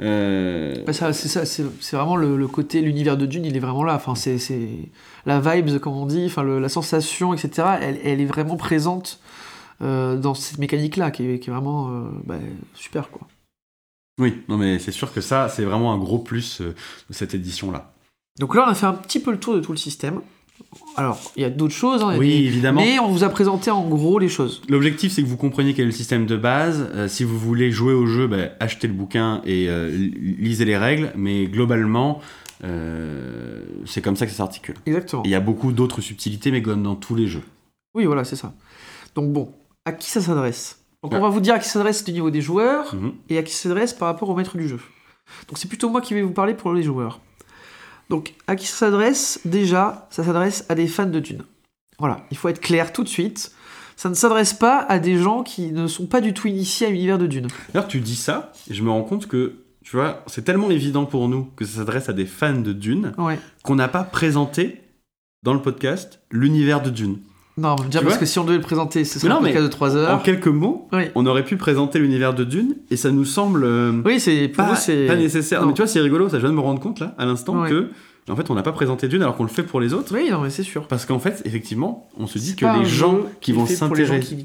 euh, 0.00 0.74
Bah, 0.86 0.92
ça, 0.92 1.12
c'est 1.12 1.28
ça, 1.28 1.44
c'est 1.46 1.96
vraiment 1.96 2.16
le, 2.16 2.36
le 2.36 2.48
côté, 2.48 2.80
l'univers 2.82 3.16
de 3.16 3.26
Dune, 3.26 3.44
il 3.44 3.56
est 3.56 3.60
vraiment 3.60 3.84
là. 3.84 3.94
Enfin, 3.94 4.14
c'est 4.14 4.38
la 5.26 5.40
vibes, 5.40 5.78
comme 5.78 5.94
on 5.94 6.06
dit, 6.06 6.24
enfin 6.26 6.42
le- 6.42 6.58
la 6.60 6.68
sensation, 6.68 7.32
etc. 7.34 7.66
Elle, 7.80 7.98
elle 8.04 8.20
est 8.20 8.26
vraiment 8.26 8.56
présente 8.56 9.20
euh, 9.80 10.16
dans 10.16 10.34
cette 10.34 10.58
mécanique-là, 10.58 11.10
qui 11.10 11.24
est, 11.26 11.38
qui 11.38 11.50
est 11.50 11.52
vraiment 11.52 11.88
euh, 11.90 12.08
bah, 12.24 12.36
super, 12.74 13.10
quoi. 13.10 13.26
Oui, 14.20 14.42
non 14.48 14.56
mais 14.56 14.80
c'est 14.80 14.90
sûr 14.90 15.12
que 15.12 15.20
ça, 15.20 15.48
c'est 15.48 15.62
vraiment 15.64 15.92
un 15.92 15.98
gros 15.98 16.18
plus 16.18 16.60
euh, 16.60 16.74
de 17.08 17.14
cette 17.14 17.34
édition-là. 17.34 17.92
Donc 18.40 18.54
là, 18.56 18.64
on 18.66 18.70
a 18.70 18.74
fait 18.74 18.86
un 18.86 18.92
petit 18.94 19.20
peu 19.20 19.30
le 19.30 19.38
tour 19.38 19.54
de 19.54 19.60
tout 19.60 19.70
le 19.72 19.78
système. 19.78 20.20
Alors, 20.96 21.20
il 21.36 21.42
y 21.42 21.44
a 21.44 21.50
d'autres 21.50 21.74
choses, 21.74 22.02
hein, 22.02 22.16
Oui, 22.18 22.28
des- 22.28 22.46
évidemment. 22.46 22.80
mais 22.80 22.98
on 22.98 23.08
vous 23.08 23.22
a 23.24 23.28
présenté 23.28 23.70
en 23.70 23.86
gros 23.88 24.18
les 24.18 24.28
choses. 24.28 24.62
L'objectif, 24.68 25.12
c'est 25.12 25.22
que 25.22 25.28
vous 25.28 25.36
compreniez 25.36 25.72
quel 25.74 25.84
est 25.84 25.86
le 25.86 25.92
système 25.92 26.26
de 26.26 26.36
base. 26.36 26.88
Euh, 26.94 27.08
si 27.08 27.22
vous 27.24 27.38
voulez 27.38 27.70
jouer 27.70 27.92
au 27.94 28.06
jeu, 28.06 28.26
bah, 28.26 28.48
achetez 28.60 28.88
le 28.88 28.94
bouquin 28.94 29.40
et 29.44 29.68
euh, 29.68 29.90
li- 29.90 30.36
lisez 30.38 30.64
les 30.64 30.76
règles. 30.76 31.12
Mais 31.16 31.46
globalement, 31.46 32.20
euh, 32.64 33.62
c'est 33.86 34.02
comme 34.02 34.16
ça 34.16 34.26
que 34.26 34.32
ça 34.32 34.38
s'articule. 34.38 34.74
Exactement. 34.86 35.22
Il 35.24 35.30
y 35.30 35.34
a 35.34 35.40
beaucoup 35.40 35.72
d'autres 35.72 36.00
subtilités, 36.00 36.50
mais 36.50 36.62
comme 36.62 36.82
dans 36.82 36.96
tous 36.96 37.14
les 37.14 37.26
jeux. 37.26 37.42
Oui, 37.94 38.04
voilà, 38.04 38.24
c'est 38.24 38.36
ça. 38.36 38.52
Donc 39.14 39.32
bon, 39.32 39.52
à 39.84 39.92
qui 39.92 40.10
ça 40.10 40.20
s'adresse? 40.20 40.80
Donc 41.02 41.12
Ouais. 41.12 41.18
on 41.18 41.22
va 41.22 41.28
vous 41.28 41.40
dire 41.40 41.54
à 41.54 41.58
qui 41.58 41.66
ça 41.66 41.74
s'adresse 41.74 42.04
du 42.04 42.12
niveau 42.12 42.30
des 42.30 42.40
joueurs 42.40 42.94
Mhm. 42.94 43.12
et 43.30 43.38
à 43.38 43.42
qui 43.42 43.52
ça 43.54 43.64
s'adresse 43.68 43.92
par 43.92 44.08
rapport 44.08 44.28
au 44.28 44.34
maître 44.36 44.56
du 44.56 44.68
jeu. 44.68 44.80
Donc 45.48 45.58
c'est 45.58 45.68
plutôt 45.68 45.88
moi 45.90 46.00
qui 46.00 46.14
vais 46.14 46.22
vous 46.22 46.32
parler 46.32 46.54
pour 46.54 46.72
les 46.72 46.82
joueurs. 46.82 47.20
Donc 48.08 48.34
à 48.46 48.56
qui 48.56 48.66
ça 48.66 48.76
s'adresse 48.76 49.40
Déjà, 49.44 50.06
ça 50.10 50.24
s'adresse 50.24 50.64
à 50.68 50.74
des 50.74 50.86
fans 50.86 51.06
de 51.06 51.20
Dune. 51.20 51.42
Voilà, 51.98 52.24
il 52.30 52.36
faut 52.36 52.48
être 52.48 52.60
clair 52.60 52.92
tout 52.92 53.02
de 53.02 53.08
suite. 53.08 53.52
Ça 53.96 54.08
ne 54.08 54.14
s'adresse 54.14 54.52
pas 54.54 54.78
à 54.78 54.98
des 55.00 55.18
gens 55.18 55.42
qui 55.42 55.72
ne 55.72 55.86
sont 55.88 56.06
pas 56.06 56.20
du 56.20 56.32
tout 56.32 56.46
initiés 56.46 56.86
à 56.86 56.90
l'univers 56.90 57.18
de 57.18 57.26
Dune. 57.26 57.48
D'ailleurs, 57.72 57.88
tu 57.88 57.98
dis 58.00 58.14
ça, 58.14 58.52
et 58.70 58.74
je 58.74 58.82
me 58.84 58.90
rends 58.90 59.02
compte 59.02 59.26
que, 59.26 59.54
tu 59.84 59.96
vois, 59.96 60.22
c'est 60.28 60.44
tellement 60.44 60.70
évident 60.70 61.04
pour 61.04 61.28
nous 61.28 61.44
que 61.56 61.64
ça 61.64 61.78
s'adresse 61.78 62.08
à 62.08 62.12
des 62.12 62.26
fans 62.26 62.60
de 62.60 62.72
Dune 62.72 63.12
Ouais. 63.18 63.40
qu'on 63.64 63.74
n'a 63.74 63.88
pas 63.88 64.04
présenté 64.04 64.80
dans 65.42 65.52
le 65.52 65.60
podcast 65.60 66.20
l'univers 66.30 66.80
de 66.80 66.90
Dune. 66.90 67.18
Non, 67.58 67.76
je 67.78 67.82
veux 67.82 67.88
dire 67.90 68.00
Tu 68.00 68.06
parce 68.06 68.18
que 68.18 68.24
si 68.26 68.38
on 68.38 68.44
devait 68.44 68.56
le 68.56 68.62
présenter, 68.62 69.04
ce 69.04 69.18
serait 69.18 69.32
un 69.32 69.36
podcast 69.38 69.62
de 69.64 69.68
3 69.68 69.92
En 69.94 69.96
heures. 69.98 70.22
quelques 70.22 70.46
mots, 70.46 70.88
Oui. 70.92 71.04
on 71.14 71.26
aurait 71.26 71.44
pu 71.44 71.56
présenter 71.56 71.98
l'univers 71.98 72.32
de 72.32 72.44
Dune, 72.44 72.76
et 72.90 72.96
ça 72.96 73.10
nous 73.10 73.24
semble 73.26 73.64
euh, 73.64 73.92
Oui, 74.04 74.20
c'est 74.20 74.48
pas, 74.48 74.74
nécessaire. 75.16 75.60
non. 75.62 75.66
Mais 75.68 75.74
tu 75.74 75.82
vois, 75.82 75.86
c'est 75.88 76.00
rigolo, 76.00 76.28
ça 76.28 76.36
je 76.36 76.42
viens 76.42 76.50
de 76.50 76.54
me 76.54 76.60
rendre 76.60 76.80
compte 76.80 77.00
là, 77.00 77.14
à 77.18 77.26
l'instant, 77.26 77.60
Ouais. 77.62 77.68
que 77.70 77.88
en 78.30 78.36
fait, 78.36 78.50
on 78.50 78.54
n'a 78.54 78.62
pas 78.62 78.72
présenté 78.72 79.08
Dune 79.08 79.22
alors 79.22 79.36
qu'on 79.36 79.44
le 79.44 79.48
fait 79.48 79.62
pour 79.62 79.80
les 79.80 79.94
autres. 79.94 80.14
Oui, 80.14 80.28
non, 80.30 80.42
mais 80.42 80.50
c'est 80.50 80.62
sûr. 80.62 80.86
Parce 80.86 81.06
qu'en 81.06 81.18
fait, 81.18 81.40
effectivement, 81.46 82.10
on 82.18 82.26
se 82.26 82.38
dit 82.38 82.56
que 82.56 82.66
les 82.78 82.84
gens 82.84 83.20
qui 83.40 83.52
vont 83.52 83.64
les 83.64 83.74
s'intéresser, 83.74 84.36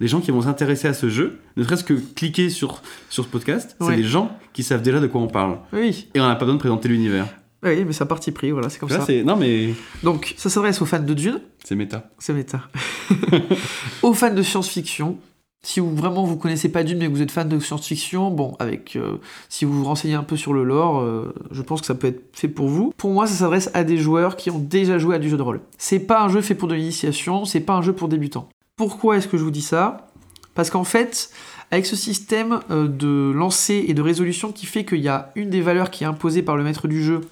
les 0.00 0.06
gens 0.08 0.20
qui 0.20 0.30
vont 0.30 0.42
s'intéresser 0.42 0.86
à 0.88 0.92
ce 0.92 1.08
jeu, 1.08 1.38
ne 1.56 1.62
serait-ce 1.64 1.82
que 1.82 1.94
cliquer 1.94 2.50
sur, 2.50 2.82
sur 3.08 3.24
ce 3.24 3.28
podcast, 3.30 3.74
Ouais. 3.80 3.86
c'est 3.88 3.96
des 3.96 4.04
gens 4.04 4.36
qui 4.52 4.62
savent 4.62 4.82
déjà 4.82 5.00
de 5.00 5.06
quoi 5.06 5.22
on 5.22 5.28
parle. 5.28 5.56
Oui, 5.72 6.08
Et 6.14 6.20
on 6.20 6.24
n'a 6.28 6.34
pas 6.34 6.40
besoin 6.44 6.56
de 6.56 6.60
présenter 6.60 6.88
l'univers. 6.90 7.24
Oui, 7.62 7.84
mais 7.84 7.92
c'est 7.92 8.02
un 8.02 8.06
parti 8.06 8.32
pris, 8.32 8.50
voilà, 8.50 8.68
c'est 8.68 8.78
comme 8.78 8.88
ça. 8.88 9.00
c'est- 9.06 9.22
Non, 9.22 9.36
mais 9.36 9.74
Donc, 10.02 10.34
ça 10.36 10.50
s'adresse 10.50 10.80
aux 10.82 10.86
fans 10.86 10.98
de 11.00 11.14
Dune, 11.14 11.40
c'est 11.64 11.74
méta. 11.76 12.10
c'est 12.18 12.32
méta. 12.32 12.62
aux 14.02 14.14
fans 14.14 14.34
de 14.34 14.42
science-fiction. 14.42 15.18
Si 15.64 15.78
vous 15.78 15.94
vraiment 15.94 16.24
vous 16.24 16.36
connaissez 16.36 16.68
pas 16.70 16.82
Dune 16.82 16.98
mais 16.98 17.06
que 17.06 17.12
vous 17.12 17.22
êtes 17.22 17.30
fan 17.30 17.48
de 17.48 17.60
science-fiction, 17.60 18.30
bon, 18.32 18.56
avec 18.58 18.96
euh, 18.96 19.18
si 19.48 19.64
vous 19.64 19.72
vous 19.78 19.84
renseignez 19.84 20.14
un 20.14 20.24
peu 20.24 20.36
sur 20.36 20.52
le 20.52 20.64
lore, 20.64 20.98
euh, 21.00 21.32
je 21.52 21.62
pense 21.62 21.80
que 21.80 21.86
ça 21.86 21.94
peut 21.94 22.08
être 22.08 22.24
fait 22.36 22.48
pour 22.48 22.66
vous. 22.66 22.92
Pour 22.96 23.12
moi, 23.12 23.28
ça 23.28 23.34
s'adresse 23.34 23.70
à 23.72 23.84
des 23.84 23.96
joueurs 23.98 24.34
qui 24.34 24.50
ont 24.50 24.58
déjà 24.58 24.98
joué 24.98 25.14
à 25.14 25.18
du 25.20 25.28
jeu 25.28 25.36
de 25.36 25.42
rôle. 25.42 25.60
C'est 25.78 26.00
pas 26.00 26.20
un 26.22 26.28
jeu 26.28 26.40
fait 26.40 26.56
pour 26.56 26.66
de 26.66 26.74
l'initiation, 26.74 27.44
c'est 27.44 27.60
pas 27.60 27.74
un 27.74 27.82
jeu 27.82 27.92
pour 27.92 28.08
débutants. 28.08 28.48
Pourquoi 28.76 29.18
est-ce 29.18 29.28
que 29.28 29.38
je 29.38 29.44
vous 29.44 29.52
dis 29.52 29.62
ça? 29.62 30.08
Parce 30.56 30.68
qu'en 30.68 30.82
fait, 30.84 31.30
avec 31.72 31.86
ce 31.86 31.96
système 31.96 32.60
euh, 32.70 32.86
de 32.86 33.32
lancer 33.34 33.86
et 33.88 33.94
de 33.94 34.02
résolution 34.02 34.52
qui 34.52 34.66
fait 34.66 34.84
qu'il 34.84 35.00
y 35.00 35.08
a 35.08 35.32
une 35.34 35.50
des 35.50 35.62
valeurs 35.62 35.90
qui 35.90 36.04
est 36.04 36.06
imposée 36.06 36.42
par 36.42 36.56
le 36.56 36.62
maître 36.62 36.86
du 36.86 37.02
jeu, 37.02 37.22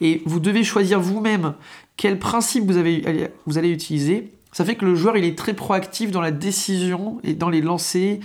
et 0.00 0.22
vous 0.24 0.40
devez 0.40 0.64
choisir 0.64 1.00
vous-même 1.00 1.54
quel 1.96 2.18
principe 2.18 2.70
vous, 2.70 2.78
allez 3.58 3.70
utiliser, 3.70 4.30
ça 4.52 4.64
fait 4.64 4.76
que 4.76 4.84
le 4.84 4.94
joueur 4.94 5.16
il 5.16 5.24
est 5.24 5.36
très 5.36 5.52
proactif 5.52 6.12
dans 6.12 6.20
la 6.20 6.30
décision 6.30 7.18
et 7.24 7.34
dans 7.34 7.50
les 7.50 7.60
lancers 7.60 8.18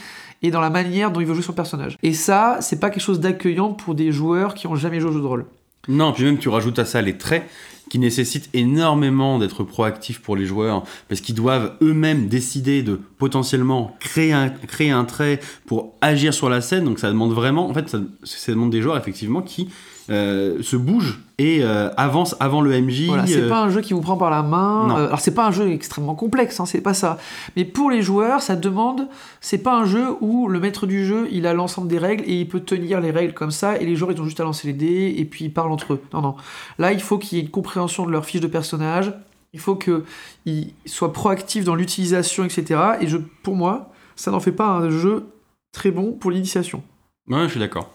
et 0.43 0.51
dans 0.51 0.61
la 0.61 0.69
manière 0.69 1.11
dont 1.11 1.19
il 1.21 1.25
veut 1.25 1.33
jouer 1.33 1.43
son 1.43 1.53
personnage. 1.53 1.97
Et 2.03 2.13
ça, 2.13 2.57
c'est 2.61 2.79
pas 2.79 2.91
quelque 2.91 3.01
chose 3.01 3.19
d'accueillant 3.19 3.73
pour 3.73 3.95
des 3.95 4.11
joueurs 4.11 4.53
qui 4.53 4.67
ont 4.67 4.75
jamais 4.75 4.99
joué 4.99 5.09
au 5.09 5.13
jeu 5.13 5.21
de 5.21 5.25
rôle. 5.25 5.45
Non, 5.87 6.13
puis 6.13 6.23
même 6.23 6.37
tu 6.37 6.49
rajoutes 6.49 6.77
à 6.77 6.85
ça 6.85 7.01
les 7.01 7.17
traits 7.17 7.49
qui 7.89 7.99
nécessitent 7.99 8.49
énormément 8.53 9.39
d'être 9.39 9.63
proactifs 9.63 10.21
pour 10.21 10.35
les 10.35 10.45
joueurs 10.45 10.83
parce 11.09 11.21
qu'ils 11.21 11.35
doivent 11.35 11.73
eux-mêmes 11.81 12.27
décider 12.27 12.81
de 12.83 12.99
potentiellement 13.17 13.95
créer 13.99 14.31
un, 14.33 15.05
trait 15.05 15.39
pour 15.65 15.93
agir 16.01 16.33
sur 16.33 16.49
la 16.49 16.61
scène. 16.61 16.85
Donc 16.85 16.99
ça 16.99 17.09
demande 17.09 17.33
vraiment, 17.33 17.69
en 17.69 17.73
fait, 17.73 17.89
ça 17.89 18.51
demande 18.51 18.71
des 18.71 18.81
joueurs 18.81 18.97
effectivement 18.97 19.41
qui 19.41 19.69
euh, 20.09 20.61
se 20.61 20.75
bougent 20.75 21.19
et 21.37 21.59
euh, 21.61 21.89
avancent 21.97 22.35
avant 22.39 22.61
le 22.61 22.79
MJ. 22.79 23.07
Voilà, 23.07 23.25
c'est 23.25 23.43
euh, 23.43 23.49
pas 23.49 23.61
un 23.61 23.69
jeu 23.69 23.81
qui 23.81 23.93
vous 23.93 24.01
prend 24.01 24.17
par 24.17 24.29
la 24.29 24.43
main. 24.43 24.87
Non. 24.87 24.97
Euh, 24.97 25.07
alors 25.07 25.19
c'est 25.19 25.33
pas 25.33 25.47
un 25.47 25.51
jeu 25.51 25.71
extrêmement 25.71 26.15
complexe, 26.15 26.59
hein, 26.59 26.65
c'est 26.65 26.81
pas 26.81 26.93
ça. 26.93 27.17
Mais 27.55 27.65
pour 27.65 27.89
les 27.89 28.01
joueurs, 28.01 28.41
ça 28.41 28.55
demande. 28.55 29.07
C'est 29.41 29.57
pas 29.57 29.75
un 29.75 29.85
jeu 29.85 30.15
où 30.21 30.47
le 30.47 30.59
maître 30.59 30.85
du 30.85 31.05
jeu, 31.05 31.27
il 31.31 31.47
a 31.47 31.53
l'ensemble 31.53 31.87
des 31.87 31.97
règles 31.97 32.23
et 32.27 32.41
il 32.41 32.47
peut 32.47 32.59
tenir 32.59 33.01
les 33.01 33.11
règles 33.11 33.33
comme 33.33 33.51
ça 33.51 33.77
et 33.77 33.85
les 33.85 33.95
joueurs 33.95 34.11
ils 34.11 34.21
ont 34.21 34.25
juste 34.25 34.39
à 34.39 34.43
lancer 34.43 34.67
les 34.67 34.73
dés 34.73 35.15
et 35.17 35.25
puis 35.25 35.45
ils 35.45 35.53
parlent 35.53 35.71
entre 35.71 35.93
eux. 35.93 36.01
Non 36.13 36.21
non. 36.21 36.35
Là, 36.77 36.91
il 36.91 37.01
faut 37.01 37.17
qu'il 37.17 37.37
y 37.37 37.41
ait 37.41 37.43
une 37.43 37.51
compréhension 37.51 38.05
de 38.05 38.11
leur 38.11 38.25
fiche 38.25 38.41
de 38.41 38.47
personnage. 38.47 39.13
Il 39.53 39.59
faut 39.59 39.75
qu'ils 39.75 40.73
soient 40.85 41.13
proactifs 41.13 41.63
dans 41.63 41.75
l'utilisation, 41.75 42.43
etc. 42.43 42.81
Et 43.01 43.07
je, 43.07 43.17
pour 43.17 43.55
moi, 43.55 43.91
ça 44.15 44.31
n'en 44.31 44.39
fait 44.39 44.51
pas 44.51 44.67
un 44.67 44.89
jeu 44.89 45.27
très 45.71 45.91
bon 45.91 46.11
pour 46.11 46.31
l'initiation. 46.31 46.83
Ouais, 47.27 47.43
je 47.43 47.49
suis 47.49 47.59
d'accord. 47.59 47.91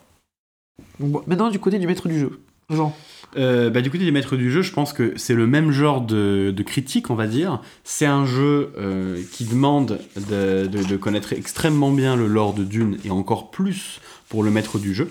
Donc, 1.00 1.26
maintenant 1.26 1.50
du 1.50 1.58
côté 1.58 1.78
du 1.78 1.86
maître 1.86 2.08
du 2.08 2.18
jeu. 2.18 2.40
Jean. 2.70 2.94
Euh, 3.36 3.70
bah, 3.70 3.80
du 3.82 3.90
côté 3.90 4.04
des 4.04 4.10
maîtres 4.10 4.36
du 4.36 4.50
jeu, 4.50 4.62
je 4.62 4.72
pense 4.72 4.92
que 4.92 5.12
c'est 5.16 5.34
le 5.34 5.46
même 5.46 5.70
genre 5.70 6.00
de, 6.00 6.54
critique, 6.66 7.10
on 7.10 7.14
va 7.14 7.26
dire. 7.26 7.60
C'est 7.84 8.06
un 8.06 8.24
jeu 8.26 8.70
euh, 8.78 9.20
qui 9.32 9.44
demande 9.44 9.98
de, 10.16 10.66
de- 10.66 10.82
de 10.82 10.96
connaître 10.96 11.32
extrêmement 11.32 11.90
bien 11.92 12.16
le 12.16 12.26
lore 12.26 12.54
de 12.54 12.64
Dune 12.64 12.98
et 13.04 13.10
encore 13.10 13.50
plus 13.50 14.00
pour 14.28 14.42
le 14.42 14.50
maître 14.50 14.78
du 14.78 14.94
jeu. 14.94 15.08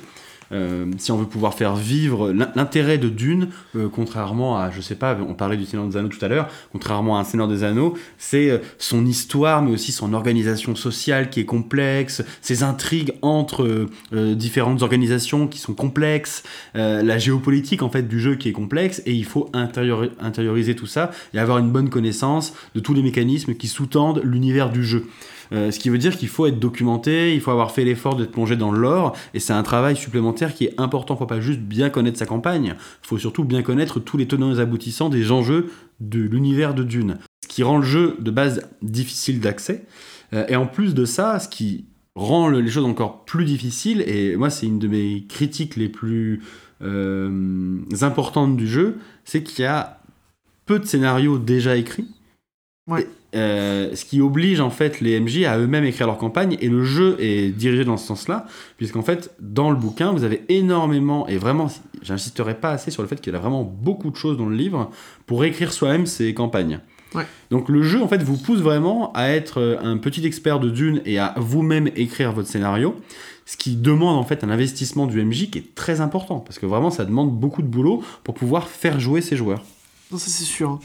Euh, 0.52 0.86
si 0.98 1.12
on 1.12 1.18
veut 1.18 1.26
pouvoir 1.26 1.54
faire 1.54 1.76
vivre 1.76 2.32
l'in- 2.32 2.52
l'intérêt 2.56 2.98
de 2.98 3.10
Dune, 3.10 3.50
euh, 3.76 3.90
contrairement 3.92 4.58
à, 4.58 4.72
je 4.72 4.82
sais 4.82 4.96
pas, 4.96 5.18
on 5.28 5.34
parlait 5.34 5.58
du 5.58 5.66
Seigneur 5.66 5.88
des 5.88 5.98
Anneaux 5.98 6.08
tout 6.08 6.24
à 6.24 6.28
l'heure, 6.28 6.48
contrairement 6.72 7.18
à 7.18 7.22
un 7.22 7.24
Seigneur 7.24 7.48
des 7.48 7.64
Anneaux, 7.64 7.96
c'est 8.18 8.50
euh, 8.50 8.60
son 8.78 9.06
histoire, 9.06 9.62
mais 9.62 9.72
aussi 9.72 9.92
son 9.92 10.14
organisation 10.14 10.76
sociale 10.76 11.30
qui 11.30 11.42
est 11.42 11.46
complexe, 11.46 12.24
ses 12.42 12.64
intrigues 12.64 13.14
entre 13.22 13.88
différentes 14.12 14.82
organisations 14.82 15.48
qui 15.48 15.60
sont 15.60 15.74
complexes, 15.74 16.44
la 16.74 17.18
géopolitique 17.18 17.82
en 17.82 17.90
fait 17.90 18.08
du 18.08 18.20
jeu 18.20 18.36
qui 18.36 18.50
est 18.50 18.54
complexe, 18.54 19.02
et 19.06 19.14
il 19.14 19.26
faut 19.26 19.50
intériori- 19.54 20.12
intérioriser 20.20 20.76
tout 20.76 20.86
ça 20.88 21.12
et 21.34 21.40
avoir 21.40 21.58
une 21.58 21.72
bonne 21.72 21.90
connaissance 21.90 22.54
de 22.76 22.80
tous 22.80 22.94
les 22.94 23.02
mécanismes 23.04 23.56
qui 23.56 23.68
sous-tendent 23.68 24.22
l'univers 24.24 24.70
du 24.70 24.84
jeu. 24.84 25.06
Euh, 25.52 25.72
ce 25.72 25.80
qui 25.80 25.90
veut 25.90 25.98
dire 25.98 26.18
qu'il 26.18 26.28
faut 26.28 26.46
être 26.46 26.60
documenté, 26.60 27.34
il 27.34 27.42
faut 27.42 27.52
avoir 27.52 27.72
fait 27.72 27.84
l'effort 27.86 28.16
d'être 28.16 28.32
plongé 28.32 28.56
dans 28.56 28.72
le 28.72 28.80
lore, 28.80 29.16
et 29.34 29.40
c'est 29.40 29.54
un 29.54 29.64
travail 29.64 29.96
supplémentaire 29.96 30.54
qui 30.54 30.66
est 30.66 30.74
important. 30.80 31.16
Il 31.16 31.20
faut 31.20 31.26
pas 31.26 31.40
juste 31.42 31.62
bien 31.62 31.90
connaître 31.90 32.18
sa 32.18 32.26
campagne, 32.26 32.76
il 32.78 33.08
faut 33.08 33.18
surtout 33.18 33.44
bien 33.44 33.62
connaître 33.62 34.00
tous 34.00 34.18
les 34.18 34.28
tenants 34.28 34.56
et 34.56 34.60
aboutissants 34.60 35.10
des 35.10 35.32
enjeux 35.32 35.72
de 36.00 36.20
l'univers 36.20 36.74
de 36.74 36.84
Dune. 36.84 37.18
Ce 37.44 37.48
qui 37.48 37.64
rend 37.64 37.78
le 37.78 37.86
jeu 37.86 38.18
de 38.20 38.32
base 38.32 38.68
difficile 38.82 39.40
d'accès. 39.40 39.86
Euh, 40.34 40.46
et 40.50 40.56
en 40.56 40.68
plus 40.68 40.94
de 40.94 41.06
ça, 41.06 41.40
ce 41.40 41.48
qui 41.48 41.86
rend 42.16 42.48
le- 42.50 42.60
les 42.60 42.70
choses 42.72 42.86
encore 42.86 43.24
plus 43.26 43.46
difficiles, 43.46 44.04
et 44.08 44.36
moi 44.36 44.50
c'est 44.50 44.66
une 44.66 44.80
de 44.80 44.88
mes 44.88 45.26
critiques 45.30 45.76
les 45.76 45.88
plus 45.90 46.42
euh, 46.82 47.80
importantes 48.02 48.58
du 48.58 48.68
jeu, 48.68 48.98
c'est 49.24 49.44
qu'il 49.44 49.64
y 49.64 49.68
a 49.68 50.00
peu 50.66 50.80
de 50.80 50.86
scénarios 50.86 51.38
déjà 51.40 51.78
écrits. 51.78 52.08
Ouais. 52.88 53.08
Euh, 53.36 53.94
ce 53.94 54.06
qui 54.06 54.22
oblige 54.22 54.62
en 54.62 54.70
fait 54.70 55.02
les 55.02 55.20
MJ 55.20 55.44
à 55.44 55.58
eux-mêmes 55.60 55.84
écrire 55.84 56.08
leur 56.08 56.18
campagne 56.18 56.56
et 56.62 56.70
le 56.70 56.86
jeu 56.86 57.18
est 57.20 57.50
dirigé 57.50 57.84
dans 57.84 57.98
ce 57.98 58.08
sens-là 58.08 58.46
puisqu'en 58.78 59.02
fait 59.02 59.32
dans 59.42 59.70
le 59.70 59.76
bouquin 59.76 60.14
vous 60.14 60.24
avez 60.24 60.44
énormément 60.48 61.28
et 61.28 61.38
vraiment 61.38 61.68
j'insisterai 62.02 62.54
pas 62.56 62.72
assez 62.72 62.90
sur 62.90 63.02
le 63.02 63.10
fait 63.10 63.20
qu'il 63.20 63.34
y 63.34 63.36
a 63.36 63.40
vraiment 63.40 63.64
beaucoup 63.64 64.12
de 64.12 64.16
choses 64.16 64.38
dans 64.38 64.46
le 64.46 64.56
livre 64.56 64.90
pour 65.26 65.44
écrire 65.44 65.74
soi-même 65.74 66.06
ses 66.06 66.34
campagnes 66.34 66.80
Ouais. 67.16 67.26
Donc 67.52 67.70
le 67.70 67.84
jeu 67.84 68.02
en 68.02 68.08
fait 68.10 68.22
vous 68.22 68.38
pousse 68.38 68.60
vraiment 68.60 69.12
à 69.14 69.30
être 69.30 69.60
euh, 69.62 69.78
un 69.82 69.98
petit 69.98 70.26
expert 70.26 70.60
de 70.60 70.70
Dune 70.70 71.02
et 71.06 71.20
à 71.20 71.34
vous-même 71.38 71.90
écrire 71.96 72.34
votre 72.34 72.50
scénario, 72.50 72.96
ce 73.46 73.56
qui 73.56 73.76
demande 73.78 74.18
en 74.18 74.24
fait 74.24 74.44
un 74.44 74.50
investissement 74.50 75.06
du 75.08 75.24
MJ 75.24 75.50
qui 75.50 75.58
est 75.60 75.74
très 75.74 76.02
important 76.02 76.40
parce 76.40 76.60
que 76.60 76.66
vraiment 76.66 76.92
ça 76.92 77.06
demande 77.06 77.32
beaucoup 77.32 77.62
de 77.62 77.68
boulot 77.68 78.04
pour 78.26 78.34
pouvoir 78.36 78.68
faire 78.68 79.00
jouer 79.00 79.22
ses 79.22 79.38
joueurs. 79.38 79.64
Non, 80.12 80.18
ça 80.18 80.30
c'est 80.30 80.44
sûr. 80.44 80.70
hein. 80.72 80.80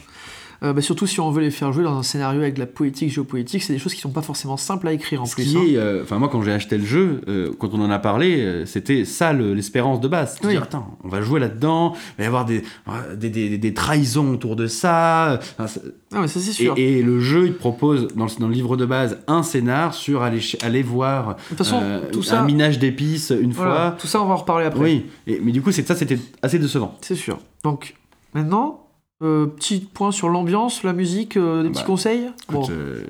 Euh, 0.62 0.72
bah, 0.72 0.81
surtout 0.81 1.07
si 1.07 1.18
on 1.20 1.31
veut 1.31 1.40
les 1.42 1.51
faire 1.51 1.72
jouer 1.72 1.83
dans 1.85 1.98
un 1.98 2.03
scénario 2.03 2.40
avec 2.40 2.55
de 2.55 2.61
la 2.61 2.66
poétique, 2.66 3.11
géopolitique, 3.12 3.62
c'est 3.62 3.72
des 3.72 3.79
choses 3.79 3.94
qui 3.94 4.01
sont 4.01 4.11
pas 4.11 4.22
forcément 4.22 4.57
simples 4.57 4.87
à 4.88 4.92
écrire 4.92 5.20
en 5.22 5.27
Ce 5.27 5.35
plus. 5.35 5.57
hein. 5.57 5.61
euh, 5.77 6.03
enfin 6.05 6.18
moi 6.18 6.29
quand 6.29 6.40
j'ai 6.42 6.53
acheté 6.53 6.79
le 6.79 6.85
jeu, 6.85 7.20
euh, 7.29 7.51
quand 7.59 7.75
on 7.75 7.81
en 7.81 7.90
a 7.90 7.98
parlé, 7.98 8.62
c'était 8.66 9.05
ça 9.05 9.33
le- 9.33 9.55
l'espérance 9.55 10.01
de 10.01 10.09
base. 10.09 10.38
Oui. 10.44 10.51
dire, 10.51 10.62
attends, 10.62 10.96
on 11.03 11.09
va 11.09 11.20
jouer 11.20 11.40
là-dedans, 11.40 11.94
il 11.96 12.18
va 12.18 12.25
y 12.25 12.27
avoir 12.27 12.44
des, 12.44 12.62
des, 13.16 13.29
des- 13.31 13.59
des 13.59 13.75
trahisons 13.75 14.31
autour 14.33 14.55
de 14.57 14.66
ça. 14.68 15.40
Enfin, 15.59 15.81
Ah, 16.14 16.20
mais 16.20 16.29
ça 16.29 16.38
c'est 16.40 16.53
sûr. 16.53 16.75
et 16.77 17.03
le 17.03 17.18
jeu, 17.20 17.46
il 17.46 17.55
propose 17.55 18.09
dans 18.14 18.27
le, 18.27 18.31
dans 18.38 18.46
le 18.48 18.55
livre 18.55 18.77
de 18.77 18.87
base 18.87 19.18
un 19.27 19.42
scénar 19.42 19.94
sur 19.94 20.22
aller, 20.22 20.40
aller 20.62 20.83
voir 20.83 21.35
de 21.37 21.40
toute 21.48 21.59
façon, 21.59 21.81
tout 22.12 22.20
un 22.20 22.22
ça, 22.22 22.42
minage 22.44 22.79
d'épices 22.79 23.33
une 23.38 23.53
voilà, 23.53 23.75
fois. 23.75 23.96
tout 23.98 24.07
ça 24.07 24.22
on 24.22 24.27
va 24.27 24.35
en 24.35 24.37
reparler 24.37 24.66
après. 24.66 24.81
Oui, 24.81 25.07
et- 25.27 25.40
mais 25.42 25.51
du 25.53 25.61
coup, 25.62 25.72
c'est 25.72 25.87
ça, 25.87 25.94
c'était 25.96 26.18
assez 26.42 26.59
décevant. 26.59 26.96
C'est 27.01 27.16
sûr. 27.16 27.38
Donc 27.64 27.94
maintenant, 28.35 28.81
euh, 29.22 29.46
petit 29.46 29.80
point 29.80 30.11
sur 30.12 30.28
l'ambiance, 30.28 30.82
la 30.82 30.92
musique, 30.92 31.37
euh, 31.37 31.62
des 31.62 31.70
petits 31.70 31.80
Bah, 31.82 31.87
conseils. 31.87 32.30
Bon, 32.50 32.66
euh, 32.70 33.02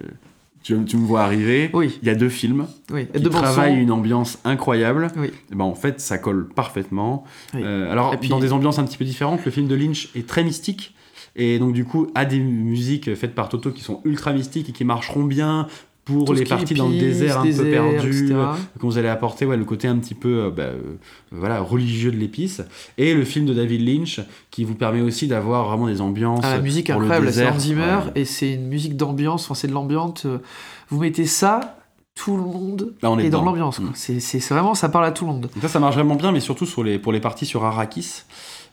tu, 0.62 0.76
tu 0.84 0.96
me 0.96 1.04
vois 1.06 1.22
arriver. 1.22 1.70
oui, 1.72 1.98
Il 2.02 2.06
y 2.08 2.10
a 2.10 2.14
deux 2.14 2.28
films 2.28 2.66
oui. 2.92 3.06
qui 3.12 3.20
de 3.20 3.28
travaillent 3.28 3.80
une 3.80 3.90
ambiance 3.90 4.38
incroyable. 4.44 5.08
Oui. 5.16 5.28
Et 5.50 5.54
ben, 5.54 5.64
en 5.64 5.74
fait, 5.74 6.00
ça 6.00 6.18
colle 6.18 6.48
parfaitement. 6.48 7.24
Oui. 7.54 7.62
Alors, 7.64 8.14
Et 8.14 8.16
puis- 8.18 8.28
dans 8.28 8.38
des 8.38 8.52
ambiances 8.52 8.78
un 8.78 8.84
petit 8.84 8.98
peu 8.98 9.04
différentes, 9.04 9.44
le 9.44 9.50
film 9.50 9.66
de 9.66 9.74
Lynch 9.74 10.10
est 10.14 10.26
très 10.28 10.44
mystique. 10.44 10.94
Et 11.34 11.58
donc, 11.58 11.72
du 11.72 11.84
coup, 11.86 12.08
a 12.14 12.24
des 12.26 12.38
musiques 12.38 13.14
faites 13.14 13.34
par 13.34 13.48
Toto 13.48 13.70
qui 13.70 13.82
sont 13.82 14.02
ultra 14.04 14.32
mystiques 14.34 14.68
et 14.68 14.72
qui 14.72 14.84
marcheront 14.84 15.24
bien 15.24 15.66
pour 16.04 16.24
Tout 16.24 16.32
les 16.32 16.44
parties 16.44 16.74
dans 16.74 16.88
le 16.88 16.98
désert 16.98 17.38
un 17.40 17.46
peu 17.46 17.70
perdu, 17.70 18.08
etc. 18.24 18.34
quand 18.80 18.88
vous 18.88 18.98
allez 18.98 19.08
apporter 19.08 19.46
ouais, 19.46 19.56
le 19.56 19.64
côté 19.64 19.86
un 19.86 19.96
petit 19.98 20.14
peu 20.14 20.46
euh, 20.46 20.50
bah, 20.50 20.64
euh, 20.64 20.96
voilà, 21.30 21.60
religieux 21.60 22.10
de 22.10 22.16
l'épice. 22.16 22.60
Et 22.98 23.14
le 23.14 23.24
film 23.24 23.46
de 23.46 23.54
David 23.54 23.86
Lynch 23.86 24.20
qui 24.50 24.64
vous 24.64 24.74
permet 24.74 25.00
aussi 25.00 25.28
d'avoir 25.28 25.68
vraiment 25.68 25.86
des 25.86 26.00
ambiances. 26.00 26.40
Ah, 26.44 26.56
la 26.56 26.60
musique 26.60 26.90
pour 26.90 27.00
le 27.00 27.06
incroyable, 27.06 27.32
c'est. 27.32 27.48
Hans 27.48 27.58
Zimmer 27.58 27.82
Ouais. 28.06 28.20
et 28.22 28.24
c'est 28.24 28.52
une 28.54 28.66
musique 28.66 28.96
d'ambiance, 28.96 29.44
enfin 29.44 29.54
c'est 29.54 29.68
de 29.68 29.72
l'ambiance. 29.74 30.26
euh, 30.26 30.38
Vous 30.88 30.98
mettez 31.00 31.24
ça, 31.26 31.78
tout 32.16 32.36
le 32.36 32.42
monde 32.42 32.94
Là, 33.00 33.10
on 33.10 33.18
est 33.18 33.26
est 33.26 33.30
dans 33.30 33.44
l'ambiance. 33.44 33.78
quoi. 33.78 33.90
Mm. 33.90 34.18
C'est 34.20 34.40
vraiment, 34.48 34.74
ça 34.74 34.88
parle 34.88 35.04
à 35.06 35.12
tout 35.12 35.24
le 35.24 35.32
monde. 35.32 35.50
Ça, 35.60 35.68
ça 35.68 35.78
marche 35.78 35.94
vraiment 35.94 36.16
bien, 36.16 36.32
mais 36.32 36.40
surtout 36.40 36.66
sur 36.66 36.82
les, 36.82 36.98
pour 36.98 37.12
les 37.12 37.20
parties 37.20 37.46
sur 37.46 37.64
Arrakis. 37.64 38.24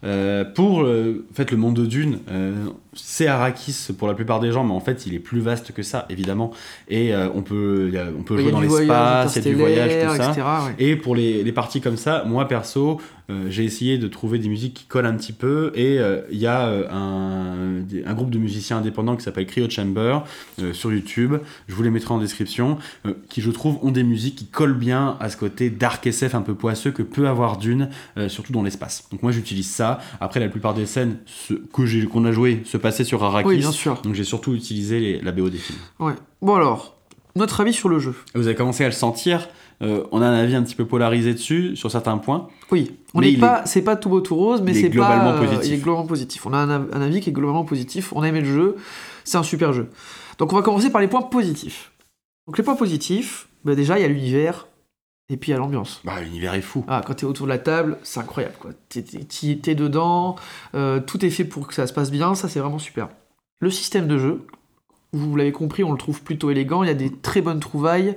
Euh, 0.03 0.45
pour 0.45 0.81
euh, 0.81 1.25
en 1.29 1.33
fait, 1.33 1.51
le 1.51 1.57
monde 1.57 1.75
de 1.75 1.85
Dune, 1.85 2.19
euh, 2.31 2.67
c'est 2.93 3.27
Arrakis 3.27 3.89
pour 3.97 4.07
la 4.07 4.13
plupart 4.13 4.39
des 4.39 4.51
gens, 4.51 4.63
mais 4.63 4.73
en 4.73 4.79
fait, 4.79 5.05
il 5.05 5.13
est 5.13 5.19
plus 5.19 5.41
vaste 5.41 5.73
que 5.73 5.83
ça, 5.83 6.05
évidemment. 6.09 6.51
Et 6.87 7.13
on 7.35 7.41
peut, 7.41 7.91
on 8.17 8.23
peut 8.23 8.37
jouer 8.37 8.51
dans 8.51 8.61
l'espace, 8.61 9.35
il 9.35 9.45
y 9.45 9.47
a 9.47 9.51
du 9.51 9.57
voyage, 9.57 9.91
tout 10.07 10.15
ça. 10.15 10.29
etc. 10.31 10.41
ouais. 10.67 10.75
Et 10.79 10.95
pour 10.95 11.15
les, 11.15 11.43
les 11.43 11.51
parties 11.51 11.81
comme 11.81 11.97
ça, 11.97 12.23
moi 12.25 12.47
perso, 12.47 12.99
j'ai 13.49 13.63
essayé 13.63 13.97
de 13.97 14.07
trouver 14.07 14.39
des 14.39 14.49
musiques 14.49 14.73
qui 14.73 14.85
collent 14.85 15.05
un 15.05 15.15
petit 15.15 15.33
peu. 15.33 15.71
Et 15.75 15.99
euh, 15.99 16.21
il 16.31 16.37
y 16.39 16.47
a 16.47 16.67
euh, 16.67 16.87
un, 16.89 17.81
un 18.05 18.13
groupe 18.13 18.29
de 18.31 18.37
musiciens 18.39 18.77
indépendants 18.77 19.15
qui 19.15 19.23
s'appelle 19.23 19.45
Cryo 19.45 19.69
Chamber 19.69 20.19
euh, 20.61 20.73
sur 20.73 20.91
YouTube. 20.91 21.35
Je 21.67 21.75
vous 21.75 21.83
les 21.83 21.89
mettrai 21.89 22.13
en 22.13 22.17
description. 22.19 22.77
euh, 23.05 23.13
qui, 23.29 23.41
je 23.41 23.51
trouve, 23.51 23.77
ont 23.83 23.91
des 23.91 24.03
musiques 24.03 24.35
qui 24.35 24.45
collent 24.47 24.77
bien 24.77 25.17
à 25.19 25.29
ce 25.29 25.37
côté 25.37 25.69
dark 25.69 26.05
SF 26.07 26.35
un 26.35 26.41
peu 26.41 26.55
poisseux 26.55 26.91
que 26.91 27.03
peut 27.03 27.27
avoir 27.27 27.57
Dune, 27.57 27.89
euh, 28.17 28.29
surtout 28.29 28.51
dans 28.53 28.63
l'espace. 28.63 29.07
Donc 29.11 29.21
moi, 29.23 29.31
j'utilise 29.31 29.69
ça. 29.69 29.99
Après, 30.19 30.39
la 30.39 30.49
plupart 30.49 30.73
des 30.73 30.85
scènes 30.85 31.17
que 31.73 32.05
qu'on 32.05 32.25
a 32.25 32.31
joué 32.31 32.61
se 32.65 32.77
passaient 32.77 33.03
sur 33.03 33.23
Arrakis. 33.23 33.47
Oui, 33.47 33.57
bien 33.57 33.71
sûr. 33.71 34.01
Donc 34.01 34.13
j'ai 34.15 34.23
surtout 34.23 34.53
utilisé 34.53 34.99
les- 34.99 35.21
la 35.21 35.31
BO 35.31 35.49
des 35.49 35.57
films. 35.57 35.79
Ouais. 35.99 36.13
Bon 36.41 36.55
alors, 36.55 36.97
notre 37.35 37.61
avis 37.61 37.73
sur 37.73 37.89
le 37.89 37.99
jeu. 37.99 38.15
Vous 38.35 38.47
avez 38.47 38.55
commencé 38.55 38.83
à 38.83 38.87
le 38.87 38.93
sentir. 38.93 39.47
Euh, 39.81 40.03
on 40.11 40.21
a 40.21 40.25
un 40.27 40.33
avis 40.33 40.55
un 40.55 40.63
petit 40.63 40.75
peu 40.75 40.85
polarisé 40.85 41.33
dessus 41.33 41.75
sur 41.75 41.89
certains 41.89 42.17
points. 42.17 42.47
Oui, 42.71 42.97
on 43.13 43.21
n'est 43.21 43.37
pas, 43.37 43.65
c'est 43.65 43.81
pas 43.81 43.95
tout 43.95 44.09
beau 44.09 44.21
tout 44.21 44.35
rose, 44.35 44.61
mais 44.61 44.73
c'est 44.73 44.89
globalement 44.89 45.31
pas, 45.33 45.37
euh, 45.37 45.45
positif. 45.45 45.67
il 45.67 45.73
est 45.73 45.77
globalement 45.83 46.07
positif. 46.07 46.45
On 46.45 46.53
a 46.53 46.57
un, 46.57 46.69
av- 46.69 46.89
un 46.93 47.01
avis 47.01 47.21
qui 47.21 47.29
est 47.29 47.33
globalement 47.33 47.63
positif. 47.65 48.11
On 48.13 48.21
a 48.21 48.27
aimé 48.27 48.41
le 48.41 48.47
jeu, 48.53 48.75
c'est 49.23 49.37
un 49.37 49.43
super 49.43 49.71
jeu. 49.73 49.89
Donc 50.37 50.51
on 50.53 50.55
va 50.55 50.61
commencer 50.61 50.89
par 50.89 51.01
les 51.01 51.07
points 51.07 51.21
positifs. 51.21 51.91
Donc 52.47 52.57
les 52.57 52.63
points 52.63 52.75
positifs, 52.75 53.47
bah 53.63 53.75
déjà 53.75 53.97
il 53.99 54.01
y 54.01 54.05
a 54.05 54.07
l'univers 54.07 54.67
et 55.31 55.37
puis 55.37 55.51
il 55.51 55.53
y 55.53 55.55
a 55.55 55.59
l'ambiance. 55.59 56.01
Bah, 56.03 56.19
l'univers 56.21 56.55
est 56.55 56.61
fou. 56.61 56.83
Ah, 56.87 57.01
quand 57.05 57.13
t'es 57.13 57.25
autour 57.25 57.45
de 57.45 57.51
la 57.51 57.59
table, 57.59 57.97
c'est 58.03 58.19
incroyable 58.19 58.55
quoi. 58.59 58.71
T'es, 58.89 59.03
t'es 59.03 59.75
dedans, 59.75 60.35
euh, 60.75 60.99
tout 60.99 61.23
est 61.25 61.29
fait 61.29 61.45
pour 61.45 61.67
que 61.67 61.73
ça 61.73 61.87
se 61.87 61.93
passe 61.93 62.09
bien, 62.11 62.35
ça 62.35 62.49
c'est 62.49 62.59
vraiment 62.59 62.79
super. 62.79 63.09
Le 63.61 63.69
système 63.69 64.07
de 64.07 64.17
jeu, 64.17 64.45
vous 65.13 65.35
l'avez 65.35 65.51
compris, 65.51 65.83
on 65.83 65.91
le 65.91 65.97
trouve 65.97 66.21
plutôt 66.23 66.49
élégant, 66.49 66.83
il 66.83 66.87
y 66.87 66.91
a 66.91 66.95
des 66.95 67.11
très 67.11 67.41
bonnes 67.41 67.59
trouvailles, 67.59 68.15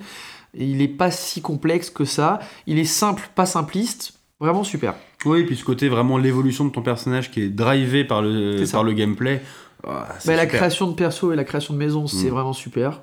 et 0.54 0.64
il 0.64 0.82
est 0.82 0.88
pas 0.88 1.10
si 1.10 1.40
complexe 1.40 1.90
que 1.90 2.04
ça, 2.04 2.38
il 2.66 2.78
est 2.78 2.84
simple, 2.84 3.28
pas 3.34 3.46
simpliste, 3.46 4.14
vraiment 4.40 4.64
super. 4.64 4.94
Oui, 5.24 5.44
puis 5.44 5.56
ce 5.56 5.64
côté 5.64 5.88
vraiment 5.88 6.18
l'évolution 6.18 6.64
de 6.64 6.70
ton 6.70 6.82
personnage 6.82 7.30
qui 7.30 7.42
est 7.42 7.48
drivé 7.48 8.04
par 8.04 8.22
le, 8.22 8.64
par 8.70 8.82
le 8.84 8.92
gameplay. 8.92 9.40
Bah, 9.84 10.08
la 10.26 10.46
création 10.46 10.88
de 10.88 10.94
perso 10.94 11.32
et 11.32 11.36
la 11.36 11.44
création 11.44 11.74
de 11.74 11.78
maison, 11.78 12.06
c'est 12.06 12.26
Mm. 12.28 12.34
vraiment 12.34 12.52
super. 12.52 13.02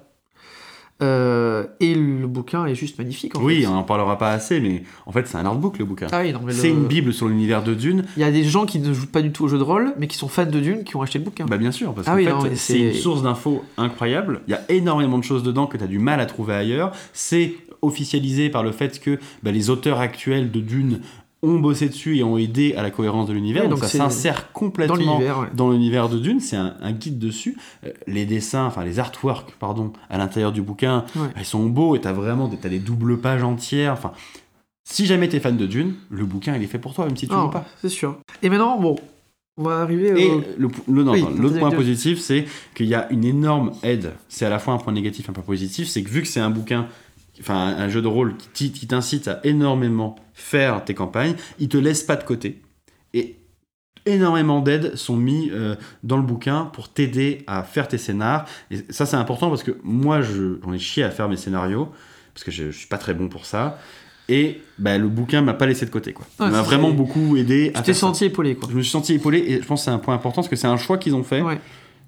Euh, 1.01 1.65
et 1.79 1.95
le 1.95 2.27
bouquin 2.27 2.65
est 2.65 2.75
juste 2.75 2.97
magnifique 2.97 3.35
en 3.38 3.41
Oui, 3.43 3.62
fait. 3.62 3.67
on 3.67 3.75
en 3.75 3.83
parlera 3.83 4.17
pas 4.17 4.31
assez, 4.31 4.59
mais 4.59 4.83
en 5.05 5.12
fait, 5.13 5.27
c'est 5.27 5.38
un 5.38 5.45
artbook 5.45 5.79
le 5.79 5.85
bouquin. 5.85 6.07
Ah 6.12 6.21
oui, 6.23 6.33
c'est 6.49 6.69
une 6.69 6.88
bible 6.88 7.13
sur 7.13 7.27
l'univers 7.29 7.63
de 7.63 7.73
Dune. 7.73 8.03
Il 8.17 8.21
y 8.21 8.25
a 8.25 8.31
des 8.31 8.43
gens 8.43 8.65
qui 8.65 8.79
ne 8.79 8.93
jouent 8.93 9.07
pas 9.07 9.21
du 9.21 9.31
tout 9.31 9.45
au 9.45 9.47
jeu 9.47 9.57
de 9.57 9.63
rôle, 9.63 9.93
mais 9.97 10.07
qui 10.07 10.17
sont 10.17 10.27
fans 10.27 10.45
de 10.45 10.59
Dune, 10.59 10.83
qui 10.83 10.95
ont 10.97 11.01
acheté 11.01 11.19
le 11.19 11.23
bouquin. 11.25 11.45
Bah 11.45 11.57
bien 11.57 11.71
sûr, 11.71 11.93
parce 11.93 12.07
Ah 12.09 12.15
oui, 12.15 12.27
c'est 12.51 12.55
c'est- 12.55 12.79
une 12.79 12.93
source 12.93 13.21
d'infos 13.23 13.63
incroyable. 13.77 14.41
Il 14.47 14.51
y 14.51 14.53
a 14.55 14.62
énormément 14.69 15.17
de 15.17 15.23
choses 15.23 15.43
dedans 15.43 15.67
que 15.67 15.77
tu 15.77 15.83
as 15.83 15.88
du 15.88 15.99
mal 15.99 16.19
à 16.19 16.25
trouver 16.25 16.53
ailleurs. 16.55 16.91
C'est 17.13 17.53
officialisé 17.81 18.49
par 18.49 18.62
le 18.63 18.73
fait 18.73 18.99
que 18.99 19.19
bah, 19.41 19.51
les 19.51 19.69
auteurs 19.69 19.99
actuels 19.99 20.51
de 20.51 20.59
Dune 20.59 20.99
ont 21.41 21.60
bossé 21.60 21.88
dessus 21.88 22.17
et 22.17 22.23
ont 22.23 22.38
aidé 22.38 22.73
à 22.75 22.82
la 22.84 22.91
cohérence 22.91 23.28
de 23.28 23.34
l'univers. 23.34 23.63
Oui, 23.63 23.69
donc, 23.69 23.80
donc 23.80 23.89
ça 23.89 23.97
s'insère 23.97 24.36
Dans 24.47 24.60
complètement 24.60 24.95
l'univers, 24.95 25.39
ouais. 25.39 25.47
dans 25.54 25.69
l'univers 25.71 26.10
de 26.10 26.19
Dune, 26.19 26.39
c'est 26.41 26.58
un, 26.58 26.75
un 26.82 26.91
guide 26.91 27.17
dessus. 27.17 27.58
Euh, 27.86 27.91
les 28.08 28.25
dessins, 28.25 28.65
enfin 28.65 28.84
les 28.84 28.99
artworks, 28.99 29.52
pardon, 29.60 29.93
à 30.10 30.17
l'intérieur 30.17 30.52
du 30.52 30.62
bouquin, 30.62 31.06
Ouais. 31.15 31.28
ils 31.38 31.45
sont 31.45 31.65
beaux 31.67 31.95
et 31.95 32.02
t'as 32.02 32.12
vraiment 32.13 32.47
des, 32.49 32.58
t'as 32.58 32.67
des 32.69 32.80
doubles 32.80 33.19
pages 33.19 33.43
entières. 33.43 33.93
Enfin, 33.93 34.12
si 34.84 35.06
jamais 35.06 35.30
t'es 35.30 35.39
fan 35.39 35.56
de 35.56 35.65
Dune, 35.65 35.93
le 36.10 36.25
bouquin 36.25 36.56
il 36.56 36.63
est 36.63 36.67
fait 36.67 36.80
pour 36.80 36.93
toi, 36.93 37.06
même 37.06 37.15
si 37.15 37.28
tu 37.28 37.34
veux 37.34 37.49
pas. 37.49 37.65
c'est 37.82 37.89
sûr. 37.89 38.17
Et 38.41 38.49
maintenant, 38.49 38.80
bon, 38.80 38.95
on 39.58 39.63
va 39.63 39.80
arriver 39.82 40.13
Et 40.21 40.30
au... 40.32 40.41
le, 40.58 40.67
le- 40.88 41.04
non, 41.04 41.12
Oui, 41.13 41.19
attends, 41.21 41.30
l'autre 41.32 41.54
vous 41.54 41.60
point 41.60 41.71
positif, 41.71 42.19
c'est 42.19 42.45
qu'il 42.75 42.88
y 42.88 42.95
a 42.95 43.10
une 43.12 43.23
énorme 43.25 43.71
aide. 43.84 44.13
C'est 44.30 44.45
à 44.45 44.49
la 44.49 44.58
fois 44.60 44.73
un 44.73 44.78
point 44.78 44.93
négatif, 44.93 45.30
un 45.30 45.34
point 45.34 45.43
positif. 45.43 45.88
C'est 45.88 46.02
que 46.04 46.10
vu 46.10 46.21
que 46.21 46.28
c'est 46.28 46.39
un 46.39 46.49
bouquin, 46.49 46.88
enfin 47.39 47.56
un, 47.78 47.89
jeu 47.89 48.02
de 48.02 48.08
rôle 48.08 48.36
qui, 48.54 48.71
t'incite 48.88 49.28
à 49.28 49.39
énormément 49.43 50.15
faire 50.34 50.84
tes 50.86 50.93
campagnes, 50.93 51.36
il 51.60 51.69
te 51.69 51.78
laisse 51.78 52.04
pas 52.04 52.15
de 52.15 52.23
côté. 52.23 52.62
Et 53.13 53.36
énormément 54.06 54.62
d'aides 54.62 54.95
sont 54.95 55.15
mis 55.17 55.49
euh, 55.52 55.75
dans 56.04 56.17
le 56.17 56.23
bouquin 56.23 56.65
pour 56.73 56.89
t'aider 56.89 57.43
à 57.47 57.63
faire 57.63 57.88
tes 57.88 57.97
scénars. 57.97 58.45
Et 58.71 58.78
ça, 58.89 59.06
c'est 59.06 59.17
important 59.17 59.49
parce 59.49 59.63
que 59.63 59.78
moi, 59.84 60.21
je- 60.21 60.60
j'en 60.63 60.73
ai 60.73 60.80
chié 60.80 61.04
à 61.04 61.12
faire 61.12 61.30
mes 61.30 61.38
scénarios 61.38 61.89
parce 62.34 62.43
que 62.43 62.52
je, 62.52 62.71
je 62.71 62.78
suis 62.78 62.88
pas 62.88 62.97
très 62.97 63.13
bon 63.13 63.28
pour 63.30 63.45
ça. 63.45 63.80
Et 64.30 64.62
bah, 64.78 64.97
le 64.99 65.10
bouquin 65.10 65.41
m'a 65.41 65.56
pas 65.56 65.65
laissé 65.65 65.86
de 65.88 65.89
côté. 65.91 66.13
Quoi. 66.13 66.25
Il 66.39 66.45
m'a 66.52 66.62
vraiment 66.62 66.91
beaucoup 66.91 67.36
aidé 67.36 67.71
Tu 67.75 67.82
t'es 67.82 67.93
ça. 67.93 68.02
senti 68.02 68.25
épaulé, 68.25 68.56
quoi. 68.56 68.69
Je 68.71 68.75
me 68.75 68.82
suis 68.84 68.91
senti 68.91 69.15
épaulé 69.15 69.39
et 69.39 69.62
je 69.62 69.65
pense 69.65 69.82
que 69.82 69.86
c'est 69.86 69.91
un 69.91 69.97
point 69.97 70.13
important 70.13 70.41
parce 70.41 70.47
que 70.49 70.56
c'est 70.56 70.67
un 70.67 70.78
choix 70.78 70.99
qu'ils 70.99 71.15
ont 71.15 71.23
fait. 71.23 71.41
Ouais. 71.41 71.60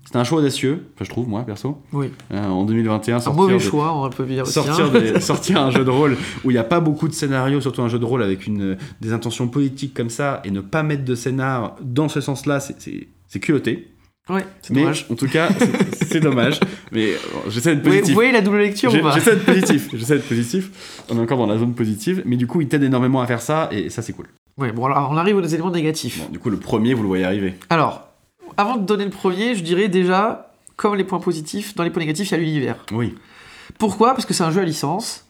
C'était 0.05 0.17
un 0.17 0.23
choix 0.23 0.39
audacieux, 0.39 0.87
enfin 0.95 1.05
je 1.05 1.09
trouve 1.09 1.27
moi 1.29 1.43
perso. 1.43 1.77
Oui. 1.93 2.07
Euh, 2.33 2.43
en 2.47 2.65
2021, 2.65 3.15
Un 3.17 3.19
sortir, 3.19 3.41
mauvais 3.41 3.53
de- 3.53 3.59
choix, 3.59 3.93
on 3.95 4.09
peut 4.09 4.25
dire 4.25 4.43
aussi. 4.43 4.53
sortir, 4.53 4.85
hein. 4.93 4.99
des- 4.99 5.19
sortir 5.21 5.61
un 5.61 5.71
jeu 5.71 5.85
de 5.85 5.89
rôle 5.89 6.17
où 6.43 6.51
il 6.51 6.53
n'y 6.55 6.59
a 6.59 6.63
pas 6.63 6.79
beaucoup 6.79 7.07
de 7.07 7.13
scénarios, 7.13 7.61
surtout 7.61 7.81
un 7.81 7.87
jeu 7.87 7.99
de 7.99 8.05
rôle 8.05 8.21
avec 8.23 8.45
une, 8.47 8.77
des 8.99 9.13
intentions 9.13 9.47
politiques 9.47 9.93
comme 9.93 10.09
ça, 10.09 10.41
et 10.43 10.51
ne 10.51 10.59
pas 10.61 10.83
mettre 10.83 11.05
de 11.05 11.15
scénar 11.15 11.75
dans 11.81 12.09
ce 12.09 12.19
sens-là, 12.19 12.59
c'est- 12.59 13.07
culotté. 13.39 13.87
Ouais, 14.29 14.45
c'est 14.61 14.73
dommage. 14.73 15.05
en 15.09 15.15
tout 15.15 15.27
cas, 15.27 15.49
c'est- 15.93 16.19
dommage. 16.19 16.59
Mais 16.91 17.13
j'essaie 17.49 17.75
d'être 17.75 17.83
positif. 17.85 18.09
vous 18.09 18.13
voyez 18.15 18.31
la 18.31 18.41
double 18.41 18.57
lecture 18.59 18.93
ou 18.93 18.99
pas 19.01 19.11
J'essaie 19.11 19.35
d'être 19.35 19.45
positif. 19.45 19.89
J'essaie 19.93 20.15
d'être 20.15 20.27
positif. 20.27 21.03
On 21.09 21.17
est 21.17 21.21
encore 21.21 21.37
dans 21.37 21.47
la 21.47 21.57
zone 21.57 21.73
positive, 21.73 22.21
mais 22.25 22.35
du 22.37 22.47
coup, 22.47 22.61
il 22.61 22.67
t'aide 22.67 22.83
énormément 22.83 23.21
à 23.21 23.27
faire 23.27 23.41
ça, 23.41 23.69
et 23.71 23.89
ça, 23.89 24.01
c'est 24.01 24.13
cool. 24.13 24.27
Ouais, 24.57 24.71
bon, 24.71 24.85
alors 24.85 25.09
on 25.11 25.17
arrive 25.17 25.37
aux 25.37 25.43
éléments 25.43 25.71
négatifs. 25.71 26.19
Bon, 26.25 26.31
du 26.31 26.39
coup, 26.39 26.49
le 26.49 26.57
premier, 26.57 26.93
vous 26.93 27.01
le 27.03 27.07
voyez 27.07 27.23
arriver. 27.23 27.55
Alors, 27.69 28.10
avant 28.57 28.77
de 28.77 28.85
donner 28.85 29.05
le 29.05 29.09
premier, 29.11 29.55
je 29.55 29.63
dirais 29.63 29.87
déjà, 29.87 30.51
comme 30.75 30.95
les 30.95 31.03
points 31.03 31.19
positifs, 31.19 31.75
dans 31.75 31.83
les 31.83 31.89
points 31.89 32.01
négatifs, 32.01 32.29
il 32.29 32.31
y 32.31 32.35
a 32.35 32.37
l'univers. 32.39 32.85
Oui. 32.91 33.15
Pourquoi? 33.77 34.13
Parce 34.13 34.25
que 34.25 34.33
c'est 34.33 34.43
un 34.43 34.51
jeu 34.51 34.61
à 34.61 34.65
licence 34.65 35.25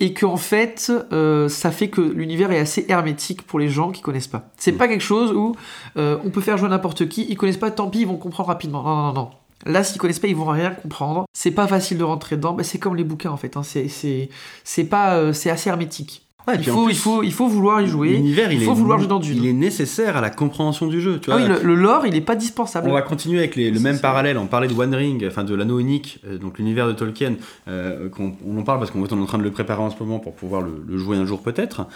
et 0.00 0.12
qu'en 0.12 0.36
fait, 0.36 0.90
euh, 1.12 1.48
ça 1.48 1.70
fait 1.70 1.88
que 1.88 2.00
l'univers 2.00 2.50
est 2.50 2.58
assez 2.58 2.84
hermétique 2.88 3.42
pour 3.42 3.58
les 3.58 3.68
gens 3.68 3.92
qui 3.92 4.02
connaissent 4.02 4.26
pas. 4.26 4.50
C'est 4.56 4.72
Mm. 4.72 4.76
pas 4.78 4.88
quelque 4.88 5.00
chose 5.02 5.32
où 5.32 5.54
euh, 5.96 6.18
on 6.24 6.30
peut 6.30 6.40
faire 6.40 6.58
jouer 6.58 6.68
n'importe 6.68 7.08
qui, 7.08 7.26
ils 7.28 7.36
connaissent 7.36 7.56
pas, 7.58 7.70
tant 7.70 7.88
pis, 7.88 8.00
ils 8.00 8.06
vont 8.06 8.16
comprendre 8.16 8.48
rapidement. 8.48 8.82
Non, 8.82 8.96
non, 8.96 9.02
non, 9.08 9.12
non. 9.12 9.30
Là, 9.66 9.82
s'ils 9.84 9.98
connaissent 10.00 10.18
pas, 10.18 10.26
ils 10.28 10.36
vont 10.36 10.46
rien 10.46 10.70
comprendre. 10.72 11.24
C'est 11.32 11.52
pas 11.52 11.66
facile 11.68 11.96
de 11.98 12.04
rentrer 12.04 12.36
dedans. 12.36 12.52
Bah, 12.54 12.64
c'est 12.64 12.78
comme 12.78 12.96
les 12.96 13.04
bouquins 13.04 13.30
en 13.30 13.36
fait. 13.36 13.56
hein. 13.56 13.62
C'est, 13.62 13.88
c'est, 13.88 14.28
c'est 14.64 14.84
pas, 14.84 15.14
euh, 15.14 15.32
c'est 15.32 15.48
assez 15.48 15.68
hermétique. 15.70 16.23
Ouais, 16.46 16.54
Il 16.56 16.60
puis 16.60 16.70
faut, 16.70 16.84
plus, 16.84 16.92
il, 16.92 16.98
faut, 16.98 17.22
il 17.22 17.32
faut 17.32 17.48
vouloir 17.48 17.80
y 17.80 17.86
jouer. 17.86 18.10
l'univers, 18.10 18.52
il, 18.52 18.58
il 18.58 18.64
faut 18.64 18.72
est, 18.72 18.74
vouloir 18.74 18.98
jouer 18.98 19.08
dans 19.08 19.18
Dune. 19.18 19.38
il 19.38 19.46
est 19.46 19.52
nécessaire 19.54 20.16
à 20.16 20.20
la 20.20 20.28
compréhension 20.30 20.86
du 20.86 21.00
jeu. 21.00 21.18
Tu 21.18 21.30
Ah 21.32 21.38
vois, 21.38 21.46
oui, 21.46 21.52
le, 21.62 21.66
le 21.66 21.74
lore, 21.74 22.06
il 22.06 22.14
est 22.14 22.20
pas 22.20 22.36
dispensable. 22.36 22.90
On 22.90 22.92
va 22.92 23.00
continuer 23.02 23.38
avec 23.38 23.56
les- 23.56 23.70
le 23.70 23.80
même 23.80 23.94
ça. 23.96 24.02
parallèle. 24.02 24.36
On 24.36 24.46
parlait 24.46 24.68
de 24.68 24.74
One 24.74 24.94
Ring, 24.94 25.24
enfin 25.26 25.42
de 25.44 25.54
l'anneau 25.54 25.78
unique, 25.78 26.18
euh, 26.26 26.36
donc 26.36 26.58
l'univers 26.58 26.86
de 26.86 26.92
Tolkien. 26.92 27.34
euh, 27.68 28.08
on 28.46 28.58
en 28.58 28.62
parle 28.62 28.78
parce 28.78 28.90
qu'on 28.90 29.02
est 29.04 29.12
en 29.12 29.24
train 29.24 29.38
de 29.38 29.42
le 29.42 29.50
préparer 29.52 29.80
en 29.80 29.88
ce 29.90 29.96
moment 29.98 30.18
pour 30.18 30.34
pouvoir 30.34 30.60
le, 30.60 30.84
le 30.86 30.98
jouer 30.98 31.16
un 31.16 31.24
jour 31.24 31.40
peut-être. 31.42 31.86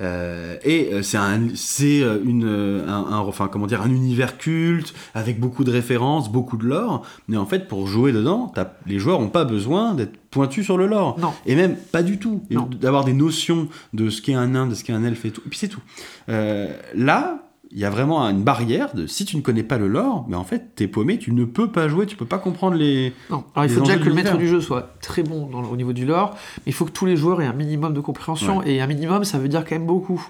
Euh, 0.00 0.56
et 0.64 0.90
euh, 0.92 1.02
c'est 1.02 1.18
un, 1.18 1.40
c'est 1.54 2.00
une, 2.24 2.84
un, 2.88 3.12
un- 3.12 3.18
enfin 3.18 3.48
comment 3.50 3.66
dire, 3.66 3.82
un 3.82 3.90
univers 3.90 4.38
culte 4.38 4.94
avec 5.14 5.38
beaucoup 5.40 5.64
de 5.64 5.70
références, 5.70 6.30
beaucoup 6.32 6.56
de 6.56 6.64
lore. 6.66 7.02
Mais 7.28 7.36
en 7.36 7.46
fait, 7.46 7.68
pour 7.68 7.86
jouer 7.86 8.12
dedans, 8.12 8.52
les 8.86 8.98
joueurs 8.98 9.20
n'ont 9.20 9.28
pas 9.28 9.44
besoin 9.44 9.94
d'être 9.94 10.12
pointus 10.30 10.64
sur 10.64 10.76
le 10.76 10.86
lore. 10.86 11.18
Non. 11.18 11.32
Et 11.46 11.54
même 11.54 11.76
pas 11.76 12.02
du 12.02 12.18
tout. 12.18 12.42
D'avoir 12.80 13.04
des 13.04 13.12
notions 13.12 13.68
de 13.92 14.10
ce 14.10 14.22
qu'est 14.22 14.34
un 14.34 14.48
nain, 14.48 14.66
de 14.66 14.74
ce 14.74 14.84
qu'est 14.84 14.92
un 14.92 15.04
elfe 15.04 15.24
et 15.24 15.30
tout. 15.30 15.42
Et 15.46 15.48
puis 15.48 15.58
c'est 15.58 15.68
tout. 15.68 15.82
Euh, 16.28 16.72
là, 16.94 17.42
il 17.70 17.78
y 17.78 17.84
a 17.84 17.90
vraiment 17.90 18.22
une 18.22 18.42
barrière 18.42 18.94
de 18.94 19.06
si 19.06 19.24
tu 19.24 19.36
ne 19.36 19.42
connais 19.42 19.62
pas 19.62 19.76
le 19.76 19.88
lore, 19.88 20.24
mais 20.28 20.36
en 20.36 20.44
fait, 20.44 20.74
t'es 20.74 20.88
paumé, 20.88 21.18
tu 21.18 21.32
ne 21.32 21.44
peux 21.44 21.70
pas 21.70 21.88
jouer, 21.88 22.06
tu 22.06 22.16
peux 22.16 22.24
pas 22.24 22.38
comprendre 22.38 22.76
les. 22.76 23.12
Non. 23.30 23.44
Alors 23.54 23.66
il 23.66 23.70
faut 23.70 23.80
déjà 23.80 23.98
que 23.98 24.04
le 24.04 24.14
maître 24.14 24.36
du 24.36 24.48
jeu 24.48 24.60
soit 24.60 24.94
très 25.00 25.22
bon 25.22 25.46
dans 25.46 25.62
au 25.62 25.76
niveau 25.76 25.92
du 25.92 26.06
lore, 26.06 26.34
mais 26.58 26.70
il 26.70 26.72
faut 26.72 26.86
que 26.86 26.92
tous 26.92 27.06
les 27.06 27.16
joueurs 27.16 27.42
aient 27.42 27.46
un 27.46 27.52
minimum 27.52 27.92
de 27.92 28.00
compréhension, 28.00 28.62
et 28.62 28.80
un 28.80 28.86
minimum, 28.86 29.24
ça 29.24 29.38
veut 29.38 29.48
dire 29.48 29.64
quand 29.64 29.74
même 29.74 29.86
beaucoup. 29.86 30.26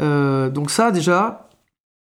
Euh, 0.00 0.48
donc 0.48 0.70
ça, 0.70 0.90
déjà, 0.90 1.48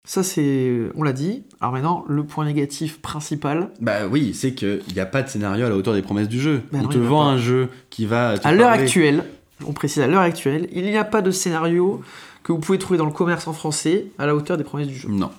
ça 0.05 0.23
c'est... 0.23 0.71
On 0.95 1.03
l'a 1.03 1.13
dit. 1.13 1.43
Alors 1.61 1.73
maintenant, 1.73 2.05
le 2.07 2.23
point 2.23 2.45
négatif 2.45 3.01
principal, 3.01 3.69
Bah 3.81 4.07
oui, 4.09 4.33
c'est 4.33 4.53
qu'il 4.53 4.81
n'y 4.93 4.99
a 4.99 5.05
pas 5.05 5.21
de 5.23 5.29
scénario 5.29 5.65
à 5.65 5.69
la 5.69 5.75
hauteur 5.75 5.93
des 5.93 6.01
promesses 6.01 6.29
du 6.29 6.39
jeu. 6.39 6.61
Bah 6.71 6.79
On 6.81 6.83
non, 6.83 6.89
te 6.89 6.97
vend 6.97 7.23
un 7.27 7.37
jeu 7.37 7.69
qui 7.89 8.05
va. 8.05 8.37
te 8.37 8.47
à 8.47 8.51
l'heure 8.53 8.69
actuelle, 8.69 9.23
on 9.65 9.73
précise 9.73 10.01
à 10.03 10.07
l'heure 10.07 10.21
actuelle, 10.21 10.67
il 10.71 10.83
n'y 10.85 10.97
a 10.97 11.03
pas 11.05 11.21
de 11.21 11.31
scénario 11.31 12.01
que 12.43 12.51
vous 12.51 12.59
pouvez 12.59 12.77
trouver 12.77 12.97
dans 12.97 13.05
le 13.05 13.11
commerce 13.11 13.47
en 13.47 13.53
français 13.53 14.07
à 14.19 14.25
la 14.27 14.35
hauteur 14.35 14.57
des 14.57 14.63
promesses 14.63 14.87
du 14.87 14.95
jeu. 14.95 15.09
Non. 15.09 15.31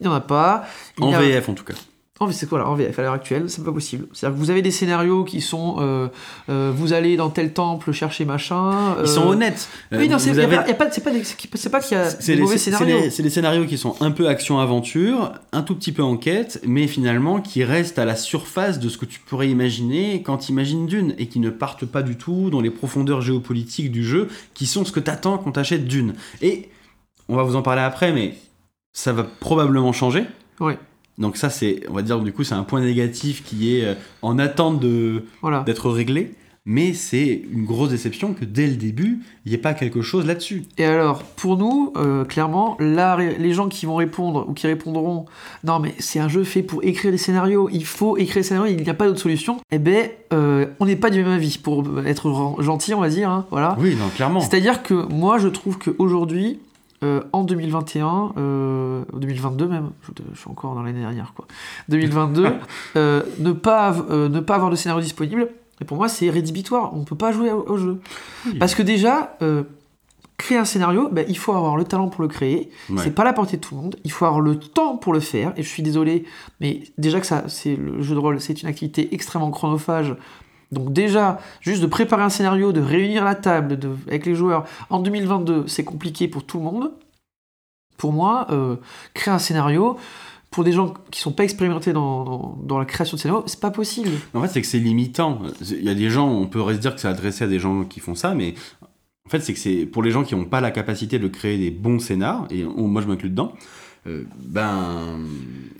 Il 0.00 0.06
n'y 0.06 0.12
en 0.12 0.14
a 0.16 0.20
pas. 0.20 0.64
Il 0.98 1.04
En 1.04 1.12
a- 1.12 1.20
VF 1.20 1.48
en 1.48 1.54
tout 1.54 1.64
cas. 1.64 1.74
En 2.22 2.26
V- 2.26 2.34
c'est 2.34 2.46
quoi 2.46 2.58
là 2.58 2.68
En 2.68 2.74
VF 2.74 2.98
à 2.98 3.02
l'heure 3.02 3.14
actuelle, 3.14 3.48
c'est 3.48 3.64
pas 3.64 3.72
possible. 3.72 4.06
C'est-à-dire 4.12 4.36
que 4.38 4.44
vous 4.44 4.50
avez 4.50 4.60
des 4.60 4.70
scénarios 4.70 5.24
qui 5.24 5.40
sont 5.40 5.76
euh, 5.78 6.08
euh, 6.50 6.70
vous 6.74 6.92
allez 6.92 7.16
dans 7.16 7.30
tel 7.30 7.54
temple 7.54 7.92
chercher 7.92 8.26
machin. 8.26 8.94
Ils 9.00 9.08
sont 9.08 9.22
euh, 9.22 9.32
honnêtes. 9.32 9.68
Euh, 9.94 9.98
Oui, 9.98 10.06
non, 10.10 10.18
c'est 10.18 10.34
y 10.34 10.38
a 10.38 10.44
avez- 10.44 10.56
pas- 10.56 10.74
pas- 10.74 10.90
c'est 10.90 11.02
pas, 11.02 11.12
des- 11.12 11.24
c'est 11.24 11.34
qu'il 11.38 11.48
y 11.50 11.94
a 11.94 12.10
C'est 12.10 12.26
des 12.26 12.34
les, 12.36 12.42
mauvais 12.42 12.58
c'est 12.58 12.70
scénarios. 12.72 13.10
c'est 13.10 13.22
les 13.22 13.30
scénarios 13.30 13.64
qui 13.64 13.78
sont 13.78 13.96
un 14.02 14.10
peu 14.10 14.28
action-aventure, 14.28 15.32
un 15.52 15.62
tout 15.62 15.74
petit 15.74 15.92
peu 15.92 16.02
enquête, 16.02 16.60
mais 16.66 16.86
finalement 16.88 17.40
qui 17.40 17.64
restent 17.64 17.98
à 17.98 18.04
la 18.04 18.16
surface 18.16 18.78
de 18.80 18.90
ce 18.90 18.98
que 18.98 19.06
tu 19.06 19.18
pourrais 19.20 19.48
imaginer 19.48 20.22
quand 20.22 20.36
tu 20.36 20.52
imagines 20.52 20.86
Dune, 20.86 21.14
et 21.16 21.26
qui 21.26 21.40
ne 21.40 21.48
partent 21.48 21.86
pas 21.86 22.02
du 22.02 22.16
tout 22.16 22.50
dans 22.50 22.60
les 22.60 22.70
profondeurs 22.70 23.22
géopolitiques 23.22 23.90
du 23.90 24.04
jeu, 24.04 24.28
qui 24.52 24.66
sont 24.66 24.84
ce 24.84 24.92
que 24.92 25.00
t'attends 25.00 25.38
quand 25.38 25.52
t'achètes 25.52 25.86
Dune. 25.86 26.12
Et 26.42 26.68
on 27.30 27.36
va 27.36 27.44
vous 27.44 27.56
en 27.56 27.62
parler 27.62 27.80
après, 27.80 28.12
mais 28.12 28.34
ça 28.92 29.14
va 29.14 29.22
probablement 29.24 29.92
changer. 29.94 30.26
Ouais. 30.60 30.78
Donc 31.20 31.36
ça, 31.36 31.50
c'est, 31.50 31.82
on 31.88 31.92
va 31.92 32.02
dire, 32.02 32.18
du 32.20 32.32
coup, 32.32 32.42
c'est 32.42 32.54
un 32.54 32.64
point 32.64 32.80
négatif 32.80 33.44
qui 33.44 33.76
est 33.76 33.84
euh, 33.84 33.94
en 34.22 34.38
attente 34.38 34.80
de, 34.80 35.24
Voilà. 35.42 35.60
d'être 35.62 35.88
réglé. 35.90 36.32
Mais 36.66 36.92
c'est 36.92 37.42
une 37.52 37.64
grosse 37.64 37.88
déception 37.88 38.34
que 38.34 38.44
dès 38.44 38.66
le 38.66 38.74
début, 38.76 39.20
il 39.44 39.48
n'y 39.48 39.54
ait 39.54 39.58
pas 39.60 39.72
quelque 39.72 40.02
chose 40.02 40.26
là-dessus. 40.26 40.64
Et 40.76 40.84
alors, 40.84 41.22
pour 41.22 41.56
nous, 41.56 41.90
euh, 41.96 42.24
clairement, 42.26 42.76
là, 42.78 43.16
les 43.16 43.52
gens 43.54 43.68
qui 43.68 43.86
vont 43.86 43.96
répondre 43.96 44.44
ou 44.46 44.52
qui 44.52 44.66
répondront 44.66 45.24
Non, 45.64 45.78
mais 45.78 45.94
c'est 45.98 46.18
un 46.20 46.28
jeu 46.28 46.44
fait 46.44 46.62
pour 46.62 46.84
écrire 46.84 47.12
des 47.12 47.18
scénarios, 47.18 47.70
il 47.72 47.84
faut 47.86 48.18
écrire 48.18 48.42
des 48.42 48.48
scénarios, 48.48 48.74
il 48.78 48.82
n'y 48.84 48.90
a 48.90 48.94
pas 48.94 49.06
d'autre 49.06 49.20
solution, 49.20 49.56
eh 49.72 49.78
ben, 49.78 50.10
euh, 50.34 50.66
on 50.80 50.86
n'est 50.86 50.96
pas 50.96 51.08
du 51.08 51.22
même 51.22 51.32
avis, 51.32 51.56
pour 51.56 51.82
être 52.06 52.60
gentil, 52.62 52.92
on 52.92 53.00
va 53.00 53.08
dire. 53.08 53.30
hein, 53.30 53.46
voilà. 53.50 53.74
Oui, 53.80 53.96
non, 53.98 54.08
clairement. 54.14 54.40
C'est-à-dire 54.40 54.82
que 54.82 54.94
moi, 55.10 55.38
je 55.38 55.48
trouve 55.48 55.78
qu'aujourd'hui, 55.78 56.58
euh, 57.02 57.22
en 57.32 57.44
2021, 57.44 58.34
euh, 58.36 59.04
2022 59.14 59.66
même, 59.66 59.90
je, 60.02 60.10
je 60.34 60.38
suis 60.38 60.50
encore 60.50 60.74
dans 60.74 60.82
l'année 60.82 61.00
dernière, 61.00 61.32
quoi. 61.34 61.46
2022, 61.88 62.46
euh, 62.96 63.22
ne, 63.38 63.52
pas, 63.52 63.94
euh, 64.10 64.28
ne 64.28 64.40
pas 64.40 64.56
avoir 64.56 64.70
de 64.70 64.76
scénario 64.76 65.02
disponible, 65.02 65.48
et 65.80 65.84
pour 65.84 65.96
moi, 65.96 66.08
c'est 66.08 66.28
rédhibitoire. 66.28 66.94
On 66.94 67.04
peut 67.04 67.16
pas 67.16 67.32
jouer 67.32 67.50
au, 67.50 67.64
au 67.66 67.76
jeu. 67.78 68.00
Oui. 68.46 68.58
Parce 68.58 68.74
que 68.74 68.82
déjà, 68.82 69.36
euh, 69.40 69.62
créer 70.36 70.58
un 70.58 70.64
scénario, 70.64 71.08
ben, 71.10 71.24
il 71.28 71.38
faut 71.38 71.52
avoir 71.52 71.76
le 71.76 71.84
talent 71.84 72.08
pour 72.08 72.22
le 72.22 72.28
créer. 72.28 72.70
Ouais. 72.88 72.96
C'est 73.02 73.14
pas 73.14 73.24
la 73.24 73.32
portée 73.32 73.56
de 73.56 73.62
tout 73.62 73.74
le 73.74 73.80
monde. 73.80 73.96
Il 74.04 74.10
faut 74.10 74.24
avoir 74.24 74.40
le 74.40 74.58
temps 74.58 74.96
pour 74.96 75.12
le 75.12 75.20
faire. 75.20 75.52
Et 75.56 75.62
je 75.62 75.68
suis 75.68 75.82
désolé, 75.82 76.24
mais 76.60 76.82
déjà 76.98 77.20
que 77.20 77.26
ça, 77.26 77.44
c'est 77.48 77.76
le 77.76 78.02
jeu 78.02 78.14
de 78.14 78.20
rôle, 78.20 78.40
c'est 78.40 78.62
une 78.62 78.68
activité 78.68 79.14
extrêmement 79.14 79.50
chronophage. 79.50 80.14
Donc 80.72 80.92
déjà, 80.92 81.40
juste 81.60 81.82
de 81.82 81.86
préparer 81.86 82.22
un 82.22 82.28
scénario, 82.30 82.72
de 82.72 82.80
réunir 82.80 83.24
la 83.24 83.34
table 83.34 83.78
avec 84.06 84.24
les 84.26 84.34
joueurs 84.34 84.64
en 84.88 85.00
2022, 85.00 85.66
c'est 85.66 85.84
compliqué 85.84 86.28
pour 86.28 86.44
tout 86.44 86.58
le 86.58 86.64
monde. 86.64 86.92
Pour 87.96 88.12
moi, 88.12 88.46
euh, 88.50 88.76
créer 89.12 89.34
un 89.34 89.38
scénario, 89.38 89.96
pour 90.50 90.64
des 90.64 90.72
gens 90.72 90.94
qui 91.10 91.20
sont 91.20 91.32
pas 91.32 91.44
expérimentés 91.44 91.92
dans 91.92 92.56
la 92.78 92.84
création 92.84 93.16
de 93.16 93.20
scénario, 93.20 93.42
c'est 93.46 93.60
pas 93.60 93.70
possible. 93.70 94.10
En 94.34 94.40
fait, 94.42 94.48
c'est 94.48 94.60
que 94.62 94.66
c'est 94.66 94.78
limitant. 94.78 95.40
Il 95.60 95.84
y 95.84 95.88
a 95.88 95.94
des 95.94 96.08
gens, 96.10 96.28
on 96.28 96.46
pourrait 96.46 96.74
se 96.74 96.80
dire 96.80 96.94
que 96.94 97.00
c'est 97.00 97.08
adressé 97.08 97.44
à 97.44 97.46
des 97.46 97.58
gens 97.58 97.84
qui 97.84 98.00
font 98.00 98.14
ça, 98.14 98.34
mais 98.34 98.54
en 99.26 99.30
fait, 99.30 99.40
c'est 99.40 99.52
que 99.52 99.58
c'est 99.60 99.86
pour 99.86 100.02
les 100.02 100.10
gens 100.10 100.24
qui 100.24 100.34
n'ont 100.34 100.44
pas 100.46 100.60
la 100.60 100.70
capacité 100.70 101.18
de 101.18 101.28
créer 101.28 101.58
des 101.58 101.70
bons 101.70 101.98
scénars, 101.98 102.46
et 102.50 102.64
on- 102.64 102.88
moi 102.88 103.02
je 103.02 103.06
m'inclus 103.06 103.28
dedans, 103.30 103.52
euh, 104.06 104.24
ben, 104.38 105.20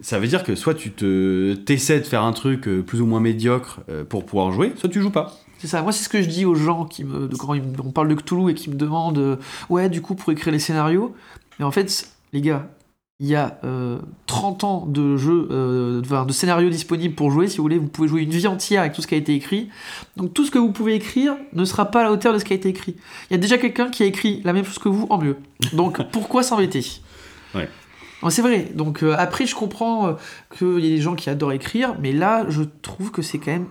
ça 0.03 0.19
veut 0.19 0.27
dire 0.27 0.43
que 0.45 0.55
soit 0.55 0.75
tu 0.75 0.91
te 0.93 1.55
t'essaies 1.55 2.01
de 2.01 2.05
faire 2.05 2.23
un 2.23 2.33
truc 2.33 2.69
euh, 2.69 2.83
plus 2.83 3.01
ou 3.01 3.07
moins 3.07 3.21
médiocre 3.21 3.81
euh, 3.89 4.05
pour 4.05 4.27
pouvoir 4.27 4.53
jouer, 4.53 4.73
soit 4.77 4.89
tu 4.89 5.01
joues 5.01 5.11
pas. 5.11 5.39
C'est 5.59 5.67
ça, 5.67 5.83
moi 5.83 5.93
c'est 5.93 6.05
ce 6.05 6.09
que 6.09 6.23
je 6.23 6.29
dis 6.29 6.45
aux 6.45 6.55
gens 6.55 6.85
qui 6.85 7.05
me, 7.05 7.29
quand 7.29 7.55
ils 7.55 7.63
on 7.85 7.91
parle 7.91 8.09
de 8.09 8.15
Cthulhu 8.15 8.51
et 8.51 8.55
qui 8.55 8.71
me 8.71 8.77
demandent 8.77 9.39
ouais 9.69 9.89
du 9.89 10.03
coup 10.03 10.15
pour 10.15 10.33
écrire 10.33 10.53
les 10.53 10.59
scénarios, 10.59 11.15
mais 11.59 11.65
en 11.65 11.71
fait 11.71 12.09
les 12.33 12.41
gars, 12.41 12.69
il 13.21 13.27
y 13.27 13.37
a 13.37 13.59
euh, 13.65 13.99
30 14.27 14.65
ans 14.65 14.87
de 14.87 15.19
jeux, 15.19 15.47
euh, 15.51 16.01
de 16.01 16.33
scénarios 16.33 16.71
disponibles 16.71 17.15
pour 17.15 17.31
jouer, 17.31 17.49
si 17.49 17.59
vous 17.59 17.65
voulez, 17.65 17.77
vous 17.77 17.87
pouvez 17.87 18.09
jouer 18.09 18.23
une 18.23 18.31
vie 18.31 18.47
entière 18.47 18.81
avec 18.81 18.95
tout 18.95 19.03
ce 19.03 19.07
qui 19.07 19.15
a 19.15 19.19
été 19.19 19.35
écrit, 19.35 19.69
donc 20.17 20.33
tout 20.33 20.47
ce 20.47 20.51
que 20.51 20.59
vous 20.59 20.73
pouvez 20.73 20.95
écrire 20.95 21.37
ne 21.53 21.67
sera 21.67 21.91
pas 21.91 22.01
à 22.01 22.05
la 22.05 22.13
hauteur 22.13 22.33
de 22.33 22.39
ce 22.39 22.47
qui 22.47 22.55
a 22.55 22.57
été 22.57 22.71
écrit. 22.71 22.97
Il 23.29 23.35
y 23.35 23.37
a 23.37 23.39
déjà 23.39 23.59
quelqu'un 23.59 23.91
qui 23.91 24.03
a 24.03 24.07
écrit 24.07 24.41
la 24.43 24.55
même 24.55 24.65
chose 24.65 24.79
que 24.79 24.89
vous 24.89 25.07
en 25.11 25.19
mieux, 25.19 25.37
donc 25.75 26.03
pourquoi 26.11 26.43
s'embêter? 26.43 26.83
Ouais. 27.55 27.69
Non, 28.23 28.31
C'est 28.31 28.43
vrai, 28.43 28.69
donc 28.75 29.03
euh, 29.03 29.15
après 29.19 29.47
je 29.47 29.55
comprends 29.55 30.09
euh, 30.09 30.13
qu'il 30.57 30.85
y 30.85 30.93
a 30.93 30.97
des 30.97 31.01
gens 31.01 31.15
qui 31.15 31.31
adorent 31.31 31.53
écrire, 31.53 31.95
mais 32.01 32.13
là 32.13 32.45
je 32.49 32.63
trouve 32.83 33.11
que 33.11 33.23
c'est 33.23 33.39
quand 33.39 33.53
même 33.53 33.67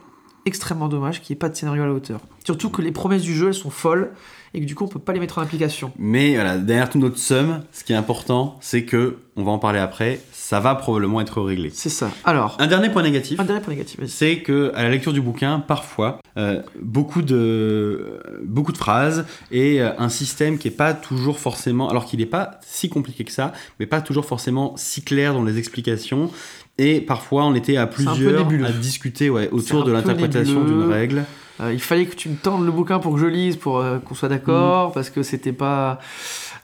extrêmement 0.45 0.87
dommage 0.87 1.21
qu'il 1.21 1.33
n'y 1.33 1.37
ait 1.37 1.39
pas 1.39 1.49
de 1.49 1.55
scénario 1.55 1.83
à 1.83 1.85
la 1.85 1.93
hauteur. 1.93 2.21
Surtout 2.43 2.69
que 2.69 2.81
les 2.81 2.91
promesses 2.91 3.21
du 3.21 3.35
jeu 3.35 3.49
elles 3.49 3.53
sont 3.53 3.69
folles 3.69 4.11
et 4.53 4.61
que 4.61 4.65
du 4.65 4.73
coup 4.73 4.83
on 4.83 4.87
peut 4.87 4.99
pas 4.99 5.13
les 5.13 5.19
mettre 5.19 5.37
en 5.37 5.41
application. 5.41 5.91
Mais 5.99 6.33
voilà, 6.33 6.57
derrière 6.57 6.89
tout 6.89 6.97
notre 6.97 7.19
somme, 7.19 7.61
ce 7.71 7.83
qui 7.83 7.93
est 7.93 7.95
important, 7.95 8.57
c'est 8.61 8.83
que, 8.85 9.17
on 9.35 9.43
va 9.43 9.51
en 9.51 9.59
parler 9.59 9.79
après, 9.79 10.19
ça 10.49 10.59
va 10.59 10.73
probablement 10.73 11.21
être 11.21 11.43
réglé. 11.43 11.69
C'est 11.71 11.89
ça. 11.89 12.09
Alors, 12.25 12.57
Un 12.57 12.65
dernier 12.65 12.89
point 12.89 13.03
négatif. 13.03 13.39
un 13.39 13.43
dernier 13.43 13.61
point 13.61 13.71
négatif. 13.71 13.99
c'est 14.07 14.39
que 14.39 14.71
à 14.73 14.81
la 14.81 14.89
lecture 14.89 15.13
du 15.13 15.21
bouquin, 15.21 15.59
parfois, 15.59 16.17
euh, 16.37 16.63
beaucoup 16.81 17.21
de 17.21 18.19
beaucoup 18.43 18.71
de 18.71 18.77
phrases 18.77 19.27
et 19.51 19.79
euh, 19.79 19.91
un 19.99 20.09
système 20.09 20.57
qui 20.57 20.67
est 20.67 20.71
pas 20.71 20.95
toujours 20.95 21.37
forcément, 21.37 21.87
alors 21.87 22.03
qu'il 22.05 22.17
n'est 22.17 22.25
pas 22.25 22.59
si 22.65 22.89
compliqué 22.89 23.23
que 23.25 23.31
ça, 23.31 23.53
mais 23.79 23.85
pas 23.85 24.01
toujours 24.01 24.25
forcément 24.25 24.73
si 24.75 25.03
clair 25.03 25.35
dans 25.35 25.43
les 25.43 25.59
explications. 25.59 26.31
Et 26.79 26.99
parfois, 26.99 27.45
on 27.45 27.53
était 27.53 27.77
à 27.77 27.85
plusieurs 27.85 28.47
à 28.65 28.71
discuter 28.71 29.29
ouais, 29.29 29.49
autour 29.51 29.83
de 29.83 29.91
l'interprétation 29.91 30.63
d'une 30.63 30.91
règle. 30.91 31.25
Euh, 31.61 31.71
il 31.73 31.81
fallait 31.81 32.07
que 32.07 32.15
tu 32.15 32.27
me 32.27 32.37
tendes 32.37 32.65
le 32.65 32.71
bouquin 32.71 32.97
pour 32.97 33.13
que 33.13 33.19
je 33.19 33.27
lise, 33.27 33.55
pour 33.55 33.85
qu'on 34.03 34.15
soit 34.15 34.29
d'accord, 34.29 34.93
parce 34.93 35.11
que 35.11 35.21
c'était 35.21 35.53
pas. 35.53 35.99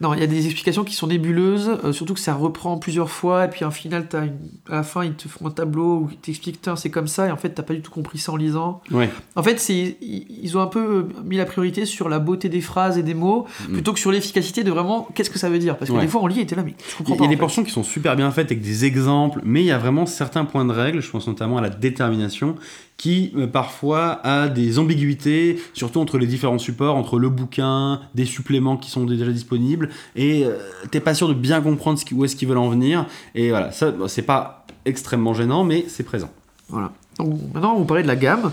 Non, 0.02 0.14
il 0.14 0.20
y 0.20 0.24
a 0.24 0.28
des 0.28 0.46
explications 0.46 0.84
qui 0.84 0.94
sont 0.94 1.08
nébuleuses, 1.08 1.78
euh, 1.84 1.92
surtout 1.94 2.14
que 2.14 2.20
ça 2.20 2.34
reprend 2.34 2.78
plusieurs 2.78 3.10
fois, 3.10 3.46
et 3.46 3.50
puis 3.50 3.64
en 3.66 3.72
final, 3.72 4.08
as 4.14 4.26
une... 4.26 4.38
à 4.70 4.76
la 4.78 4.84
fin, 4.84 5.04
ils 5.06 5.14
te 5.14 5.28
font 5.28 5.48
un 5.48 5.52
tableau 5.52 6.00
où 6.00 6.10
ils 6.12 6.18
t'expliquent, 6.18 6.62
Tiens, 6.62 6.76
c'est 6.76 6.90
comme 6.90 7.08
ça, 7.08 7.28
et 7.28 7.32
en 7.32 7.38
fait, 7.38 7.50
t'as 7.50 7.64
pas 7.64 7.74
du 7.74 7.82
tout 7.82 7.92
compris 7.92 8.18
ça 8.18 8.32
en 8.32 8.36
lisant. 8.36 8.82
Ouais. 8.92 9.10
En 9.36 9.44
fait, 9.44 9.60
c'est 9.60 9.98
ils 10.02 10.58
ont 10.58 10.62
un 10.62 10.68
peu 10.68 10.80
euh, 10.80 11.08
mis 11.24 11.38
la 11.38 11.46
priorité 11.46 11.86
sur 11.86 12.10
la 12.10 12.20
beauté 12.20 12.50
des 12.50 12.62
phrases 12.62 12.98
et 12.98 13.04
des 13.04 13.14
mots, 13.14 13.46
Mm. 13.70 13.74
plutôt 13.74 13.94
que 13.94 14.00
sur 14.00 14.12
l'efficacité 14.12 14.64
de 14.64 14.72
vraiment 14.72 15.08
qu'est-ce 15.16 15.30
que 15.30 15.40
ça 15.40 15.50
veut 15.50 15.60
dire? 15.60 15.78
Parce 15.78 15.90
que 15.90 15.96
Ouais. 15.96 16.02
des 16.02 16.08
fois, 16.08 16.22
on 16.22 16.28
lit 16.28 16.42
et 16.42 16.46
t'es 16.46 16.56
là, 16.56 16.64
mais 16.64 16.76
je 16.78 16.94
Il 16.94 16.98
comprends 16.98 17.16
y 17.16 17.18
pas. 17.18 17.24
a 17.24 17.28
des 17.28 17.34
en 17.34 17.38
fait. 17.38 17.40
portions 17.40 17.64
qui 17.64 17.72
sont 17.72 17.84
super 17.84 18.16
bien 18.16 18.30
faites 18.32 18.48
avec 18.48 18.62
des 18.62 18.86
exemples, 18.86 19.40
mais 19.44 19.62
il 19.62 19.66
y 19.68 19.72
a 19.72 19.78
vraiment 19.78 20.06
certains 20.06 20.46
points 20.46 20.66
de 20.66 20.72
règle, 20.74 21.02
je 21.02 21.10
pense 21.10 21.28
notamment 21.28 21.58
à 21.58 21.62
la 21.62 21.70
détermination, 21.70 22.56
qui 22.98 23.34
euh, 23.36 23.46
parfois 23.48 24.20
a 24.24 24.48
des 24.48 24.80
ambiguïtés, 24.80 25.60
surtout 25.74 26.00
entre 26.00 26.18
les 26.18 26.28
différents 26.28 26.58
supports, 26.58 26.96
entre 26.96 27.20
le 27.20 27.30
bouquin, 27.30 28.00
des 28.16 28.26
suppléments 28.26 28.78
qui 28.78 28.90
sont 28.90 29.06
déjà 29.06 29.26
disponibles, 29.32 29.90
et 30.16 30.46
euh, 30.46 30.58
t'es 30.92 31.00
pas 31.02 31.14
sûr 31.14 31.28
de 31.28 31.34
bien 31.34 31.60
comprendre 31.62 32.00
ce 32.00 32.06
qui- 32.06 32.14
où 32.14 32.24
est-ce 32.24 32.36
qu'ils 32.36 32.48
veulent 32.48 32.58
en 32.58 32.70
venir, 32.70 33.06
et 33.36 33.50
voilà, 33.50 33.72
ça 33.72 33.92
bon, 33.92 34.08
c'est 34.08 34.22
pas 34.22 34.66
extrêmement 34.86 35.34
gênant, 35.34 35.64
mais 35.64 35.86
c'est 35.88 36.04
présent. 36.04 36.30
Voilà. 36.70 36.92
Donc 37.20 37.34
maintenant, 37.54 37.72
on 37.72 37.74
va 37.74 37.80
vous 37.80 37.86
parler 37.86 38.04
de 38.04 38.08
la 38.08 38.16
gamme. 38.16 38.52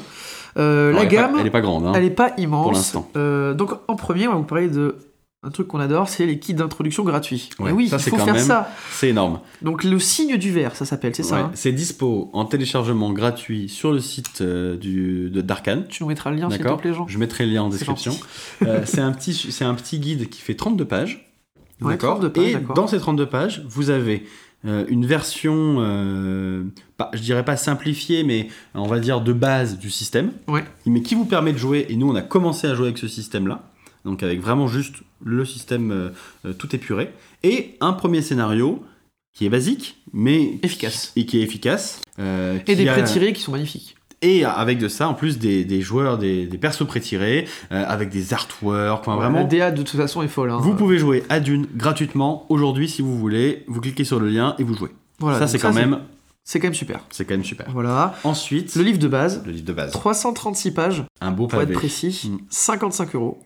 Euh, 0.58 0.92
la 0.92 0.98
elle 1.00 1.06
est 1.06 1.08
pas- 1.08 1.12
gamme, 1.14 1.36
elle 1.40 1.46
est 1.46 1.50
pas 1.50 1.60
grande, 1.60 1.86
hein. 1.86 1.92
elle 1.94 2.04
est 2.04 2.10
pas 2.10 2.32
immense. 2.36 2.64
pour 2.64 2.72
l'instant. 2.72 3.08
Euh, 3.16 3.54
donc 3.54 3.70
en 3.88 3.96
premier, 3.96 4.28
on 4.28 4.32
va 4.32 4.36
vous 4.38 4.42
parler 4.44 4.68
de 4.68 4.96
un 5.44 5.50
truc 5.50 5.66
qu'on 5.66 5.80
adore, 5.80 6.08
c'est 6.08 6.24
les 6.24 6.38
kits 6.38 6.54
d'introduction 6.54 7.02
gratuits. 7.02 7.50
Ouais, 7.58 7.70
Et 7.70 7.72
oui, 7.72 7.88
ça, 7.88 7.96
il 7.96 8.00
c'est 8.00 8.10
faut 8.10 8.16
quand 8.16 8.24
faire 8.26 8.34
même- 8.34 8.44
ça. 8.44 8.70
C'est 8.92 9.08
énorme. 9.08 9.40
Donc 9.60 9.82
le 9.82 9.98
signe 9.98 10.36
du 10.36 10.52
verre, 10.52 10.76
ça 10.76 10.84
s'appelle, 10.84 11.16
c'est 11.16 11.24
ça. 11.24 11.34
Ouais, 11.34 11.40
hein 11.42 11.50
C'est 11.54 11.72
dispo 11.72 12.30
en 12.32 12.44
téléchargement 12.44 13.12
gratuit 13.12 13.68
sur 13.68 13.90
le 13.90 13.98
site 13.98 14.40
euh, 14.40 14.76
du, 14.76 15.30
d'Arkane. 15.30 15.86
tu 15.88 16.04
nous 16.04 16.08
mettras 16.10 16.30
le 16.30 16.36
lien, 16.36 16.48
s'il 16.48 16.60
te 16.62 16.72
plaît, 16.74 16.94
Jean. 16.94 17.08
Je 17.08 17.18
mettrai 17.18 17.44
le 17.46 17.52
lien 17.54 17.62
en 17.64 17.68
description. 17.70 18.16
Euh, 18.62 18.82
c'est 18.84 19.00
un 19.00 19.10
petit, 19.10 19.34
c'est 19.34 19.64
un 19.64 19.74
petit 19.74 19.98
guide 19.98 20.28
qui 20.28 20.40
fait 20.40 20.54
32 20.54 20.84
pages. 20.84 21.28
Ouais, 21.80 21.94
D'accord. 21.94 22.20
32 22.20 22.30
pages, 22.30 22.44
Et 22.54 22.74
dans 22.76 22.86
ces 22.86 22.98
32 23.00 23.26
pages, 23.26 23.64
vous 23.66 23.90
avez 23.90 24.24
euh, 24.64 24.84
une 24.86 25.04
version, 25.06 25.78
euh, 25.80 26.62
pas, 26.96 27.10
je 27.14 27.20
dirais 27.20 27.44
pas 27.44 27.56
simplifiée, 27.56 28.22
mais 28.22 28.46
on 28.76 28.86
va 28.86 29.00
dire 29.00 29.20
de 29.20 29.32
base 29.32 29.76
du 29.76 29.90
système, 29.90 30.30
Ouais. 30.46 30.62
mais 30.86 31.02
qui 31.02 31.16
vous 31.16 31.24
permet 31.24 31.52
de 31.52 31.58
jouer. 31.58 31.86
Et 31.88 31.96
nous, 31.96 32.08
on 32.08 32.14
a 32.14 32.22
commencé 32.22 32.68
à 32.68 32.76
jouer 32.76 32.86
avec 32.86 32.98
ce 32.98 33.08
système-là, 33.08 33.64
donc 34.04 34.22
avec 34.22 34.40
vraiment 34.40 34.66
juste 34.68 34.96
le 35.24 35.44
système 35.44 35.90
euh, 35.92 36.08
euh, 36.46 36.52
tout 36.52 36.74
épuré, 36.74 37.10
et 37.42 37.76
un 37.80 37.92
premier 37.92 38.22
scénario 38.22 38.82
qui 39.34 39.46
est 39.46 39.50
basique, 39.50 39.96
mais 40.12 40.58
Efficace. 40.62 41.12
et 41.16 41.24
qui 41.26 41.38
est 41.38 41.42
efficace. 41.42 42.00
euh, 42.18 42.58
Et 42.58 42.64
qui 42.64 42.76
des 42.76 42.88
a- 42.88 42.92
pré-tirés 42.92 43.32
qui 43.32 43.40
sont 43.40 43.52
magnifiques. 43.52 43.96
et 44.20 44.44
avec 44.44 44.78
de 44.78 44.88
ça, 44.88 45.08
en 45.08 45.14
plus, 45.14 45.38
des, 45.38 45.64
des 45.64 45.80
joueurs, 45.80 46.18
des, 46.18 46.46
des 46.46 46.58
persos 46.58 46.86
prétirés, 46.86 47.46
euh, 47.72 47.84
avec 47.88 48.10
des 48.10 48.34
artworks, 48.34 49.00
enfin, 49.00 49.12
La 49.12 49.28
vraiment. 49.28 49.44
DA 49.44 49.70
de 49.70 49.82
toute 49.82 49.96
façon 49.98 50.22
est 50.22 50.28
folle. 50.28 50.50
hein. 50.50 50.58
Vous 50.60 50.74
pouvez 50.74 50.98
jouer 50.98 51.24
à 51.30 51.40
Dune 51.40 51.66
gratuitement 51.74 52.44
aujourd'hui 52.50 52.88
si 52.88 53.00
vous 53.02 53.18
voulez. 53.18 53.64
Vous 53.68 53.80
cliquez 53.80 54.04
sur 54.04 54.20
le 54.20 54.28
lien 54.28 54.54
et 54.58 54.64
vous 54.64 54.74
jouez. 54.74 54.90
Voilà, 55.18 55.38
ça, 55.38 55.46
c'est 55.48 55.58
quand 55.58 55.72
même, 55.72 56.00
C'est 56.44 56.60
quand 56.60 56.66
même 56.66 56.74
super. 56.74 57.00
c'est 57.10 57.24
quand 57.24 57.34
même 57.34 57.44
super. 57.44 57.66
Voilà. 57.72 58.14
Ensuite, 58.24 58.74
Le 58.76 58.82
livre 58.82 58.98
de 58.98 59.08
base, 59.08 59.42
le 59.46 59.52
livre 59.52 59.64
de 59.64 59.72
base, 59.72 59.92
336 59.92 60.72
pages, 60.72 61.04
un 61.20 61.30
beau 61.30 61.46
pour 61.46 61.60
être 61.60 61.68
pavé. 61.68 61.74
précis, 61.78 62.30
Mm. 62.30 62.38
55 62.50 63.14
euros. 63.14 63.38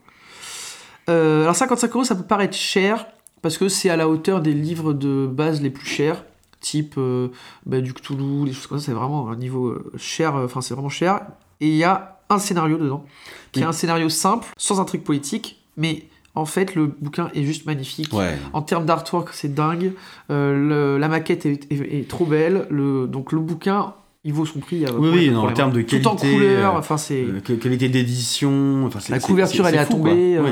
Euh, 1.09 1.43
alors 1.43 1.57
55 1.57 1.91
euros, 1.95 2.05
ça 2.05 2.15
peut 2.15 2.25
paraître 2.25 2.57
cher 2.57 3.07
parce 3.43 3.59
que 3.59 3.69
c'est 3.69 3.91
à 3.91 3.97
la 3.97 4.09
hauteur 4.09 4.41
des 4.41 4.55
livres 4.55 4.93
de 4.93 5.27
base 5.27 5.61
les 5.63 5.71
plus 5.71 5.87
chers, 5.87 6.25
type 6.61 6.95
euh, 6.99 7.29
bah, 7.65 7.81
du 7.81 7.93
Cthulhu, 7.95 8.45
des 8.47 8.53
choses 8.53 8.67
comme 8.67 8.79
ça. 8.79 8.87
C'est 8.87 8.93
vraiment 8.93 9.29
un 9.31 9.37
niveau 9.37 9.69
euh, 9.69 9.93
cher. 9.97 10.35
Enfin, 10.35 10.61
c'est 10.61 10.75
vraiment 10.75 10.89
cher. 10.89 11.21
Et 11.61 11.69
il 11.69 11.77
y 11.77 11.85
a 11.85 12.19
un 12.29 12.39
scénario 12.39 12.77
dedans, 12.77 13.05
qui 13.53 13.61
est 13.61 13.65
un 13.65 13.73
scénario 13.73 14.09
simple, 14.09 14.49
sans 14.57 14.81
intrigue 14.81 15.03
politique, 15.05 15.63
mais 15.77 16.05
en 16.35 16.45
fait, 16.45 16.75
le 16.75 16.87
bouquin 16.87 17.31
est 17.35 17.45
juste 17.45 17.67
magnifique. 17.67 18.13
Ouais. 18.13 18.37
En 18.53 18.61
termes 18.63 18.85
d'artwork, 18.85 19.29
c'est 19.33 19.55
dingue. 19.55 19.93
Euh, 20.31 20.53
le- 20.97 20.99
la 20.99 21.09
maquette 21.09 21.47
est, 21.47 21.71
est- 21.73 22.01
est 22.01 22.09
trop 22.09 22.27
belle. 22.27 22.67
Le, 22.69 23.07
donc 23.07 23.31
le 23.33 23.39
bouquin, 23.41 23.95
il 24.27 24.33
vaut 24.33 24.45
son 24.45 24.59
prix. 24.59 24.85
Oui, 24.99 25.09
oui, 25.13 25.31
non, 25.31 25.47
en 25.47 25.53
termes 25.53 25.73
de 25.73 25.81
Tout 25.83 26.05
en 26.07 26.17
qualité, 26.17 26.35
couleur. 26.35 26.75
euh, 26.75 26.79
Enfin, 26.79 26.97
c'est 26.99 27.23
Euh, 27.23 27.57
qualité 27.57 27.89
d'édition, 27.89 28.85
enfin, 28.85 28.99
La 29.09 29.21
couverture, 29.21 29.67
elle 29.69 29.77
est 29.77 29.79
à 29.79 29.87
tomber, 29.87 30.37
euh, 30.37 30.43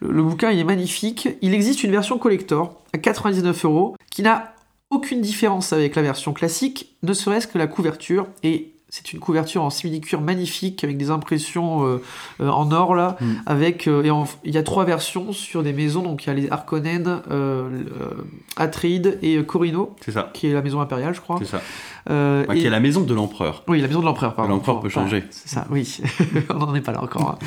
le 0.00 0.22
bouquin, 0.22 0.50
il 0.50 0.58
est 0.58 0.64
magnifique. 0.64 1.28
Il 1.42 1.52
existe 1.54 1.84
une 1.84 1.90
version 1.90 2.18
collector 2.18 2.82
à 2.94 2.98
99 2.98 3.64
euros 3.66 3.94
qui 4.10 4.22
n'a 4.22 4.54
aucune 4.90 5.20
différence 5.20 5.72
avec 5.72 5.96
la 5.96 6.02
version 6.02 6.32
classique, 6.32 6.96
ne 7.02 7.12
serait-ce 7.12 7.46
que 7.46 7.58
la 7.58 7.66
couverture 7.66 8.26
et 8.42 8.72
c'est 8.96 9.12
une 9.12 9.18
couverture 9.18 9.64
en 9.64 9.70
simili-cuir 9.70 10.20
magnifique 10.20 10.84
avec 10.84 10.96
des 10.96 11.10
impressions 11.10 11.84
euh, 11.84 12.00
euh, 12.40 12.48
en 12.48 12.70
or 12.70 12.94
là, 12.94 13.16
Mm. 13.20 13.24
avec 13.46 13.88
euh, 13.88 14.04
et 14.04 14.10
il 14.44 14.54
y 14.54 14.58
a 14.58 14.62
trois 14.62 14.84
versions 14.84 15.32
sur 15.32 15.64
des 15.64 15.72
maisons 15.72 16.02
donc 16.02 16.24
il 16.24 16.26
y 16.28 16.30
a 16.30 16.34
les 16.34 16.48
Harkonnen, 16.50 17.20
Atreide 18.56 19.18
et 19.22 19.42
Corino 19.44 19.96
C'est 20.04 20.12
ça. 20.12 20.30
qui 20.32 20.46
est 20.48 20.52
la 20.52 20.62
maison 20.62 20.80
impériale 20.80 21.14
je 21.14 21.20
crois. 21.20 21.38
C'est 21.40 21.46
ça. 21.46 21.60
Ouais, 22.08 22.44
et- 22.52 22.58
Qui 22.60 22.66
est 22.66 22.70
la 22.70 22.80
maison 22.80 23.00
de 23.00 23.14
l'empereur. 23.14 23.62
oui, 23.66 23.80
la 23.80 23.88
maison 23.88 24.00
de 24.00 24.04
l'empereur, 24.04 24.34
pardon. 24.34 24.54
L'empereur 24.54 24.80
peut 24.80 24.90
changer. 24.90 25.24
C'est 25.30 25.48
ça, 25.48 25.66
oui. 25.70 26.00
on 26.50 26.54
n'en 26.58 26.74
est 26.74 26.82
pas 26.82 26.92
là 26.92 27.02
encore. 27.02 27.30
hein. 27.42 27.46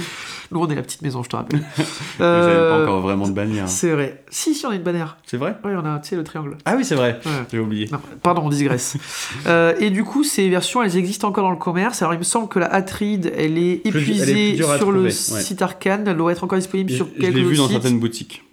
Nous, 0.52 0.60
on 0.60 0.68
est 0.68 0.74
la 0.76 0.82
petite 0.82 1.02
maison, 1.04 1.22
je 1.22 1.30
te 1.30 1.36
rappelle. 1.36 1.60
Vous 2.18 2.24
n'avez 2.24 2.70
pas 2.70 2.82
encore 2.82 3.02
vraiment 3.02 3.28
de 3.28 3.34
bannière. 3.34 3.68
C'est 3.70 3.92
vrai. 3.92 4.24
Si, 4.30 4.56
si, 4.56 4.66
on 4.66 4.70
a 4.72 4.76
une 4.76 4.82
bannière. 4.82 5.18
C'est 5.28 5.38
vrai 5.38 5.56
Oui, 5.64 5.72
on 5.76 5.86
a, 5.86 6.00
tu 6.00 6.10
sais, 6.10 6.16
le 6.16 6.24
triangle. 6.24 6.58
Ah 6.66 6.74
oui, 6.76 6.84
c'est 6.84 6.96
vrai. 6.96 7.20
Ouais. 7.24 7.32
J'ai 7.52 7.60
oublié. 7.60 7.88
Non, 7.92 8.00
pardon, 8.24 8.42
on 8.46 8.50
digresse. 8.50 8.98
Et 9.80 9.90
du 9.92 10.04
coup, 10.04 10.24
ces 10.24 10.50
versions, 10.50 10.82
elles 10.82 10.98
existent 10.98 11.28
encore 11.28 11.37
dans 11.42 11.52
le 11.52 11.58
commerce. 11.58 12.02
Alors, 12.02 12.14
il 12.14 12.20
me 12.20 12.24
semble 12.24 12.48
que 12.50 12.60
la 12.60 12.68
Atride, 12.74 13.32
elle 13.36 13.58
est 13.58 13.78
Plus- 13.90 14.22
elle 14.22 14.30
est 14.30 14.50
épuisée 14.52 14.64
sur 14.78 14.92
le 14.92 15.04
ouais. 15.04 15.12
site 15.12 15.62
Arcane. 15.62 16.08
Elle 16.08 16.18
doit 16.18 16.32
être 16.32 16.44
encore 16.44 16.58
disponible 16.58 16.90
Je, 16.92 16.96
sur 16.96 17.08
je 17.16 17.22
quelques 17.22 17.36
l'ai 17.36 17.44
vu 17.44 17.56
dans 17.58 17.64
sites. 17.64 17.74
certaines 17.74 18.00
boutiques. 18.00 18.44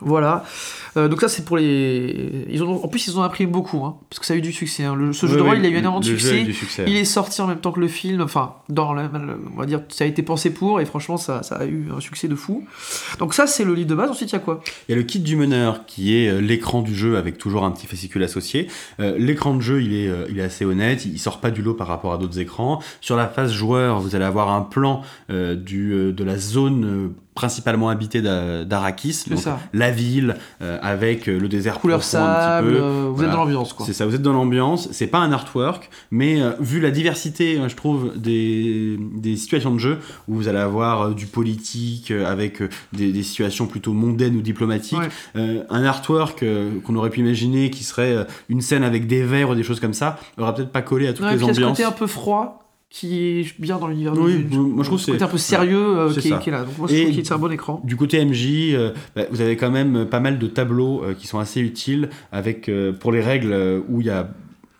Voilà. 0.00 0.44
Euh, 0.96 1.06
donc 1.08 1.20
ça, 1.20 1.28
c'est 1.28 1.44
pour 1.44 1.56
les... 1.58 2.46
Ils 2.50 2.62
ont... 2.64 2.82
En 2.84 2.88
plus, 2.88 3.06
ils 3.06 3.16
ont 3.18 3.22
imprimé 3.22 3.50
beaucoup, 3.50 3.84
hein, 3.84 3.96
parce 4.10 4.18
que 4.18 4.26
ça 4.26 4.34
a 4.34 4.36
eu 4.36 4.40
du 4.40 4.52
succès. 4.52 4.82
hein. 4.84 4.94
Le- 4.96 5.12
Ce 5.12 5.26
jeu 5.26 5.34
Oui, 5.34 5.38
de 5.38 5.42
rôle, 5.42 5.52
oui, 5.54 5.58
il 5.60 5.66
a 5.66 5.68
eu 5.68 5.76
énormément 5.76 6.00
de 6.00 6.04
succès. 6.04 6.44
Il 6.86 6.96
est 6.96 7.04
sorti 7.04 7.40
en 7.40 7.46
même 7.46 7.60
temps 7.60 7.70
que 7.72 7.78
le 7.78 7.86
film, 7.88 8.20
enfin, 8.20 8.54
dans 8.68 8.92
le, 8.92 9.02
le- 9.02 9.38
on 9.54 9.58
va 9.60 9.66
dire, 9.66 9.82
ça 9.90 10.04
a 10.04 10.06
été 10.06 10.22
pensé 10.22 10.52
pour, 10.52 10.80
et 10.80 10.86
franchement, 10.86 11.18
ça, 11.18 11.42
ça 11.44 11.56
a 11.56 11.66
eu 11.66 11.88
un 11.96 12.00
succès 12.00 12.26
de 12.26 12.34
fou. 12.34 12.66
Donc 13.20 13.32
ça, 13.34 13.46
c'est 13.46 13.64
le 13.64 13.74
livre 13.74 13.88
de 13.90 13.94
base. 13.94 14.10
Ensuite, 14.10 14.30
il 14.30 14.34
y 14.34 14.36
a 14.36 14.40
quoi? 14.40 14.60
Il 14.88 14.92
y 14.92 14.94
a 14.94 14.96
le 14.96 15.04
kit 15.04 15.20
du 15.20 15.36
meneur 15.36 15.86
qui 15.86 16.16
est 16.16 16.28
euh, 16.28 16.40
l'écran 16.40 16.82
du 16.82 16.94
jeu 16.94 17.16
avec 17.16 17.38
toujours 17.38 17.64
un 17.64 17.70
petit 17.70 17.86
fascicule 17.86 18.22
associé. 18.24 18.66
Euh, 18.98 19.16
l'écran 19.18 19.54
de 19.54 19.60
jeu, 19.60 19.82
il 19.82 19.94
est, 19.94 20.10
il 20.30 20.38
est 20.38 20.42
assez 20.42 20.64
honnête, 20.64 21.04
il 21.04 21.18
sort 21.18 21.40
pas 21.40 21.50
du 21.50 21.62
lot 21.62 21.74
par 21.74 21.86
rapport 21.86 22.12
à 22.12 22.18
d'autres 22.18 22.38
écrans. 22.40 22.82
Sur 23.00 23.16
la 23.16 23.28
face 23.28 23.52
joueur, 23.52 24.00
vous 24.00 24.16
allez 24.16 24.24
avoir 24.24 24.50
un 24.50 24.62
plan 24.62 25.02
euh, 25.30 25.54
du, 25.54 26.12
de 26.12 26.24
la 26.24 26.38
zone 26.38 27.12
principalement 27.34 27.88
habitée 27.88 28.20
d'A- 28.20 28.64
d'Arrakis, 28.64 29.12
C'est 29.14 29.30
donc 29.30 29.38
ça. 29.40 29.58
la 29.72 29.90
ville 29.90 30.36
euh, 30.60 30.78
avec 30.82 31.28
euh, 31.28 31.38
le 31.38 31.48
désert 31.48 31.78
Couleur 31.80 32.00
profond 32.00 32.18
un 32.18 32.34
sable, 32.34 32.68
petit 32.68 32.76
peu. 32.76 32.82
euh, 32.82 33.04
vous 33.08 33.14
Voilà. 33.14 33.28
êtes 33.30 33.34
dans 33.36 33.44
l'ambiance, 33.44 33.72
quoi. 33.72 33.86
C'est 33.86 33.92
ça, 33.94 34.04
vous 34.06 34.14
êtes 34.14 34.20
dans 34.22 34.32
l'ambiance, 34.34 34.88
c'est 34.92 35.06
pas 35.06 35.18
un 35.18 35.32
artwork, 35.32 35.88
mais 36.10 36.42
euh, 36.42 36.52
vu 36.60 36.78
la 36.80 36.90
diversité, 36.90 37.58
euh, 37.58 37.68
je 37.68 37.76
trouve, 37.76 38.12
des, 38.18 38.98
des 39.16 39.36
situations 39.36 39.72
de 39.72 39.78
jeu, 39.78 39.98
où 40.28 40.34
vous 40.34 40.48
allez 40.48 40.58
avoir 40.58 41.14
du 41.14 41.26
politique, 41.26 42.10
avec 42.10 42.62
des, 42.92 43.12
des 43.12 43.22
situations 43.22 43.66
plutôt 43.66 43.92
mondaines 43.92 44.36
ou 44.36 44.42
diplomatiques, 44.42 44.98
Ouais. 45.34 45.64
un 45.70 45.84
artwork 45.84 46.44
qu'on 46.84 46.96
aurait 46.96 47.10
pu 47.10 47.20
imaginer 47.20 47.70
qui 47.70 47.82
serait 47.84 48.26
une 48.48 48.60
scène 48.60 48.82
avec 48.84 49.06
des 49.06 49.22
verres 49.22 49.50
ou 49.50 49.54
des 49.54 49.62
choses 49.62 49.80
comme 49.80 49.94
ça, 49.94 50.18
aurait 50.38 50.54
peut-être 50.54 50.70
pas 50.72 50.82
collé 50.82 51.06
à 51.08 51.12
toutes 51.12 51.24
Ouais, 51.24 51.32
les 51.32 51.36
puis 51.38 51.46
il 51.46 51.48
y 51.48 51.50
a 51.50 51.54
ce 51.54 51.60
ambiances. 51.60 51.78
côté 51.78 51.84
un 51.88 51.92
peu 51.92 52.06
froid 52.06 52.58
qui 52.92 53.18
est 53.40 53.58
bien 53.60 53.78
dans 53.78 53.86
l'univers 53.88 54.12
Oui, 54.18 54.44
du 54.44 54.58
moi, 54.58 54.84
je 54.84 54.88
trouve 54.88 55.00
Ce 55.00 55.10
c'est- 55.12 55.22
un 55.22 55.26
peu 55.26 55.38
sérieux 55.38 55.98
euh, 55.98 56.12
qui, 56.12 56.28
est, 56.28 56.38
qui 56.40 56.50
est 56.50 56.52
là. 56.52 56.64
Donc 56.64 56.76
moi, 56.76 56.88
je 56.88 56.94
Et- 56.94 57.02
trouve 57.04 57.16
que 57.16 57.24
c'est 57.26 57.32
un 57.34 57.38
bon 57.38 57.50
écran. 57.50 57.80
Du 57.84 57.96
côté 57.96 58.22
MJ, 58.22 58.74
euh, 58.74 58.90
bah, 59.16 59.22
vous 59.30 59.40
avez 59.40 59.56
quand 59.56 59.70
même 59.70 60.04
pas 60.04 60.20
mal 60.20 60.38
de 60.38 60.46
tableaux 60.46 61.02
euh, 61.02 61.14
qui 61.14 61.26
sont 61.26 61.38
assez 61.38 61.60
utiles 61.60 62.10
avec 62.32 62.68
euh, 62.68 62.92
pour 62.92 63.10
les 63.10 63.22
règles 63.22 63.82
où 63.88 64.00
il 64.02 64.06
y 64.06 64.10
a 64.10 64.28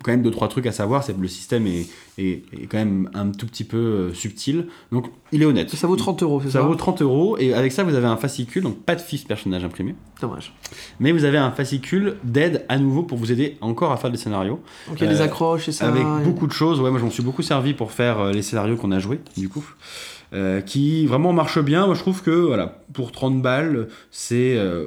quand 0.03 0.11
même 0.11 0.22
deux 0.22 0.30
trois 0.30 0.48
trucs 0.48 0.66
à 0.66 0.72
savoir, 0.72 1.05
c'est 1.05 1.14
que 1.14 1.20
le 1.20 1.28
système 1.28 1.66
est, 1.66 1.86
est, 2.18 2.42
est 2.53 2.66
quand 2.68 2.78
même 2.78 3.09
un 3.14 3.30
tout 3.30 3.46
petit 3.46 3.64
peu 3.64 3.76
euh, 3.76 4.14
subtil. 4.14 4.66
Donc 4.90 5.07
il 5.32 5.42
est 5.42 5.44
honnête. 5.46 5.70
Ça 5.70 5.86
vaut 5.86 5.96
30 5.96 6.22
euros, 6.22 6.40
c'est 6.40 6.48
ça 6.50 6.61
Ça 6.61 6.66
vaut 6.66 6.74
30 6.74 7.03
euros 7.03 7.36
et 7.38 7.55
avec 7.55 7.72
ça 7.72 7.84
vous 7.84 7.94
avez 7.94 8.07
un 8.07 8.16
fascicule, 8.16 8.62
donc 8.62 8.78
pas 8.82 8.94
de 8.94 9.00
fiche 9.00 9.26
personnage 9.26 9.64
imprimé, 9.64 9.94
Dommage. 10.20 10.53
mais 11.00 11.12
vous 11.12 11.24
avez 11.24 11.38
un 11.38 11.50
fascicule 11.53 12.16
d'aide 12.24 12.64
à 12.68 12.78
nouveau 12.78 13.03
pour 13.03 13.18
vous 13.18 13.32
aider 13.32 13.57
encore 13.61 13.92
à 13.92 13.96
faire 13.96 14.11
des 14.11 14.18
scénarios 14.18 14.61
Donc 14.88 15.00
il 15.00 15.05
y 15.05 15.07
a 15.09 15.12
des 15.12 15.20
Euh, 15.20 15.24
accroches 15.24 15.68
et 15.68 15.72
ça. 15.72 15.88
avec 15.88 16.03
et- 16.03 16.24
beaucoup 16.24 16.46
de 16.46 16.53
choses. 16.53 16.80
Ouais, 16.80 16.90
moi, 16.90 16.98
je 16.98 17.05
m'en 17.05 17.11
suis 17.11 17.22
beaucoup 17.22 17.42
servi 17.42 17.74
pour 17.74 17.92
faire 17.92 18.18
euh, 18.20 18.32
les 18.32 18.42
scénarios 18.42 18.76
qu'on 18.76 18.92
a 18.92 18.98
joués, 18.98 19.20
du 19.36 19.48
coup, 19.48 19.64
Euh, 20.34 20.62
qui 20.62 21.05
vraiment 21.07 21.34
marchent 21.34 21.61
bien. 21.62 21.84
Moi, 21.84 21.94
je 21.94 22.00
trouve 22.00 22.22
que 22.22 22.30
voilà, 22.30 22.82
pour 22.94 23.12
30 23.12 23.42
balles, 23.42 23.88
c'est 24.11 24.57
euh, 24.57 24.86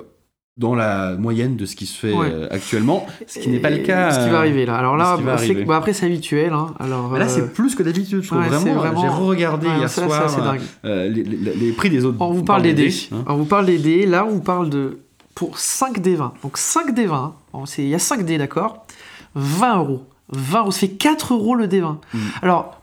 dans 0.58 0.74
la 0.74 1.16
moyenne 1.18 1.58
de 1.58 1.66
ce 1.66 1.76
qui 1.76 1.86
se 1.86 1.98
fait 2.00 2.14
Ouais. 2.14 2.30
euh, 2.32 2.48
actuellement, 2.50 3.06
ce 3.28 3.40
qui 3.40 3.50
n'est 3.50 3.60
pas 3.60 3.70
le 3.70 3.80
cas. 3.80 4.12
Ce 4.12 4.20
qui 4.20 4.30
euh, 4.30 4.32
va 4.32 4.38
arriver 4.40 4.66
là. 4.66 4.78
Alors 4.78 4.96
là, 4.96 5.18
bah, 5.18 5.36
après 5.76 5.92
c'est 5.92 6.06
habituel. 6.06 6.54
hein. 6.54 6.74
Alors 6.80 7.12
là, 7.18 7.26
euh, 7.26 7.28
c'est 7.30 7.54
plus 7.54 7.76
que 7.76 7.84
d'habitude, 7.84 8.22
je 8.24 8.28
trouve. 8.28 8.40
ouais, 8.40 8.48
vraiment, 8.48 8.74
vraiment- 8.76 9.02
j'ai 9.02 9.08
re-regardé 9.10 9.68
ouais, 9.68 9.78
hier 9.80 9.90
ça, 9.90 10.06
soir 10.06 10.42
dingue. 10.42 10.62
euh, 10.86 11.10
les, 11.10 11.24
les- 11.24 11.54
les 11.56 11.72
prix 11.74 11.90
des 11.90 12.06
autres. 12.06 12.18
On 12.22 12.32
vous 12.32 12.44
parle 12.44 12.62
des 12.62 12.74
dés. 12.74 12.94
hein. 13.12 13.26
On 13.28 13.36
vous 13.36 13.46
parle 13.46 13.66
des 13.66 13.78
dés. 13.80 14.06
Là, 14.06 14.26
on 14.26 14.30
vous 14.32 14.42
parle 14.42 14.70
de. 14.70 15.00
Pour 15.34 15.60
5 15.60 16.00
dés 16.00 16.16
20. 16.16 16.34
Donc 16.44 16.58
5 16.58 16.94
dés 16.96 17.08
20. 17.08 17.36
Bon, 17.52 17.66
c'est- 17.66 17.84
Il 17.84 17.90
y 17.90 17.96
a 17.96 18.00
5 18.00 18.24
dés, 18.24 18.38
d'accord 18.38 18.86
20 19.36 19.80
euros. 19.80 20.04
20 20.30 20.62
euros. 20.62 20.72
Ça 20.72 20.80
fait 20.80 20.88
4 20.90 21.34
euros 21.34 21.56
le 21.56 21.68
dé 21.68 21.82
20. 21.82 22.00
Mm. 22.14 22.18
Alors, 22.42 22.80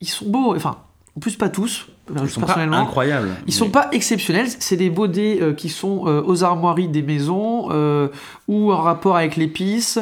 ils 0.00 0.08
sont 0.08 0.24
beaux. 0.26 0.56
Enfin, 0.56 0.78
en 1.14 1.20
plus, 1.20 1.36
pas 1.36 1.50
tous. 1.50 1.88
Ils 2.10 2.28
sont 2.28 2.40
pas 2.40 2.46
personnellement. 2.46 2.78
incroyables. 2.78 3.30
Ils 3.46 3.52
sont 3.54 3.66
mais- 3.66 3.70
pas 3.72 3.88
exceptionnels, 3.92 4.48
c'est 4.58 4.76
des 4.76 4.90
beaux 4.90 5.06
dés 5.06 5.38
euh, 5.40 5.52
qui 5.54 5.68
sont 5.68 6.04
euh, 6.06 6.22
aux 6.24 6.44
armoiries 6.44 6.88
des 6.88 7.02
maisons 7.02 7.68
euh, 7.70 8.08
ou 8.48 8.72
en 8.72 8.76
rapport 8.82 9.16
avec 9.16 9.36
l'épice, 9.36 9.98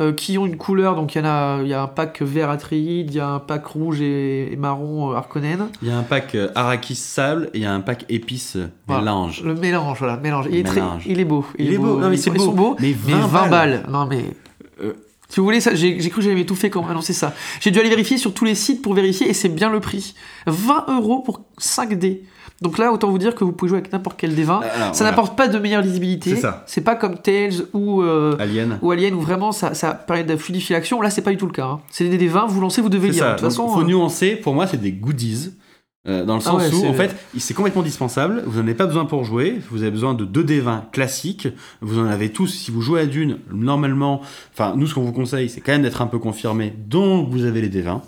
euh, 0.00 0.12
qui 0.14 0.38
ont 0.38 0.46
une 0.46 0.56
couleur. 0.56 0.96
Donc 0.96 1.14
il 1.14 1.18
y 1.18 1.20
en 1.20 1.26
a, 1.28 1.58
il 1.62 1.68
y 1.68 1.74
a 1.74 1.82
un 1.82 1.86
pack 1.86 2.22
vert 2.22 2.48
Atreide, 2.48 3.10
il 3.10 3.14
y 3.14 3.20
a 3.20 3.28
un 3.28 3.38
pack 3.38 3.66
rouge 3.66 4.00
et, 4.00 4.50
et 4.50 4.56
marron 4.56 5.12
euh, 5.12 5.16
Harkonnen. 5.16 5.66
Il 5.82 5.88
y 5.88 5.90
a 5.90 5.98
un 5.98 6.02
pack 6.02 6.34
euh, 6.34 6.48
Arrakis 6.54 6.94
sable 6.94 7.50
et 7.52 7.58
il 7.58 7.62
y 7.62 7.66
a 7.66 7.72
un 7.74 7.80
pack 7.80 8.06
épices 8.08 8.56
Voilà. 8.86 9.02
mélange. 9.02 9.42
Le 9.44 9.54
mélange, 9.54 9.98
voilà, 9.98 10.16
mélange. 10.16 10.46
Il 10.50 10.56
est, 10.56 10.62
très, 10.62 10.76
Mélange. 10.80 11.04
il 11.06 11.20
est 11.20 11.24
beau. 11.26 11.44
Il 11.58 11.70
est 11.70 11.76
beau. 11.76 11.98
Non, 12.00 12.08
mais 12.08 12.16
Ils 12.16 12.18
c'est 12.18 12.30
sont- 12.30 12.38
sont 12.46 12.52
beau. 12.52 12.70
beaux. 12.70 12.76
Mais 12.80 12.96
Mais 13.06 13.12
20 13.12 13.26
20 13.26 13.28
balles. 13.42 13.50
balles. 13.50 13.86
Non 13.90 14.06
mais. 14.06 14.24
Si 15.32 15.40
vous 15.40 15.44
voulez, 15.46 15.60
ça, 15.62 15.74
j'ai 15.74 15.98
j'ai 15.98 16.10
cru 16.10 16.18
que 16.18 16.24
j'allais 16.24 16.34
m'étouffer 16.34 16.68
quand 16.68 16.82
on 16.84 16.88
annonçait 16.88 17.14
ça. 17.14 17.32
J'ai 17.60 17.70
dû 17.70 17.78
aller 17.80 17.88
vérifier 17.88 18.18
sur 18.18 18.34
tous 18.34 18.44
les 18.44 18.54
sites 18.54 18.82
pour 18.82 18.92
vérifier 18.92 19.30
et 19.30 19.32
c'est 19.32 19.48
bien 19.48 19.70
le 19.70 19.80
prix. 19.80 20.14
20 20.46 20.84
euros 20.88 21.20
pour 21.20 21.40
5 21.56 21.94
dés. 21.94 22.24
Donc 22.60 22.76
là, 22.76 22.92
autant 22.92 23.10
vous 23.10 23.16
dire 23.18 23.34
que 23.34 23.42
vous 23.42 23.50
pouvez 23.52 23.70
jouer 23.70 23.78
avec 23.78 23.92
n'importe 23.92 24.16
quel 24.20 24.34
des 24.34 24.44
20. 24.44 24.60
Alors, 24.60 24.70
Ça 24.72 24.92
voilà. 24.92 25.10
n'apporte 25.10 25.36
pas 25.36 25.48
de 25.48 25.58
meilleure 25.58 25.80
lisibilité. 25.82 26.34
C'est 26.34 26.42
ça. 26.42 26.62
C'est 26.66 26.82
pas 26.82 26.94
comme 26.96 27.16
Tails 27.18 27.62
ou, 27.72 28.02
euh, 28.02 28.36
Alien. 28.38 28.78
ou 28.82 28.90
Alien 28.92 29.14
où 29.14 29.20
vraiment 29.20 29.52
ça, 29.52 29.72
ça 29.74 29.94
permet 29.94 30.22
de 30.24 30.36
fluidifier 30.36 30.76
l'action. 30.76 31.00
Là, 31.00 31.08
c'est 31.10 31.22
pas 31.22 31.30
du 31.30 31.38
tout 31.38 31.46
le 31.46 31.52
cas. 31.52 31.64
hein. 31.66 31.80
C'est 31.90 32.08
des, 32.08 32.18
des 32.18 32.28
20, 32.28 32.46
vous 32.46 32.60
lancez, 32.60 32.82
vous 32.82 32.88
devez 32.90 33.08
C'est 33.08 33.14
lire. 33.14 33.22
ça. 33.24 33.28
De 33.30 33.34
toute 33.36 33.42
Donc, 33.42 33.50
façon, 33.50 33.68
faut 33.68 33.80
euh, 33.80 33.84
nuancer. 33.84 34.36
Pour 34.36 34.54
moi, 34.54 34.66
c'est 34.66 34.80
des 34.80 34.92
goodies. 34.92 35.50
Euh, 36.08 36.24
dans 36.24 36.34
le 36.34 36.40
Ah 36.40 36.44
sens 36.44 36.62
ouais, 36.62 36.74
où, 36.74 36.86
en 36.86 36.94
fait, 36.94 37.14
c'est 37.38 37.54
complètement 37.54 37.82
dispensable. 37.82 38.42
Vous 38.46 38.56
n'en 38.58 38.64
avez 38.66 38.74
pas 38.74 38.86
besoin 38.86 39.04
pour 39.04 39.22
jouer. 39.24 39.60
Vous 39.70 39.82
avez 39.82 39.92
besoin 39.92 40.14
de 40.14 40.24
2 40.24 40.42
D20 40.42 40.90
classiques. 40.90 41.46
Vous 41.80 42.00
en 42.00 42.06
avez 42.06 42.32
tous. 42.32 42.48
Si 42.48 42.72
vous 42.72 42.80
jouez 42.80 43.00
à 43.02 43.06
Dune, 43.06 43.38
normalement, 43.52 44.20
enfin, 44.52 44.74
nous, 44.76 44.88
ce 44.88 44.94
qu'on 44.94 45.02
vous 45.04 45.12
conseille, 45.12 45.48
c'est 45.48 45.60
quand 45.60 45.70
même 45.72 45.82
d'être 45.82 46.02
un 46.02 46.08
peu 46.08 46.18
confirmé. 46.18 46.74
Donc, 46.88 47.28
vous 47.30 47.44
avez 47.44 47.60
les 47.60 47.68
D20. 47.70 48.00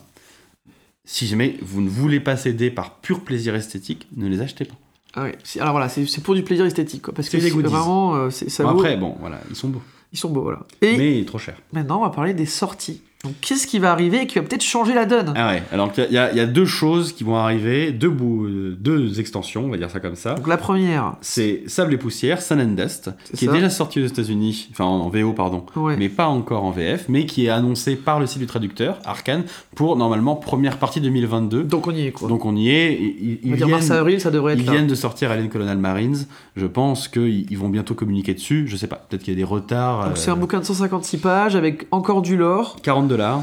Si 1.04 1.26
jamais 1.26 1.56
vous 1.62 1.82
ne 1.82 1.88
voulez 1.88 2.18
pas 2.18 2.36
céder 2.36 2.70
par 2.70 2.96
pur 2.96 3.20
plaisir 3.20 3.54
esthétique, 3.54 4.08
ne 4.16 4.26
les 4.28 4.40
achetez 4.40 4.64
pas. 4.64 4.74
Ah 5.14 5.22
ouais. 5.24 5.38
Alors 5.60 5.72
voilà, 5.72 5.88
c'est 5.88 6.20
pour 6.22 6.34
du 6.34 6.42
plaisir 6.42 6.64
esthétique, 6.64 7.02
quoi, 7.02 7.14
parce 7.14 7.28
que 7.28 7.38
C'est 7.38 7.50
vraiment, 7.50 8.16
euh, 8.16 8.30
c'est- 8.30 8.48
ça 8.48 8.64
Bon, 8.64 8.72
vaut- 8.72 8.78
après, 8.80 8.96
bon, 8.96 9.14
voilà, 9.20 9.40
ils 9.50 9.54
sont 9.54 9.68
beaux. 9.68 9.82
ils 10.12 10.18
sont 10.18 10.30
beaux, 10.30 10.42
voilà. 10.42 10.60
Et 10.82 10.96
Mais 10.96 11.24
trop 11.24 11.38
cher. 11.38 11.54
maintenant, 11.72 11.98
on 11.98 12.02
va 12.02 12.10
parler 12.10 12.34
des 12.34 12.46
sorties. 12.46 13.02
Donc, 13.24 13.34
qu'est-ce 13.40 13.66
qui 13.66 13.78
va 13.78 13.90
arriver 13.90 14.22
et 14.22 14.26
qui 14.26 14.38
va 14.38 14.44
peut-être 14.44 14.62
changer 14.62 14.94
la 14.94 15.06
donne? 15.06 15.32
Ah 15.36 15.48
ouais, 15.48 15.62
alors 15.72 15.90
il 15.96 16.12
y, 16.14 16.18
a- 16.18 16.30
il 16.30 16.36
y 16.36 16.40
a 16.40 16.46
deux 16.46 16.66
choses 16.66 17.12
qui 17.12 17.24
vont 17.24 17.36
arriver, 17.36 17.90
deux, 17.90 18.10
bouts, 18.10 18.46
deux 18.78 19.18
extensions, 19.18 19.64
on 19.64 19.68
va 19.68 19.76
dire 19.78 19.90
ça 19.90 19.98
comme 20.00 20.14
ça. 20.14 20.34
Donc, 20.34 20.46
la 20.46 20.56
première, 20.56 21.14
C'est 21.20 21.62
Sable 21.66 21.94
et 21.94 21.96
Poussière, 21.96 22.42
Sun 22.42 22.60
and 22.60 22.74
Dust, 22.82 23.10
qui 23.34 23.46
ça. 23.46 23.50
est 23.50 23.54
déjà 23.54 23.70
sorti 23.70 24.02
aux 24.02 24.06
États-Unis, 24.06 24.68
enfin 24.72 24.84
en, 24.84 25.08
VO, 25.08 25.32
pardon, 25.32 25.64
ouais. 25.76 25.96
mais 25.96 26.08
pas 26.08 26.26
encore 26.26 26.64
en 26.64 26.70
VF, 26.70 27.06
mais 27.08 27.24
qui 27.26 27.46
est 27.46 27.50
annoncé 27.50 27.96
par 27.96 28.20
le 28.20 28.26
site 28.26 28.40
du 28.40 28.46
traducteur, 28.46 28.98
Arkane, 29.04 29.44
pour 29.74 29.96
normalement 29.96 30.36
première 30.36 30.76
partie 30.78 31.00
2022. 31.00 31.64
donc 31.64 31.86
on 31.86 31.92
y 31.92 32.06
est, 32.06 32.12
quoi. 32.12 32.28
Donc 32.28 32.44
on 32.44 32.54
y 32.56 32.68
est, 32.70 32.92
ils, 33.00 33.38
on 33.44 33.48
va 33.48 33.54
ils 33.54 33.56
dire 33.56 33.66
viennent, 33.66 33.70
mars-avril, 33.78 34.20
ça 34.20 34.30
devrait 34.30 34.52
être 34.54 34.60
ils 34.60 34.66
là. 34.66 34.72
viennent 34.72 34.86
de 34.86 34.94
sortir 34.94 35.30
Alien 35.30 35.48
Colonial 35.48 35.78
Marines, 35.78 36.26
je 36.56 36.66
pense 36.66 37.08
qu'ils 37.08 37.50
ils 37.50 37.58
vont 37.58 37.68
bientôt 37.68 37.94
communiquer 37.94 38.34
dessus, 38.34 38.66
je 38.68 38.76
sais 38.76 38.86
pas, 38.86 38.96
peut-être 39.08 39.22
qu'il 39.22 39.32
y 39.32 39.36
a 39.36 39.38
des 39.38 39.44
retards. 39.44 40.08
Donc, 40.08 40.16
c'est 40.18 40.30
euh, 40.30 40.34
un 40.34 40.36
bouquin 40.36 40.58
de 40.60 40.64
156 40.64 41.18
pages 41.18 41.56
avec 41.56 41.86
encore 41.90 42.20
du 42.22 42.36
lore. 42.36 42.76
40 42.82 43.08
dollars. 43.16 43.42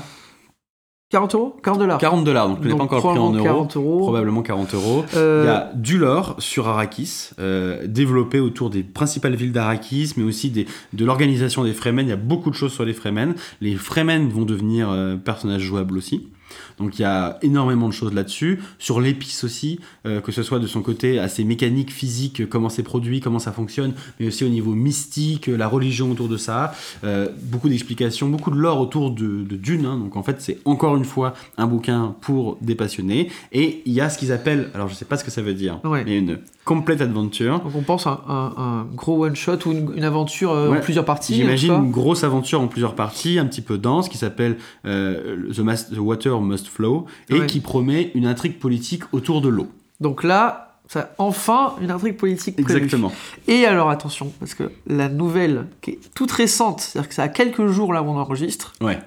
40 1.11 1.35
euros? 1.35 1.55
40 1.61 1.79
dollars. 1.79 1.97
40 1.97 2.23
dollars, 2.23 2.47
donc 2.47 2.59
je 2.63 2.69
Donc, 2.69 2.77
pas 2.77 2.83
encore 2.85 2.99
pris 3.01 3.19
en 3.19 3.33
euros. 3.33 3.43
40 3.43 3.75
euros. 3.75 3.99
Probablement 3.99 4.41
40 4.41 4.73
euros. 4.73 5.03
Euh, 5.15 5.43
Il 5.43 5.47
y 5.47 5.49
a 5.49 5.71
du 5.75 5.97
lore 5.97 6.35
sur 6.39 6.69
Arrakis, 6.69 7.31
euh, 7.39 7.85
développé 7.85 8.39
autour 8.39 8.69
des 8.69 8.81
principales 8.81 9.35
villes 9.35 9.51
d'Arrakis, 9.51 10.13
mais 10.15 10.23
aussi 10.23 10.51
des, 10.51 10.67
de 10.93 11.05
l'organisation 11.05 11.65
des 11.65 11.73
Fremen. 11.73 12.07
Il 12.07 12.09
y 12.09 12.13
a 12.13 12.17
beaucoup 12.17 12.49
de 12.49 12.55
choses 12.55 12.71
sur 12.71 12.85
les 12.85 12.93
Fremen. 12.93 13.35
Les 13.59 13.75
Fremen 13.75 14.29
vont 14.29 14.45
devenir 14.45 14.89
euh, 14.89 15.17
personnages 15.17 15.63
jouables 15.63 15.97
aussi. 15.97 16.29
Donc 16.77 16.99
il 16.99 17.01
y 17.03 17.05
a 17.05 17.37
énormément 17.41 17.87
de 17.87 17.93
choses 17.93 18.13
là-dessus. 18.13 18.59
Sur 18.79 19.01
l'épice 19.01 19.43
aussi, 19.43 19.79
euh, 20.05 20.21
que 20.21 20.31
ce 20.31 20.43
soit 20.43 20.59
de 20.59 20.67
son 20.67 20.81
côté 20.81 21.19
assez 21.19 21.43
mécanique, 21.43 21.91
physique, 21.91 22.47
comment 22.49 22.69
c'est 22.69 22.83
produit, 22.83 23.19
comment 23.19 23.39
ça 23.39 23.51
fonctionne, 23.51 23.93
mais 24.19 24.27
aussi 24.27 24.43
au 24.43 24.49
niveau 24.49 24.73
mystique, 24.73 25.47
la 25.47 25.67
religion 25.67 26.11
autour 26.11 26.27
de 26.29 26.37
ça. 26.37 26.73
Euh, 27.03 27.27
beaucoup 27.43 27.69
d'explications, 27.69 28.27
beaucoup 28.29 28.51
de 28.51 28.57
lore 28.57 28.79
autour 28.79 29.11
de, 29.11 29.43
de 29.43 29.55
Dune. 29.55 29.85
hein. 29.85 29.97
Donc 29.97 30.15
en 30.15 30.23
fait, 30.23 30.37
c'est 30.41 30.59
encore 30.65 30.95
une 30.97 31.05
fois 31.05 31.33
un 31.57 31.67
bouquin 31.67 32.15
pour 32.21 32.57
des 32.61 32.75
passionnés. 32.75 33.29
Et 33.51 33.81
il 33.85 33.93
y 33.93 34.01
a 34.01 34.09
ce 34.09 34.17
qu'ils 34.17 34.31
appellent, 34.31 34.69
alors 34.73 34.87
je 34.87 34.93
sais 34.95 35.05
pas 35.05 35.17
ce 35.17 35.23
que 35.23 35.31
ça 35.31 35.41
veut 35.41 35.53
dire, 35.53 35.79
Ouais. 35.83 36.03
mais 36.05 36.17
une 36.17 36.39
complete 36.73 37.01
adventure. 37.01 37.59
Donc 37.59 37.75
on 37.75 37.81
pense 37.81 38.07
à 38.07 38.21
un, 38.27 38.53
un 38.57 38.85
gros 38.95 39.25
one-shot 39.25 39.57
ou 39.65 39.71
une, 39.71 39.91
une 39.95 40.03
aventure 40.03 40.51
euh, 40.51 40.69
Ouais. 40.69 40.77
en 40.77 40.81
plusieurs 40.81 41.05
parties. 41.05 41.35
J'imagine 41.35 41.73
une 41.73 41.91
grosse 41.91 42.23
aventure 42.23 42.61
en 42.61 42.67
plusieurs 42.67 42.95
parties, 42.95 43.39
un 43.39 43.45
petit 43.45 43.61
peu 43.61 43.77
dense, 43.77 44.09
qui 44.09 44.17
s'appelle 44.17 44.57
euh, 44.85 45.49
The, 45.53 45.97
Water 45.97 46.39
Must 46.41 46.67
Flow, 46.67 47.05
et 47.29 47.39
Ouais. 47.39 47.45
qui 47.45 47.59
promet 47.59 48.11
une 48.15 48.25
intrigue 48.25 48.59
politique 48.59 49.03
autour 49.11 49.41
de 49.41 49.49
l'eau. 49.49 49.67
Donc 49.99 50.23
là, 50.23 50.67
ça, 50.87 51.11
enfin, 51.19 51.73
une 51.81 51.89
intrigue 51.91 52.17
politique 52.17 52.55
prévue. 52.61 52.83
Exactement. 52.83 53.11
Et 53.47 53.65
alors 53.65 53.89
attention, 53.89 54.31
parce 54.39 54.53
que 54.55 54.63
la 54.87 55.07
nouvelle, 55.07 55.67
qui 55.81 55.91
est 55.91 55.99
toute 56.13 56.31
récente, 56.31 56.81
c'est-à-dire 56.81 57.07
que 57.09 57.15
ça 57.15 57.23
a 57.23 57.27
quelques 57.29 57.67
jours 57.67 57.93
là 57.93 58.01
où 58.03 58.07
on 58.07 58.17
enregistre, 58.17 58.73
Ouais, 58.81 58.99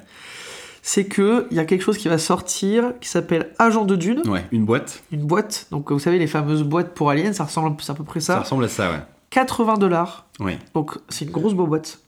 c'est 0.86 1.06
que 1.06 1.46
il 1.50 1.56
y 1.56 1.60
a 1.60 1.64
quelque 1.64 1.80
chose 1.80 1.96
qui 1.96 2.08
va 2.08 2.18
sortir 2.18 2.92
qui 3.00 3.08
s'appelle 3.08 3.52
Agent 3.58 3.86
de 3.86 3.96
Dune, 3.96 4.20
ouais. 4.28 4.44
Une 4.52 4.66
boîte, 4.66 5.02
une 5.12 5.24
boîte. 5.24 5.66
Donc 5.70 5.90
vous 5.90 5.98
savez 5.98 6.18
les 6.18 6.26
fameuses 6.26 6.62
boîtes 6.62 6.92
pour 6.92 7.08
aliens, 7.08 7.32
ça 7.32 7.44
ressemble 7.44 7.74
à 7.88 7.94
peu 7.94 8.04
près 8.04 8.20
ça, 8.20 8.34
ça. 8.34 8.40
ressemble 8.40 8.64
à 8.64 8.68
ça, 8.68 8.90
ouais. 8.90 8.98
80 9.30 9.78
dollars. 9.78 10.26
Ouais. 10.40 10.58
Donc 10.74 10.98
c'est 11.08 11.24
une 11.24 11.30
grosse 11.30 11.54
beau 11.54 11.66
boîte. 11.66 12.00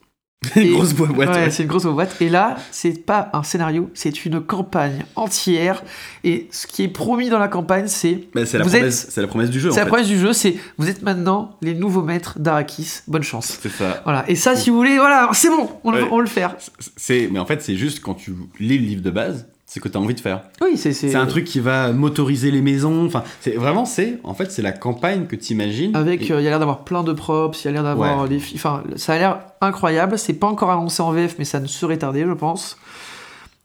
Une 0.55 0.73
grosse 0.75 0.93
boîte. 0.95 1.17
Ouais, 1.17 1.51
c'est 1.51 1.63
une 1.65 1.69
grosse 1.69 1.85
boîte. 1.85 2.17
Et 2.21 2.29
là, 2.29 2.57
c'est 2.71 3.05
pas 3.05 3.31
un 3.33 3.43
scénario, 3.43 3.91
c'est 3.95 4.25
une 4.25 4.41
campagne 4.41 5.05
entière. 5.17 5.83
Et 6.25 6.47
ce 6.51 6.67
qui 6.67 6.83
est 6.85 6.89
promis 6.89 7.29
dans 7.29 7.39
la 7.39 7.49
campagne, 7.49 7.87
c'est 7.89 8.29
Bah, 8.35 8.47
c'est 8.47 8.59
la, 8.59 8.65
la 8.65 9.27
promesse 9.27 9.51
du 9.51 9.61
jeu, 9.61 9.71
c'est 9.71 9.79
la 9.79 9.85
fait. 9.85 9.89
promesse 9.89 10.07
du 10.09 10.19
jeu, 10.19 10.33
c'est 10.33 10.57
vous 10.79 10.89
êtes 10.89 11.03
maintenant 11.03 11.57
les 11.63 11.75
nouveaux 11.75 12.03
maîtres 12.03 12.39
d'Arakis. 12.39 13.01
Bonne 13.09 13.23
chance. 13.23 13.59
C'est 13.61 13.69
ça. 13.73 14.01
Voilà. 14.05 14.25
Et 14.31 14.35
ça, 14.35 14.55
si 14.57 14.71
vous 14.71 14.77
voulez, 14.77 14.97
voilà, 14.99 15.29
c'est 15.33 15.49
bon, 15.49 15.69
on, 15.85 15.91
le- 15.91 16.03
Ouais. 16.05 16.09
on 16.13 16.21
le 16.21 16.27
faire. 16.27 16.55
C'est, 16.97 17.29
mais 17.33 17.39
en 17.39 17.47
fait, 17.47 17.63
c'est 17.63 17.77
juste 17.77 18.01
quand 18.01 18.15
tu 18.15 18.33
lis 18.61 18.79
le 18.79 18.85
livre 18.85 19.03
de 19.03 19.11
base, 19.11 19.49
c'est 19.67 19.81
que 19.81 19.89
tu 19.89 19.99
as 19.99 20.01
envie 20.01 20.15
de 20.15 20.21
faire. 20.21 20.43
Oui, 20.63 20.77
c'est 20.77 20.93
C'est 20.93 21.15
un 21.17 21.27
truc 21.27 21.45
qui 21.45 21.59
va 21.61 21.93
motoriser 21.93 22.51
les 22.53 22.63
maisons. 22.63 23.05
Enfin, 23.05 23.25
c'est 23.41 23.53
vraiment, 23.57 23.85
c'est 23.85 24.19
en 24.23 24.33
fait, 24.33 24.51
c'est 24.53 24.63
la 24.63 24.73
campagne 24.73 25.27
que 25.27 25.35
tu 25.37 25.53
imagines. 25.53 25.95
Avec, 25.97 26.31
euh, 26.31 26.41
il 26.41 26.45
y 26.45 26.47
a 26.47 26.51
l'air 26.51 26.59
d'avoir 26.61 26.85
plein 26.85 27.03
de 27.03 27.13
props, 27.13 27.63
il 27.65 27.67
y 27.67 27.69
a 27.69 27.73
l'air 27.73 27.83
d'avoir 27.83 28.23
Ouais. 28.23 28.29
des, 28.29 28.39
fi- 28.39 28.55
enfin, 28.55 28.85
ça 28.95 29.15
a 29.15 29.19
l'air 29.19 29.41
incroyable. 29.61 30.19
C'est 30.19 30.35
pas 30.35 30.47
encore 30.47 30.71
annoncé 30.71 31.03
en 31.03 31.11
VF, 31.11 31.35
mais 31.39 31.45
ça 31.45 31.59
ne 31.61 31.67
serait 31.67 31.99
tardé, 31.99 32.25
je 32.25 32.33
pense. 32.33 32.77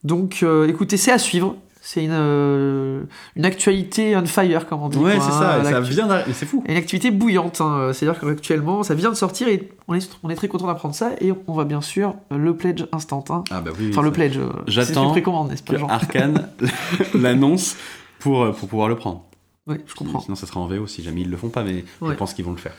Donc, 0.04 0.40
euh, 0.42 0.68
écoutez, 0.68 0.98
c'est 0.98 1.12
à 1.12 1.20
suivre. 1.20 1.56
C'est 1.84 2.04
une, 2.04 2.12
euh, 2.14 3.02
une 3.36 3.44
actualité 3.44 4.16
on 4.16 4.28
fire, 4.28 4.68
comme 4.68 4.84
on 4.84 4.90
dit. 4.90 5.00
ouais, 5.00 5.14
c'est 5.20 5.32
hein, 5.32 5.32
ça. 5.32 5.60
et 5.60 5.64
ça 5.64 5.80
vient 5.82 6.08
c'est 6.34 6.46
fou. 6.46 6.64
Une 6.68 6.78
activité 6.78 7.10
bouillante, 7.10 7.60
hein. 7.60 7.90
c'est-à-dire 7.92 8.20
qu'actuellement, 8.22 8.84
ça 8.84 8.94
vient 8.94 9.10
de 9.10 9.16
sortir 9.16 9.48
et 9.48 9.68
on 9.88 9.96
est, 9.96 10.10
on 10.22 10.30
est 10.30 10.36
très 10.36 10.48
content 10.48 10.68
d'apprendre 10.68 10.94
ça. 10.94 11.12
Et 11.20 11.34
on 11.48 11.54
va 11.54 11.66
bien 11.66 11.82
sûr 11.82 12.14
euh, 12.32 12.38
le 12.38 12.56
pledge 12.56 12.86
instant. 12.92 13.26
hein. 13.30 13.44
Ah 13.50 13.62
bah 13.62 13.72
oui. 13.80 13.90
Enfin, 13.92 14.04
le 14.04 14.12
pledge. 14.12 14.38
euh, 14.38 14.50
J'attends 14.68 15.10
précommande, 15.10 15.50
n'est-ce 15.50 15.64
pas, 15.64 15.74
Arkane 15.90 16.50
l'annonce 17.16 17.76
pour, 18.20 18.44
euh, 18.44 18.52
pour 18.52 18.70
pouvoir 18.70 18.88
le 18.88 18.96
prendre. 18.96 19.26
Oui, 19.68 19.76
je 19.86 19.94
comprends. 19.94 20.20
Sinon, 20.22 20.36
ça 20.36 20.48
sera 20.48 20.60
en 20.60 20.66
VO 20.66 20.88
si 20.88 21.04
jamais 21.04 21.22
ils 21.22 21.30
le 21.30 21.38
font 21.38 21.50
pas, 21.50 21.64
mais 21.64 21.86
je 22.02 22.14
pense 22.14 22.34
qu'ils 22.34 22.44
vont 22.44 22.52
le 22.52 22.58
faire. 22.58 22.74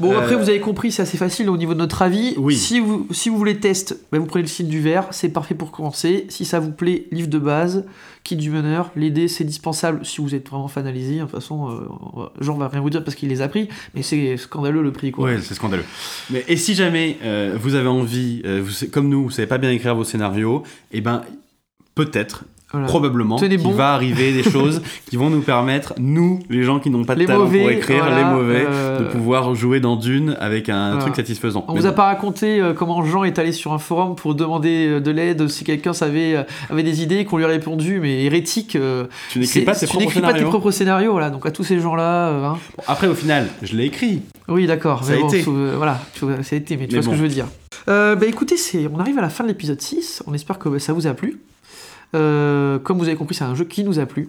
Bon, 0.00 0.12
Euh, 0.12 0.18
après, 0.18 0.34
vous 0.34 0.48
avez 0.48 0.60
compris, 0.60 0.90
c'est 0.90 1.02
assez 1.02 1.18
facile 1.18 1.50
au 1.50 1.58
niveau 1.58 1.74
de 1.74 1.78
notre 1.78 2.00
avis. 2.00 2.32
Oui. 2.38 2.56
Si 2.56 2.80
vous, 2.80 3.06
si 3.10 3.28
vous 3.28 3.36
voulez 3.36 3.60
test, 3.60 3.98
ben, 4.10 4.18
vous 4.18 4.24
prenez 4.24 4.42
le 4.42 4.48
site 4.48 4.66
du 4.68 4.80
verre, 4.80 5.08
c'est 5.10 5.28
parfait 5.28 5.54
pour 5.54 5.70
commencer. 5.72 6.24
Si 6.30 6.46
ça 6.46 6.58
vous 6.58 6.72
plaît, 6.72 7.04
livre 7.12 7.28
de 7.28 7.38
base, 7.38 7.84
kit 8.24 8.36
du 8.36 8.48
meneur, 8.48 8.90
les 8.96 9.10
dés, 9.10 9.28
c'est 9.28 9.44
dispensable 9.44 10.06
si 10.06 10.22
vous 10.22 10.34
êtes 10.34 10.48
vraiment 10.48 10.68
fan. 10.68 10.84
De 10.90 11.20
toute 11.20 11.30
façon, 11.30 11.70
euh, 11.70 12.26
Jean 12.40 12.56
va 12.56 12.68
rien 12.68 12.80
vous 12.80 12.88
dire 12.88 13.04
parce 13.04 13.14
qu'il 13.14 13.28
les 13.28 13.42
a 13.42 13.48
pris, 13.48 13.68
mais 13.94 14.02
c'est 14.02 14.38
scandaleux 14.38 14.82
le 14.82 14.90
prix, 14.90 15.12
quoi. 15.12 15.26
Ouais, 15.26 15.38
c'est 15.42 15.52
scandaleux. 15.54 15.84
Mais 16.30 16.44
et 16.48 16.56
si 16.56 16.74
jamais 16.74 17.18
euh, 17.22 17.58
vous 17.60 17.74
avez 17.74 17.88
envie, 17.88 18.40
euh, 18.46 18.62
vous, 18.64 18.86
comme 18.90 19.10
nous, 19.10 19.24
vous 19.24 19.30
savez 19.30 19.46
pas 19.48 19.58
bien 19.58 19.70
écrire 19.70 19.94
vos 19.94 20.04
scénarios, 20.04 20.62
et 20.92 21.02
ben 21.02 21.22
peut-être, 21.94 22.44
Voilà. 22.72 22.86
probablement, 22.86 23.36
qu'il 23.36 23.56
bon. 23.62 23.70
va 23.72 23.92
arriver 23.92 24.32
des 24.32 24.42
choses 24.50 24.80
qui 25.10 25.16
vont 25.16 25.28
nous 25.30 25.42
permettre, 25.42 25.92
nous, 25.98 26.40
les 26.48 26.62
gens 26.62 26.80
qui 26.80 26.88
n'ont 26.90 27.04
pas 27.04 27.14
de 27.14 27.20
Les 27.20 27.26
talent 27.26 27.40
mauvais, 27.40 27.60
pour 27.60 27.70
écrire, 27.70 28.02
voilà, 28.04 28.18
les 28.18 28.24
mauvais, 28.24 28.64
euh, 28.66 28.98
de 29.00 29.04
pouvoir 29.04 29.54
jouer 29.54 29.78
dans 29.80 29.96
Dune 29.96 30.36
avec 30.40 30.68
un 30.68 30.88
Voilà. 30.92 31.02
truc 31.02 31.16
satisfaisant. 31.16 31.64
On 31.68 31.74
Mais 31.74 31.80
vous 31.80 31.86
a 31.86 31.92
pas 31.92 32.06
raconté 32.06 32.60
euh, 32.60 32.72
comment 32.72 33.04
Jean 33.04 33.24
est 33.24 33.38
allé 33.38 33.52
sur 33.52 33.72
un 33.72 33.78
forum 33.78 34.14
pour 34.16 34.34
demander 34.34 34.86
euh, 34.88 35.00
de 35.00 35.10
l'aide 35.10 35.48
si 35.48 35.64
quelqu'un 35.64 35.92
savait 35.92 36.46
avait 36.70 36.82
des 36.82 37.02
idées 37.02 37.24
qu'on 37.24 37.36
lui 37.36 37.44
a 37.44 37.48
répondu 37.48 37.98
mais 38.00 38.24
hérétique. 38.24 38.78
tu 39.30 39.38
n'écris 39.38 39.60
pas 39.62 39.74
tes 39.74 39.80
tu 39.80 39.86
propres 39.86 40.04
n'écris 40.06 40.20
pas 40.20 40.32
tes 40.32 40.44
propres 40.44 40.70
scénarios, 40.70 41.12
voilà. 41.12 41.30
Donc 41.30 41.44
à 41.46 41.50
tous 41.50 41.64
ces 41.64 41.78
gens-là, 41.78 42.28
hein. 42.30 42.58
Bon, 42.76 42.82
après, 42.86 43.06
au 43.06 43.14
final, 43.14 43.48
je 43.62 43.76
l'ai 43.76 43.84
écrit. 43.84 44.22
Oui, 44.48 44.66
d'accord. 44.66 45.04
Ça 45.04 45.12
mais 45.12 45.18
a 45.18 45.20
bon, 45.20 45.28
été. 45.28 45.42
faut- 45.42 45.52
euh, 45.54 45.74
voilà, 45.76 46.00
ça 46.42 46.54
a 46.54 46.58
été, 46.58 46.76
mais 46.76 46.86
tu 46.86 46.94
Mais 46.96 47.00
vois 47.00 47.04
ce 47.04 47.08
que 47.10 47.16
je 47.16 47.22
veux 47.22 47.28
dire. 47.28 47.46
Euh, 47.88 48.14
bah 48.14 48.26
écoutez, 48.26 48.56
on 48.94 48.98
arrive 49.00 49.18
à 49.18 49.22
la 49.22 49.28
fin 49.30 49.44
de 49.44 49.48
l'épisode 49.48 49.80
6. 49.80 50.22
On 50.26 50.34
espère 50.34 50.58
que 50.58 50.68
bah, 50.68 50.78
ça 50.78 50.92
vous 50.92 51.06
a 51.06 51.14
plu. 51.14 51.38
Euh, 52.14 52.78
comme 52.78 52.98
vous 52.98 53.04
avez 53.08 53.16
compris, 53.16 53.34
c'est 53.34 53.44
un 53.44 53.54
jeu 53.54 53.64
qui 53.64 53.84
nous 53.84 53.98
a 53.98 54.06
plu. 54.06 54.28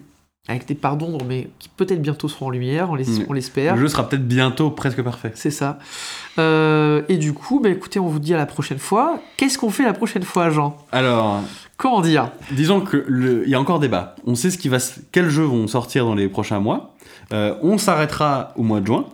Avec 0.50 0.66
des 0.68 0.76
parts 0.76 0.98
d'ombre, 0.98 1.20
mais 1.26 1.48
qui 1.58 1.70
peut-être 1.70 2.02
bientôt 2.02 2.28
seront 2.28 2.48
en 2.48 2.50
lumière, 2.50 2.92
on, 2.92 2.96
les- 2.96 3.06
on 3.30 3.32
l'espère. 3.34 3.76
Le 3.76 3.82
jeu 3.84 3.88
sera 3.88 4.10
peut-être 4.10 4.28
bientôt 4.28 4.72
presque 4.72 5.02
parfait. 5.02 5.32
C'est 5.36 5.52
ça. 5.52 5.80
Euh, 6.38 7.02
et 7.08 7.16
du 7.16 7.32
coup, 7.32 7.62
bah 7.62 7.70
écoutez, 7.70 7.98
on 8.00 8.08
vous 8.08 8.20
dit 8.20 8.34
à 8.34 8.38
la 8.38 8.46
prochaine 8.46 8.78
fois. 8.78 9.20
Qu'est-ce 9.38 9.58
qu'on 9.58 9.70
fait 9.70 9.84
la 9.84 9.94
prochaine 9.94 10.24
fois, 10.24 10.50
Jean? 10.50 10.76
Alors, 10.92 11.40
Comment 11.78 12.02
dire? 12.02 12.30
disons 12.52 12.82
que 12.82 13.06
le- 13.08 13.44
il 13.46 13.50
y 13.50 13.56
a 13.56 13.60
encore 13.60 13.80
débat. 13.80 14.16
On 14.26 14.36
sait 14.36 14.52
ce 14.52 14.58
qui 14.58 14.68
va, 14.68 14.80
quels 15.14 15.30
jeux 15.30 15.44
vont 15.46 15.66
sortir 15.68 16.04
dans 16.06 16.14
les 16.16 16.28
prochains 16.28 16.60
mois. 16.60 16.94
Euh, 17.32 17.56
on 17.62 17.78
s'arrêtera 17.78 18.52
au 18.58 18.64
mois 18.64 18.82
de 18.82 18.88
juin. 18.88 19.06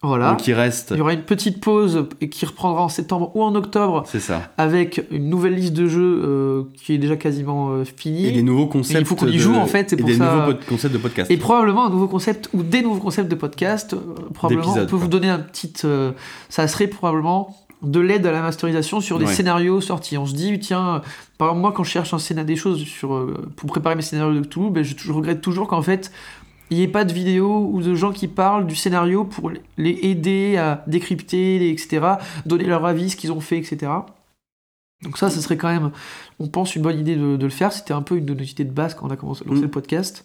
Voilà. 0.00 0.30
Donc 0.30 0.46
il 0.46 0.52
reste. 0.54 0.90
Il 0.92 0.98
y 0.98 1.00
aura 1.00 1.12
une 1.12 1.22
petite 1.22 1.60
pause 1.60 2.06
et 2.20 2.28
qui 2.28 2.46
reprendra 2.46 2.82
en 2.82 2.88
septembre 2.88 3.32
ou 3.34 3.42
en 3.42 3.52
octobre 3.56 4.04
C'est 4.06 4.20
ça. 4.20 4.42
avec 4.56 5.04
une 5.10 5.28
nouvelle 5.28 5.56
liste 5.56 5.72
de 5.72 5.88
jeux 5.88 6.22
euh, 6.24 6.62
qui 6.76 6.92
est 6.94 6.98
déjà 6.98 7.16
quasiment 7.16 7.70
euh, 7.70 7.84
finie. 7.84 8.26
Et 8.26 8.30
des 8.32 8.42
nouveaux 8.44 8.68
concepts. 8.68 9.00
il 9.00 9.04
faut 9.06 9.16
qu'on 9.16 9.26
y 9.26 9.32
de- 9.32 9.38
joue, 9.38 9.56
en 9.56 9.66
fait, 9.66 9.90
c'est 9.90 9.96
et 9.96 9.98
pour 9.98 10.08
des 10.08 10.16
ça- 10.18 10.32
nouveaux 10.46 10.58
concepts 10.68 10.94
de 10.94 10.98
podcast. 10.98 11.30
Et 11.32 11.36
probablement 11.36 11.86
un 11.86 11.90
nouveau 11.90 12.06
concept 12.06 12.48
ou 12.52 12.62
des 12.62 12.82
nouveaux 12.82 13.00
concepts 13.00 13.28
de 13.28 13.34
podcast. 13.34 13.94
euh, 13.94 13.98
probablement, 14.34 14.72
on 14.78 14.86
peut 14.86 14.94
vous 14.96 15.08
donner 15.08 15.30
un 15.30 15.40
petit. 15.40 15.72
ça 16.48 16.68
serait 16.68 16.86
probablement 16.86 17.56
de 17.82 18.00
l'aide 18.00 18.26
à 18.26 18.32
la 18.32 18.42
masterisation 18.42 19.00
sur 19.00 19.18
des 19.20 19.26
Ouais. 19.26 19.32
scénarios 19.32 19.80
sortis. 19.80 20.16
On 20.18 20.26
se 20.26 20.34
dit, 20.34 20.58
tiens, 20.58 21.00
par 21.38 21.48
exemple, 21.48 21.60
moi, 21.60 21.72
quand 21.72 21.84
je 21.84 21.90
cherche 21.90 22.12
un 22.14 22.18
scénario, 22.18 22.46
des 22.46 22.56
choses 22.56 22.80
sur, 22.84 23.24
pour 23.56 23.68
préparer 23.68 23.94
mes 23.94 24.02
scénarios 24.02 24.34
de 24.34 24.40
Cthulhu, 24.46 24.70
ben, 24.70 24.82
je, 24.82 24.94
je 24.96 25.12
regrette 25.12 25.40
toujours 25.40 25.68
qu'en 25.68 25.82
fait, 25.82 26.10
il 26.70 26.76
n'y 26.78 26.82
ait 26.82 26.88
pas 26.88 27.04
de 27.04 27.12
vidéos 27.12 27.68
ou 27.72 27.80
de 27.82 27.94
gens 27.94 28.12
qui 28.12 28.28
parlent 28.28 28.66
du 28.66 28.76
scénario 28.76 29.24
pour 29.24 29.50
les 29.50 29.98
aider 30.02 30.56
à 30.56 30.84
décrypter, 30.86 31.70
etc., 31.70 32.06
donner 32.46 32.64
leur 32.64 32.84
avis, 32.84 33.10
ce 33.10 33.16
qu'ils 33.16 33.32
ont 33.32 33.40
fait, 33.40 33.56
etc. 33.58 33.90
Donc 35.02 35.16
ça, 35.16 35.30
ce 35.30 35.40
serait 35.40 35.56
quand 35.56 35.68
même, 35.68 35.92
on 36.40 36.48
pense, 36.48 36.74
une 36.74 36.82
bonne 36.82 36.98
idée 36.98 37.14
de, 37.14 37.36
de 37.36 37.44
le 37.44 37.50
faire. 37.50 37.72
C'était 37.72 37.94
un 37.94 38.02
peu 38.02 38.16
une 38.16 38.24
de 38.24 38.34
nos 38.34 38.42
idées 38.42 38.64
de 38.64 38.72
base 38.72 38.94
quand 38.94 39.06
on 39.06 39.10
a 39.10 39.16
commencé 39.16 39.44
à 39.44 39.48
lancer 39.48 39.60
Mm. 39.60 39.64
le 39.64 39.70
podcast. 39.70 40.24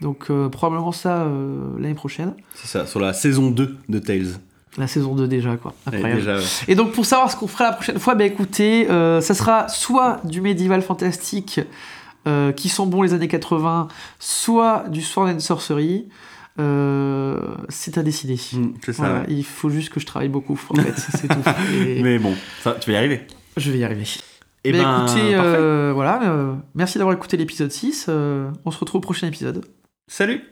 Donc 0.00 0.26
euh, 0.30 0.48
probablement 0.48 0.90
ça 0.92 1.22
euh, 1.22 1.60
l'année 1.78 1.94
prochaine. 1.94 2.34
C'est 2.54 2.66
ça, 2.66 2.86
sur 2.86 2.98
la 2.98 3.12
saison 3.12 3.50
2 3.52 3.76
de 3.88 3.98
Tales. 4.00 4.40
La 4.76 4.88
saison 4.88 5.14
2 5.14 5.28
déjà, 5.28 5.56
quoi. 5.56 5.72
Et 5.92 5.96
Incroyable. 5.96 6.20
déjà, 6.20 6.36
ouais. 6.38 6.44
Et 6.66 6.74
donc 6.74 6.92
pour 6.92 7.06
savoir 7.06 7.30
ce 7.30 7.36
qu'on 7.36 7.46
fera 7.46 7.64
la 7.66 7.72
prochaine 7.72 7.98
fois, 8.00 8.16
bah 8.16 8.24
écoutez, 8.24 8.90
euh, 8.90 9.20
ça 9.20 9.34
sera 9.34 9.68
soit 9.68 10.20
du 10.24 10.40
médiéval 10.40 10.82
fantastique 10.82 11.60
euh, 12.28 12.52
qui 12.52 12.68
sont 12.68 12.86
bons 12.86 13.02
les 13.02 13.14
années 13.14 13.28
80, 13.28 13.88
soit 14.18 14.84
du 14.88 15.02
Sword 15.02 15.28
and 15.28 15.40
Sorcery. 15.40 16.08
Euh, 16.60 17.54
c'est 17.68 17.98
à 17.98 18.02
décider. 18.02 18.34
Mm, 18.34 18.74
c'est 18.84 18.92
ça. 18.92 19.04
Voilà, 19.04 19.20
ouais. 19.20 19.26
il 19.28 19.44
faut 19.44 19.70
juste 19.70 19.90
que 19.90 20.00
je 20.00 20.06
travaille 20.06 20.28
beaucoup, 20.28 20.60
en 20.70 20.74
fait, 20.74 20.94
c'est 20.96 21.28
tout. 21.28 21.38
Et 21.86 22.02
Mais 22.02 22.18
bon, 22.18 22.34
ça, 22.62 22.76
tu 22.80 22.90
vas 22.90 22.94
y 22.94 22.98
arriver. 22.98 23.22
Je 23.56 23.70
vais 23.70 23.78
y 23.78 23.84
arriver. 23.84 24.04
Et 24.64 24.72
Bah, 24.72 24.78
ben, 24.78 25.06
écoutez, 25.06 25.34
euh, 25.34 25.92
voilà, 25.94 26.20
merci 26.74 26.98
d'avoir 26.98 27.16
écouté 27.16 27.36
l'épisode 27.36 27.70
6. 27.70 28.06
euh, 28.08 28.50
on 28.64 28.70
se 28.70 28.78
retrouve 28.78 28.98
au 28.98 29.02
prochain 29.02 29.26
épisode. 29.26 29.64
Salut 30.08 30.42